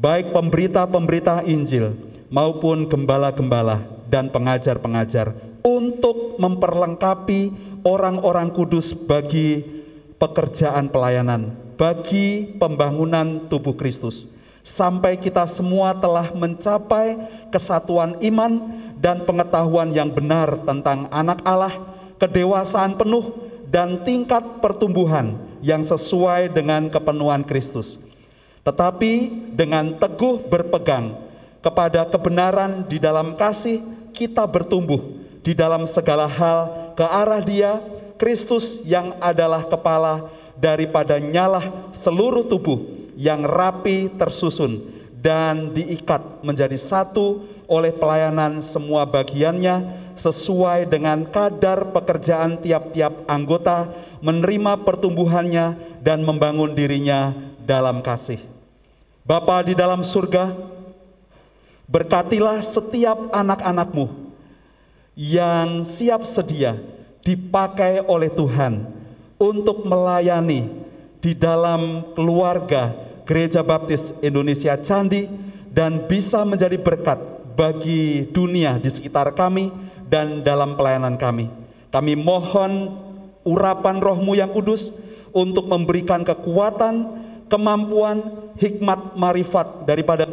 baik 0.00 0.32
pemberita-pemberita 0.32 1.44
Injil, 1.44 1.92
maupun 2.32 2.88
gembala-gembala 2.88 3.84
dan 4.08 4.30
pengajar-pengajar 4.30 5.32
untuk 5.64 6.36
memperlengkapi 6.36 7.52
orang-orang 7.84 8.52
kudus 8.52 8.92
bagi 8.92 9.64
pekerjaan 10.20 10.88
pelayanan, 10.88 11.52
bagi 11.76 12.56
pembangunan 12.60 13.48
tubuh 13.48 13.76
Kristus. 13.76 14.36
Sampai 14.64 15.20
kita 15.20 15.44
semua 15.44 15.92
telah 15.92 16.32
mencapai 16.32 17.20
kesatuan 17.52 18.16
iman 18.24 18.52
dan 18.96 19.20
pengetahuan 19.28 19.92
yang 19.92 20.08
benar 20.08 20.56
tentang 20.64 21.04
anak 21.12 21.44
Allah, 21.44 21.76
kedewasaan 22.16 22.96
penuh 22.96 23.36
dan 23.68 24.00
tingkat 24.00 24.40
pertumbuhan 24.64 25.36
yang 25.60 25.84
sesuai 25.84 26.52
dengan 26.52 26.88
kepenuhan 26.88 27.44
Kristus. 27.44 28.08
Tetapi 28.64 29.12
dengan 29.52 29.92
teguh 30.00 30.48
berpegang 30.48 31.23
kepada 31.64 32.04
kebenaran 32.04 32.84
di 32.84 33.00
dalam 33.00 33.32
kasih 33.40 33.80
kita 34.12 34.44
bertumbuh 34.44 35.00
di 35.40 35.56
dalam 35.56 35.88
segala 35.88 36.28
hal 36.28 36.92
ke 36.92 37.04
arah 37.04 37.40
Dia 37.40 37.80
Kristus 38.20 38.84
yang 38.84 39.16
adalah 39.18 39.64
kepala 39.64 40.28
daripada 40.60 41.16
nyala 41.16 41.90
seluruh 41.90 42.44
tubuh 42.44 42.84
yang 43.16 43.42
rapi 43.48 44.12
tersusun 44.20 44.80
dan 45.18 45.72
diikat 45.72 46.44
menjadi 46.44 46.76
satu 46.76 47.48
oleh 47.64 47.96
pelayanan 47.96 48.60
semua 48.60 49.08
bagiannya 49.08 50.04
sesuai 50.14 50.86
dengan 50.86 51.26
kadar 51.26 51.90
pekerjaan 51.90 52.60
tiap-tiap 52.60 53.24
anggota 53.26 53.90
menerima 54.22 54.84
pertumbuhannya 54.84 55.74
dan 56.00 56.22
membangun 56.22 56.72
dirinya 56.76 57.34
dalam 57.64 58.04
kasih. 58.04 58.38
Bapa 59.24 59.64
di 59.64 59.72
dalam 59.72 60.04
surga, 60.04 60.52
Berkatilah 61.84 62.64
setiap 62.64 63.28
anak-anakmu 63.28 64.08
yang 65.14 65.84
siap 65.84 66.24
sedia 66.24 66.74
dipakai 67.20 68.00
oleh 68.08 68.32
Tuhan 68.32 68.88
untuk 69.36 69.84
melayani 69.84 70.68
di 71.20 71.36
dalam 71.36 72.12
keluarga 72.16 72.92
Gereja 73.28 73.60
Baptis 73.64 74.20
Indonesia 74.20 74.76
Candi 74.80 75.28
dan 75.72 76.08
bisa 76.08 76.44
menjadi 76.44 76.76
berkat 76.80 77.20
bagi 77.52 78.28
dunia 78.32 78.76
di 78.80 78.88
sekitar 78.88 79.32
kami 79.32 79.72
dan 80.08 80.44
dalam 80.44 80.76
pelayanan 80.76 81.16
kami. 81.16 81.48
Kami 81.92 82.12
mohon 82.16 82.96
urapan 83.44 84.00
rohmu 84.00 84.32
yang 84.36 84.50
kudus 84.52 85.04
untuk 85.36 85.68
memberikan 85.68 86.24
kekuatan, 86.24 87.24
kemampuan, 87.48 88.24
hikmat, 88.56 89.16
marifat 89.16 89.84
daripada 89.88 90.26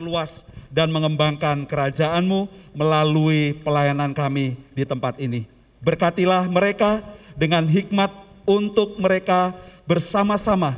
luas 0.00 0.48
dan 0.72 0.88
mengembangkan 0.88 1.68
kerajaanmu 1.68 2.48
melalui 2.72 3.54
pelayanan 3.60 4.16
kami 4.16 4.56
di 4.72 4.82
tempat 4.88 5.20
ini. 5.20 5.44
Berkatilah 5.84 6.48
mereka 6.48 7.04
dengan 7.36 7.68
hikmat 7.68 8.10
untuk 8.48 8.96
mereka 8.96 9.52
bersama-sama 9.84 10.74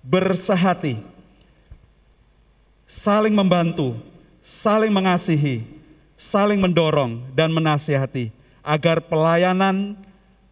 bersehati, 0.00 1.00
saling 2.88 3.32
membantu, 3.32 3.96
saling 4.40 4.92
mengasihi, 4.92 5.64
saling 6.16 6.60
mendorong 6.60 7.20
dan 7.36 7.52
menasihati 7.52 8.32
agar 8.60 9.00
pelayanan 9.00 9.96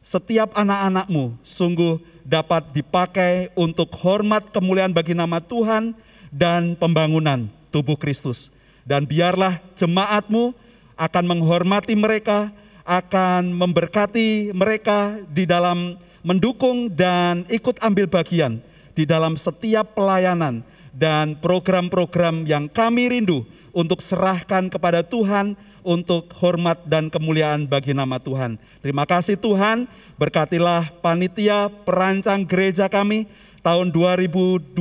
setiap 0.00 0.52
anak-anakmu 0.56 1.36
sungguh 1.44 2.00
dapat 2.24 2.64
dipakai 2.72 3.52
untuk 3.52 3.92
hormat 4.00 4.48
kemuliaan 4.48 4.92
bagi 4.92 5.12
nama 5.12 5.40
Tuhan 5.40 5.92
dan 6.32 6.76
pembangunan 6.76 7.57
tubuh 7.68 7.96
Kristus. 7.96 8.52
Dan 8.88 9.04
biarlah 9.04 9.60
jemaatmu 9.76 10.56
akan 10.96 11.24
menghormati 11.24 11.94
mereka, 11.94 12.50
akan 12.88 13.52
memberkati 13.52 14.56
mereka 14.56 15.20
di 15.28 15.44
dalam 15.44 16.00
mendukung 16.24 16.90
dan 16.90 17.44
ikut 17.52 17.78
ambil 17.84 18.08
bagian 18.08 18.58
di 18.98 19.06
dalam 19.06 19.38
setiap 19.38 19.94
pelayanan 19.94 20.66
dan 20.90 21.38
program-program 21.38 22.42
yang 22.42 22.66
kami 22.66 23.06
rindu 23.06 23.46
untuk 23.70 24.02
serahkan 24.02 24.66
kepada 24.66 25.06
Tuhan 25.06 25.54
untuk 25.86 26.34
hormat 26.42 26.82
dan 26.82 27.06
kemuliaan 27.06 27.64
bagi 27.64 27.94
nama 27.94 28.18
Tuhan. 28.18 28.58
Terima 28.82 29.06
kasih 29.06 29.38
Tuhan, 29.38 29.86
berkatilah 30.18 30.90
panitia 30.98 31.70
perancang 31.86 32.42
gereja 32.42 32.90
kami 32.90 33.30
tahun 33.62 33.94
2022 33.94 34.74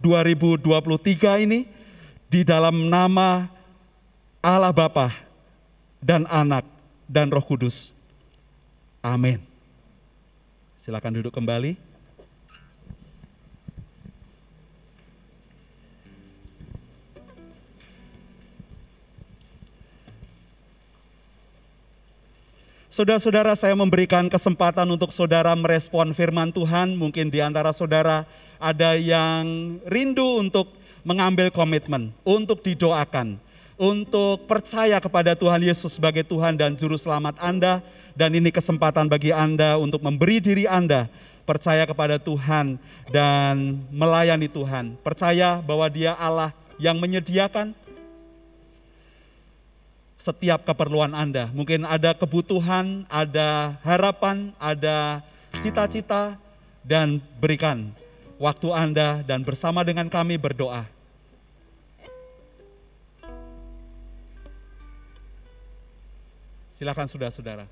2023 0.00 1.44
ini 1.44 1.68
di 2.26 2.40
dalam 2.40 2.88
nama 2.88 3.46
Allah 4.40 4.72
Bapa 4.72 5.12
dan 6.00 6.24
Anak 6.32 6.64
dan 7.04 7.28
Roh 7.28 7.44
Kudus. 7.44 7.92
Amin. 9.04 9.44
Silakan 10.80 11.20
duduk 11.20 11.36
kembali. 11.36 11.76
Saudara-saudara, 22.90 23.54
saya 23.54 23.70
memberikan 23.78 24.26
kesempatan 24.26 24.82
untuk 24.90 25.14
saudara 25.14 25.54
merespon 25.54 26.10
firman 26.10 26.50
Tuhan. 26.50 26.98
Mungkin 26.98 27.30
di 27.30 27.38
antara 27.38 27.70
saudara 27.70 28.26
ada 28.60 28.94
yang 28.94 29.76
rindu 29.88 30.38
untuk 30.38 30.68
mengambil 31.00 31.48
komitmen, 31.48 32.12
untuk 32.22 32.60
didoakan, 32.60 33.40
untuk 33.80 34.44
percaya 34.44 35.00
kepada 35.00 35.32
Tuhan 35.32 35.64
Yesus 35.64 35.96
sebagai 35.96 36.20
Tuhan 36.22 36.60
dan 36.60 36.76
Juru 36.76 37.00
Selamat 37.00 37.40
Anda. 37.40 37.80
Dan 38.12 38.36
ini 38.36 38.52
kesempatan 38.52 39.08
bagi 39.08 39.32
Anda 39.32 39.80
untuk 39.80 40.04
memberi 40.04 40.44
diri 40.44 40.68
Anda 40.68 41.08
percaya 41.48 41.88
kepada 41.88 42.20
Tuhan 42.20 42.76
dan 43.08 43.80
melayani 43.88 44.46
Tuhan. 44.46 45.00
Percaya 45.00 45.64
bahwa 45.64 45.88
Dia 45.88 46.12
Allah 46.20 46.52
yang 46.76 47.00
menyediakan 47.00 47.72
setiap 50.20 50.68
keperluan 50.68 51.16
Anda. 51.16 51.48
Mungkin 51.56 51.88
ada 51.88 52.12
kebutuhan, 52.12 53.08
ada 53.08 53.80
harapan, 53.80 54.52
ada 54.60 55.24
cita-cita, 55.64 56.36
dan 56.84 57.20
berikan 57.40 57.92
waktu 58.40 58.72
Anda 58.72 59.20
dan 59.20 59.44
bersama 59.44 59.84
dengan 59.84 60.08
kami 60.08 60.40
berdoa. 60.40 60.88
Silakan 66.72 67.04
saudara-saudara. 67.04 67.68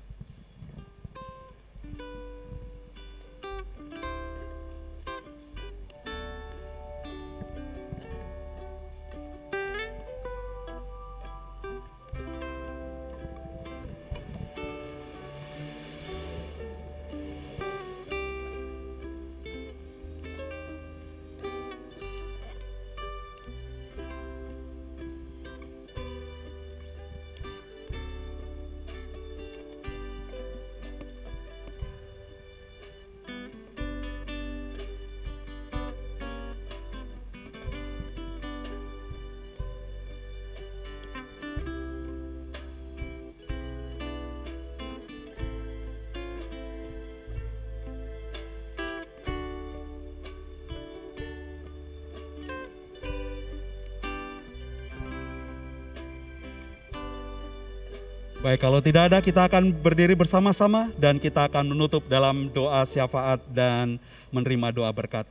Kalau 58.59 58.83
tidak 58.83 59.07
ada 59.07 59.23
kita 59.23 59.47
akan 59.47 59.71
berdiri 59.71 60.19
bersama-sama 60.19 60.91
dan 60.99 61.15
kita 61.15 61.47
akan 61.47 61.71
menutup 61.71 62.03
dalam 62.11 62.51
doa 62.51 62.83
syafaat 62.83 63.39
dan 63.55 63.95
menerima 64.35 64.75
doa 64.75 64.91
berkat. 64.91 65.23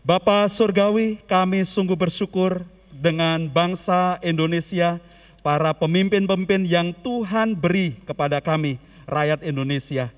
Bapa 0.00 0.48
Surgawi, 0.48 1.20
kami 1.28 1.60
sungguh 1.68 1.92
bersyukur 1.92 2.64
dengan 2.88 3.44
bangsa 3.44 4.16
Indonesia, 4.24 4.96
para 5.44 5.76
pemimpin-pemimpin 5.76 6.64
yang 6.64 6.96
Tuhan 7.04 7.52
beri 7.52 7.92
kepada 8.08 8.40
kami, 8.40 8.80
rakyat 9.04 9.44
Indonesia. 9.44 10.08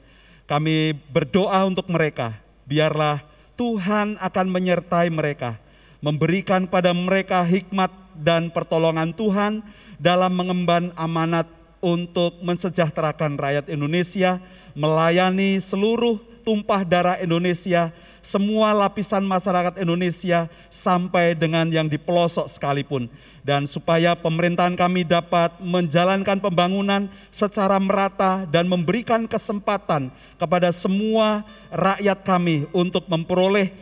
Kami 0.46 0.94
berdoa 1.10 1.66
untuk 1.66 1.90
mereka, 1.90 2.38
biarlah 2.70 3.18
Tuhan 3.58 4.14
akan 4.14 4.46
menyertai 4.46 5.10
mereka, 5.10 5.58
memberikan 5.98 6.70
pada 6.70 6.94
mereka 6.94 7.42
hikmat 7.42 7.90
dan 8.14 8.46
pertolongan 8.54 9.10
Tuhan 9.10 9.58
dalam 9.98 10.30
mengemban 10.38 10.94
amanat 10.94 11.57
untuk 11.78 12.38
mensejahterakan 12.42 13.38
rakyat 13.38 13.66
Indonesia, 13.70 14.42
melayani 14.74 15.62
seluruh 15.62 16.18
tumpah 16.48 16.80
darah 16.80 17.20
Indonesia, 17.20 17.92
semua 18.24 18.72
lapisan 18.72 19.20
masyarakat 19.20 19.76
Indonesia 19.84 20.48
sampai 20.72 21.36
dengan 21.36 21.68
yang 21.68 21.92
di 21.92 22.00
pelosok 22.00 22.48
sekalipun. 22.48 23.04
Dan 23.44 23.64
supaya 23.68 24.12
pemerintahan 24.16 24.76
kami 24.76 25.04
dapat 25.04 25.52
menjalankan 25.60 26.40
pembangunan 26.40 27.08
secara 27.28 27.76
merata 27.76 28.48
dan 28.48 28.64
memberikan 28.68 29.28
kesempatan 29.28 30.08
kepada 30.40 30.72
semua 30.72 31.44
rakyat 31.68 32.24
kami 32.24 32.64
untuk 32.72 33.04
memperoleh 33.08 33.72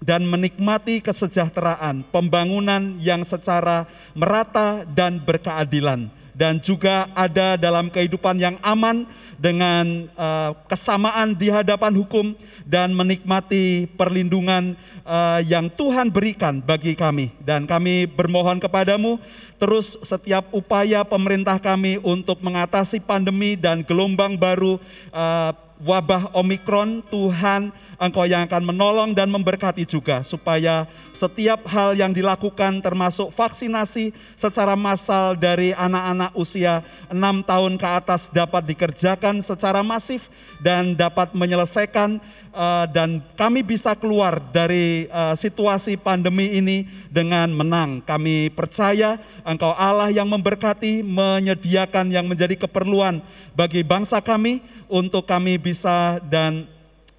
dan 0.00 0.24
menikmati 0.24 1.04
kesejahteraan, 1.04 2.04
pembangunan 2.08 2.96
yang 3.00 3.20
secara 3.20 3.84
merata 4.16 4.88
dan 4.88 5.20
berkeadilan 5.20 6.19
dan 6.34 6.58
juga 6.62 7.10
ada 7.14 7.58
dalam 7.58 7.88
kehidupan 7.88 8.38
yang 8.38 8.56
aman 8.62 9.06
dengan 9.40 10.04
uh, 10.20 10.52
kesamaan 10.68 11.32
di 11.32 11.48
hadapan 11.48 11.96
hukum 11.96 12.36
dan 12.68 12.92
menikmati 12.92 13.88
perlindungan 13.96 14.76
uh, 15.08 15.40
yang 15.40 15.72
Tuhan 15.72 16.12
berikan 16.12 16.60
bagi 16.60 16.92
kami. 16.92 17.32
Dan 17.40 17.64
kami 17.64 18.04
bermohon 18.04 18.60
kepadamu 18.60 19.16
terus 19.56 19.96
setiap 20.04 20.44
upaya 20.52 21.00
pemerintah 21.08 21.56
kami 21.56 21.96
untuk 22.04 22.44
mengatasi 22.44 23.00
pandemi 23.00 23.56
dan 23.56 23.80
gelombang 23.80 24.36
baru 24.36 24.76
uh, 25.08 25.56
wabah 25.80 26.32
Omikron 26.36 27.00
Tuhan 27.08 27.72
Engkau 28.00 28.24
yang 28.24 28.48
akan 28.48 28.64
menolong 28.64 29.10
dan 29.12 29.28
memberkati 29.28 29.84
juga 29.84 30.24
supaya 30.24 30.88
setiap 31.12 31.68
hal 31.68 31.92
yang 31.92 32.16
dilakukan 32.16 32.80
termasuk 32.80 33.28
vaksinasi 33.28 34.16
secara 34.32 34.72
massal 34.72 35.36
dari 35.36 35.76
anak-anak 35.76 36.32
usia 36.32 36.80
6 37.12 37.16
tahun 37.44 37.76
ke 37.76 37.88
atas 38.00 38.32
dapat 38.32 38.72
dikerjakan 38.72 39.44
secara 39.44 39.84
masif 39.84 40.32
dan 40.64 40.96
dapat 40.96 41.36
menyelesaikan 41.36 42.16
uh, 42.54 42.86
dan 42.90 43.22
kami 43.34 43.62
bisa 43.62 43.94
keluar 43.94 44.38
dari 44.50 45.06
uh, 45.10 45.34
situasi 45.34 45.98
pandemi 45.98 46.58
ini 46.58 46.86
dengan 47.10 47.50
menang. 47.50 48.02
Kami 48.02 48.50
percaya 48.54 49.18
Engkau 49.46 49.74
Allah 49.74 50.10
yang 50.10 50.28
memberkati, 50.28 51.02
menyediakan 51.02 52.10
yang 52.10 52.26
menjadi 52.26 52.54
keperluan 52.58 53.22
bagi 53.54 53.82
bangsa 53.82 54.22
kami 54.22 54.62
untuk 54.90 55.26
kami 55.26 55.58
bisa 55.58 56.18
dan 56.28 56.66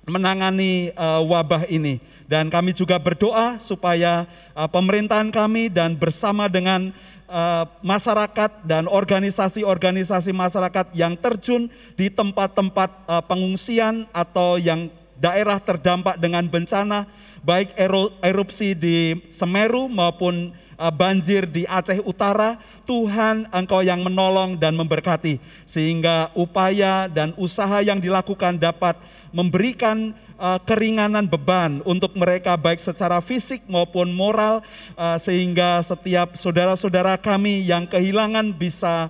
menangani 0.08 0.92
uh, 0.96 1.24
wabah 1.24 1.68
ini. 1.68 2.00
Dan 2.32 2.48
kami 2.48 2.72
juga 2.72 2.96
berdoa 2.96 3.60
supaya 3.60 4.24
pemerintahan 4.72 5.28
kami 5.36 5.68
dan 5.68 6.00
bersama 6.00 6.48
dengan 6.48 6.96
masyarakat 7.84 8.64
dan 8.64 8.88
organisasi-organisasi 8.88 10.32
masyarakat 10.32 10.96
yang 10.96 11.20
terjun 11.20 11.68
di 12.00 12.08
tempat-tempat 12.08 12.88
pengungsian 13.28 14.08
atau 14.16 14.56
yang 14.56 14.88
daerah 15.22 15.62
terdampak 15.62 16.18
dengan 16.18 16.50
bencana, 16.50 17.06
baik 17.46 17.78
erupsi 18.26 18.74
di 18.74 19.22
Semeru 19.30 19.86
maupun 19.86 20.50
banjir 20.90 21.46
di 21.46 21.70
Aceh 21.70 22.02
Utara, 22.02 22.58
Tuhan 22.90 23.46
Engkau 23.54 23.86
yang 23.86 24.02
menolong 24.02 24.58
dan 24.58 24.74
memberkati, 24.74 25.38
sehingga 25.70 26.34
upaya 26.34 27.06
dan 27.06 27.38
usaha 27.38 27.86
yang 27.86 28.02
dilakukan 28.02 28.58
dapat 28.58 28.98
memberikan 29.30 30.12
uh, 30.42 30.60
keringanan 30.66 31.30
beban 31.30 31.80
untuk 31.86 32.18
mereka 32.18 32.58
baik 32.58 32.82
secara 32.82 33.22
fisik 33.22 33.64
maupun 33.70 34.12
moral 34.12 34.60
uh, 34.98 35.16
sehingga 35.22 35.80
setiap 35.86 36.36
saudara-saudara 36.36 37.16
kami 37.22 37.64
yang 37.64 37.88
kehilangan 37.88 38.52
bisa 38.52 39.08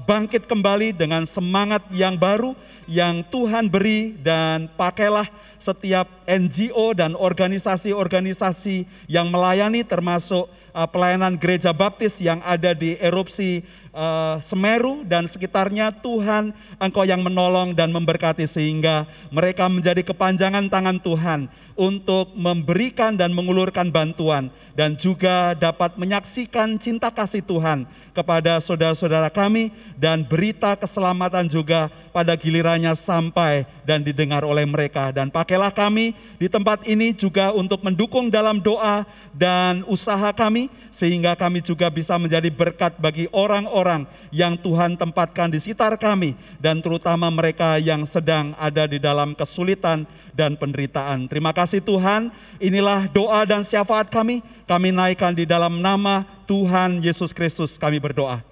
bangkit 0.00 0.48
kembali 0.48 0.96
dengan 0.96 1.28
semangat 1.28 1.84
yang 1.92 2.16
baru 2.16 2.56
yang 2.88 3.20
Tuhan 3.28 3.68
beri 3.68 4.16
dan 4.20 4.68
pakailah 4.80 5.28
setiap 5.60 6.08
NGO 6.24 6.92
dan 6.96 7.16
organisasi-organisasi 7.16 8.84
yang 9.08 9.28
melayani 9.28 9.84
termasuk 9.84 10.48
uh, 10.76 10.88
pelayanan 10.90 11.38
gereja 11.38 11.70
baptis 11.70 12.20
yang 12.20 12.42
ada 12.44 12.74
di 12.76 12.98
erupsi 13.00 13.64
uh, 13.94 14.36
Semeru 14.42 15.06
dan 15.06 15.24
sekitarnya. 15.24 15.94
Tuhan 15.94 16.52
Engkau 16.76 17.06
yang 17.06 17.22
menolong 17.22 17.72
dan 17.72 17.88
memberkati 17.94 18.44
sehingga 18.44 19.08
mereka 19.30 19.70
menjadi 19.70 20.02
kepanjangan 20.04 20.68
tangan 20.68 20.98
Tuhan 21.00 21.46
untuk 21.78 22.34
memberikan 22.34 23.14
dan 23.14 23.30
mengulurkan 23.30 23.88
bantuan 23.88 24.50
dan 24.74 24.98
juga 24.98 25.54
dapat 25.54 25.94
menyaksikan 25.94 26.74
cinta 26.76 27.10
kasih 27.14 27.42
Tuhan 27.46 27.86
kepada 28.10 28.58
saudara-saudara 28.58 29.30
kami 29.30 29.70
dan 29.94 30.26
berita 30.26 30.74
keselamatan 30.74 31.46
juga 31.46 31.90
pada 32.10 32.34
gilirannya 32.34 32.94
sampai 32.94 33.66
dan 33.86 34.02
didengar 34.02 34.42
oleh 34.42 34.66
mereka 34.66 35.14
dan 35.14 35.30
pakailah 35.30 35.70
kami 35.70 36.14
di 36.36 36.50
tempat 36.50 36.82
ini 36.86 37.14
juga 37.14 37.54
untuk 37.54 37.82
mendukung 37.82 38.30
dalam 38.30 38.58
doa 38.58 39.06
dan 39.30 39.86
usaha 39.86 40.34
kami 40.34 40.66
sehingga 40.90 41.38
kami 41.38 41.62
juga 41.62 41.90
bisa 41.90 42.18
menjadi 42.18 42.50
berkat 42.50 42.98
bagi 42.98 43.26
orang-orang 43.30 43.94
orang 43.94 44.02
yang 44.32 44.56
Tuhan 44.58 44.96
tempatkan 44.98 45.52
di 45.52 45.60
sekitar 45.60 45.94
kami 46.00 46.32
dan 46.58 46.80
terutama 46.80 47.28
mereka 47.28 47.76
yang 47.76 48.02
sedang 48.08 48.56
ada 48.56 48.88
di 48.88 48.96
dalam 48.96 49.36
kesulitan 49.36 50.08
dan 50.32 50.56
penderitaan. 50.56 51.28
Terima 51.28 51.52
kasih 51.52 51.63
Tuhan, 51.70 52.28
inilah 52.60 53.08
doa 53.08 53.40
dan 53.48 53.64
syafaat 53.64 54.12
kami, 54.12 54.44
kami 54.68 54.92
naikkan 54.92 55.32
di 55.32 55.48
dalam 55.48 55.80
nama 55.80 56.26
Tuhan 56.44 57.00
Yesus 57.00 57.32
Kristus 57.32 57.80
kami 57.80 57.96
berdoa. 57.96 58.44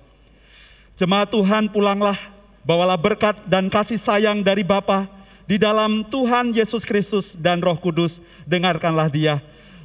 Jemaat 0.96 1.28
Tuhan 1.28 1.68
pulanglah, 1.68 2.16
bawalah 2.64 2.96
berkat 2.96 3.36
dan 3.44 3.68
kasih 3.68 4.00
sayang 4.00 4.40
dari 4.40 4.64
Bapa 4.64 5.04
di 5.44 5.60
dalam 5.60 6.00
Tuhan 6.08 6.56
Yesus 6.56 6.88
Kristus 6.88 7.36
dan 7.36 7.60
Roh 7.60 7.76
Kudus, 7.76 8.24
dengarkanlah 8.48 9.12
dia. 9.12 9.36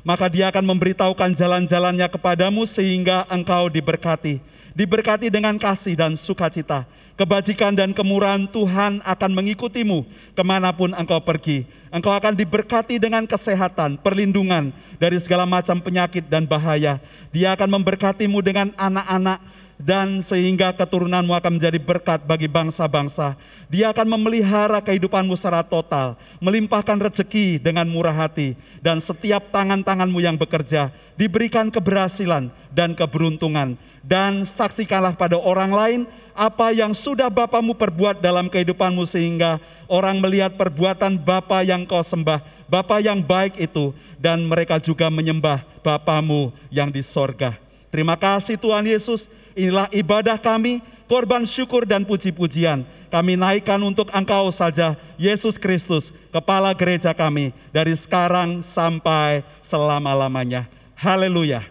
Maka 0.08 0.32
dia 0.32 0.48
akan 0.48 0.64
memberitahukan 0.64 1.36
jalan-jalannya 1.36 2.08
kepadamu 2.08 2.64
sehingga 2.64 3.28
engkau 3.28 3.68
diberkati 3.68 4.40
diberkati 4.78 5.34
dengan 5.34 5.58
kasih 5.58 5.98
dan 5.98 6.14
sukacita. 6.14 6.86
Kebajikan 7.18 7.74
dan 7.74 7.98
kemurahan 7.98 8.46
Tuhan 8.46 9.02
akan 9.02 9.32
mengikutimu 9.34 10.06
ke 10.38 10.44
mana 10.46 10.70
pun 10.70 10.94
engkau 10.94 11.18
pergi. 11.18 11.66
Engkau 11.90 12.14
akan 12.14 12.38
diberkati 12.38 13.02
dengan 13.02 13.26
kesehatan, 13.26 13.98
perlindungan 13.98 14.70
dari 15.02 15.18
segala 15.18 15.50
macam 15.50 15.82
penyakit 15.82 16.30
dan 16.30 16.46
bahaya. 16.46 17.02
Dia 17.34 17.58
akan 17.58 17.74
memberkatimu 17.74 18.38
dengan 18.46 18.70
anak-anak, 18.78 19.42
dan 19.78 20.26
sehingga 20.26 20.74
keturunanmu 20.74 21.32
akan 21.38 21.62
menjadi 21.62 21.78
berkat 21.78 22.26
bagi 22.26 22.50
bangsa-bangsa. 22.50 23.38
Dia 23.70 23.94
akan 23.94 24.18
memelihara 24.18 24.82
kehidupanmu 24.82 25.38
secara 25.38 25.62
total, 25.62 26.18
melimpahkan 26.42 26.98
rezeki 26.98 27.62
dengan 27.62 27.86
murah 27.86 28.14
hati, 28.14 28.58
dan 28.82 28.98
setiap 28.98 29.54
tangan-tanganmu 29.54 30.18
yang 30.18 30.34
bekerja 30.34 30.90
diberikan 31.14 31.70
keberhasilan 31.70 32.50
dan 32.74 32.98
keberuntungan. 32.98 33.78
Dan 34.02 34.48
saksikanlah 34.48 35.20
pada 35.20 35.36
orang 35.36 35.72
lain 35.76 36.02
apa 36.32 36.72
yang 36.72 36.96
sudah 36.96 37.28
Bapamu 37.28 37.76
perbuat 37.76 38.24
dalam 38.24 38.48
kehidupanmu 38.48 39.04
sehingga 39.04 39.60
orang 39.86 40.18
melihat 40.24 40.56
perbuatan 40.56 41.20
Bapa 41.20 41.62
yang 41.62 41.84
kau 41.84 42.00
sembah, 42.00 42.40
Bapa 42.72 43.04
yang 43.04 43.20
baik 43.20 43.60
itu, 43.60 43.92
dan 44.16 44.48
mereka 44.48 44.80
juga 44.80 45.12
menyembah 45.12 45.60
Bapamu 45.84 46.56
yang 46.72 46.88
di 46.88 47.04
sorga. 47.04 47.67
Terima 47.88 48.20
kasih 48.20 48.60
Tuhan 48.60 48.84
Yesus, 48.84 49.32
inilah 49.56 49.88
ibadah 49.96 50.36
kami, 50.36 50.84
korban 51.08 51.48
syukur 51.48 51.88
dan 51.88 52.04
puji-pujian. 52.04 52.84
Kami 53.08 53.40
naikkan 53.40 53.80
untuk 53.80 54.12
Engkau 54.12 54.52
saja, 54.52 55.00
Yesus 55.16 55.56
Kristus, 55.56 56.12
Kepala 56.28 56.76
Gereja 56.76 57.16
kami, 57.16 57.56
dari 57.72 57.96
sekarang 57.96 58.60
sampai 58.60 59.40
selama-lamanya. 59.64 60.68
Haleluya. 61.00 61.64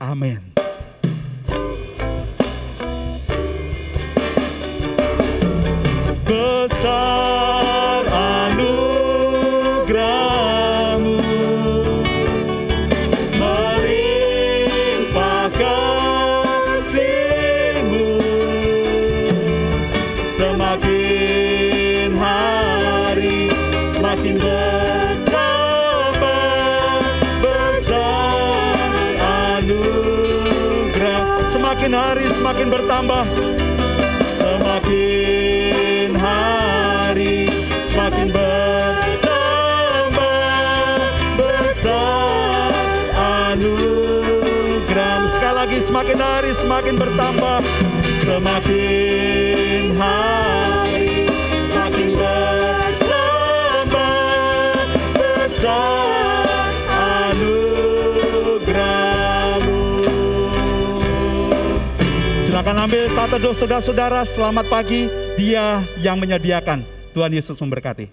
Amin. 0.00 0.56
Besar 6.24 7.77
semakin 34.28 36.12
hari 36.20 37.48
semakin 37.80 38.28
bertambah 38.28 38.60
besar 41.40 42.76
anugerah. 43.56 45.24
Sekali 45.32 45.54
lagi 45.56 45.80
semakin 45.80 46.20
hari 46.20 46.52
semakin 46.52 47.00
bertambah. 47.00 47.64
Semakin 48.20 49.96
hari 49.96 50.47
ambil 62.78 63.10
start 63.10 63.34
teduh 63.34 63.50
saudara-saudara. 63.50 64.22
Selamat 64.22 64.70
pagi. 64.70 65.10
Dia 65.34 65.82
yang 65.98 66.14
menyediakan. 66.22 66.86
Tuhan 67.10 67.34
Yesus 67.34 67.58
memberkati. 67.58 68.06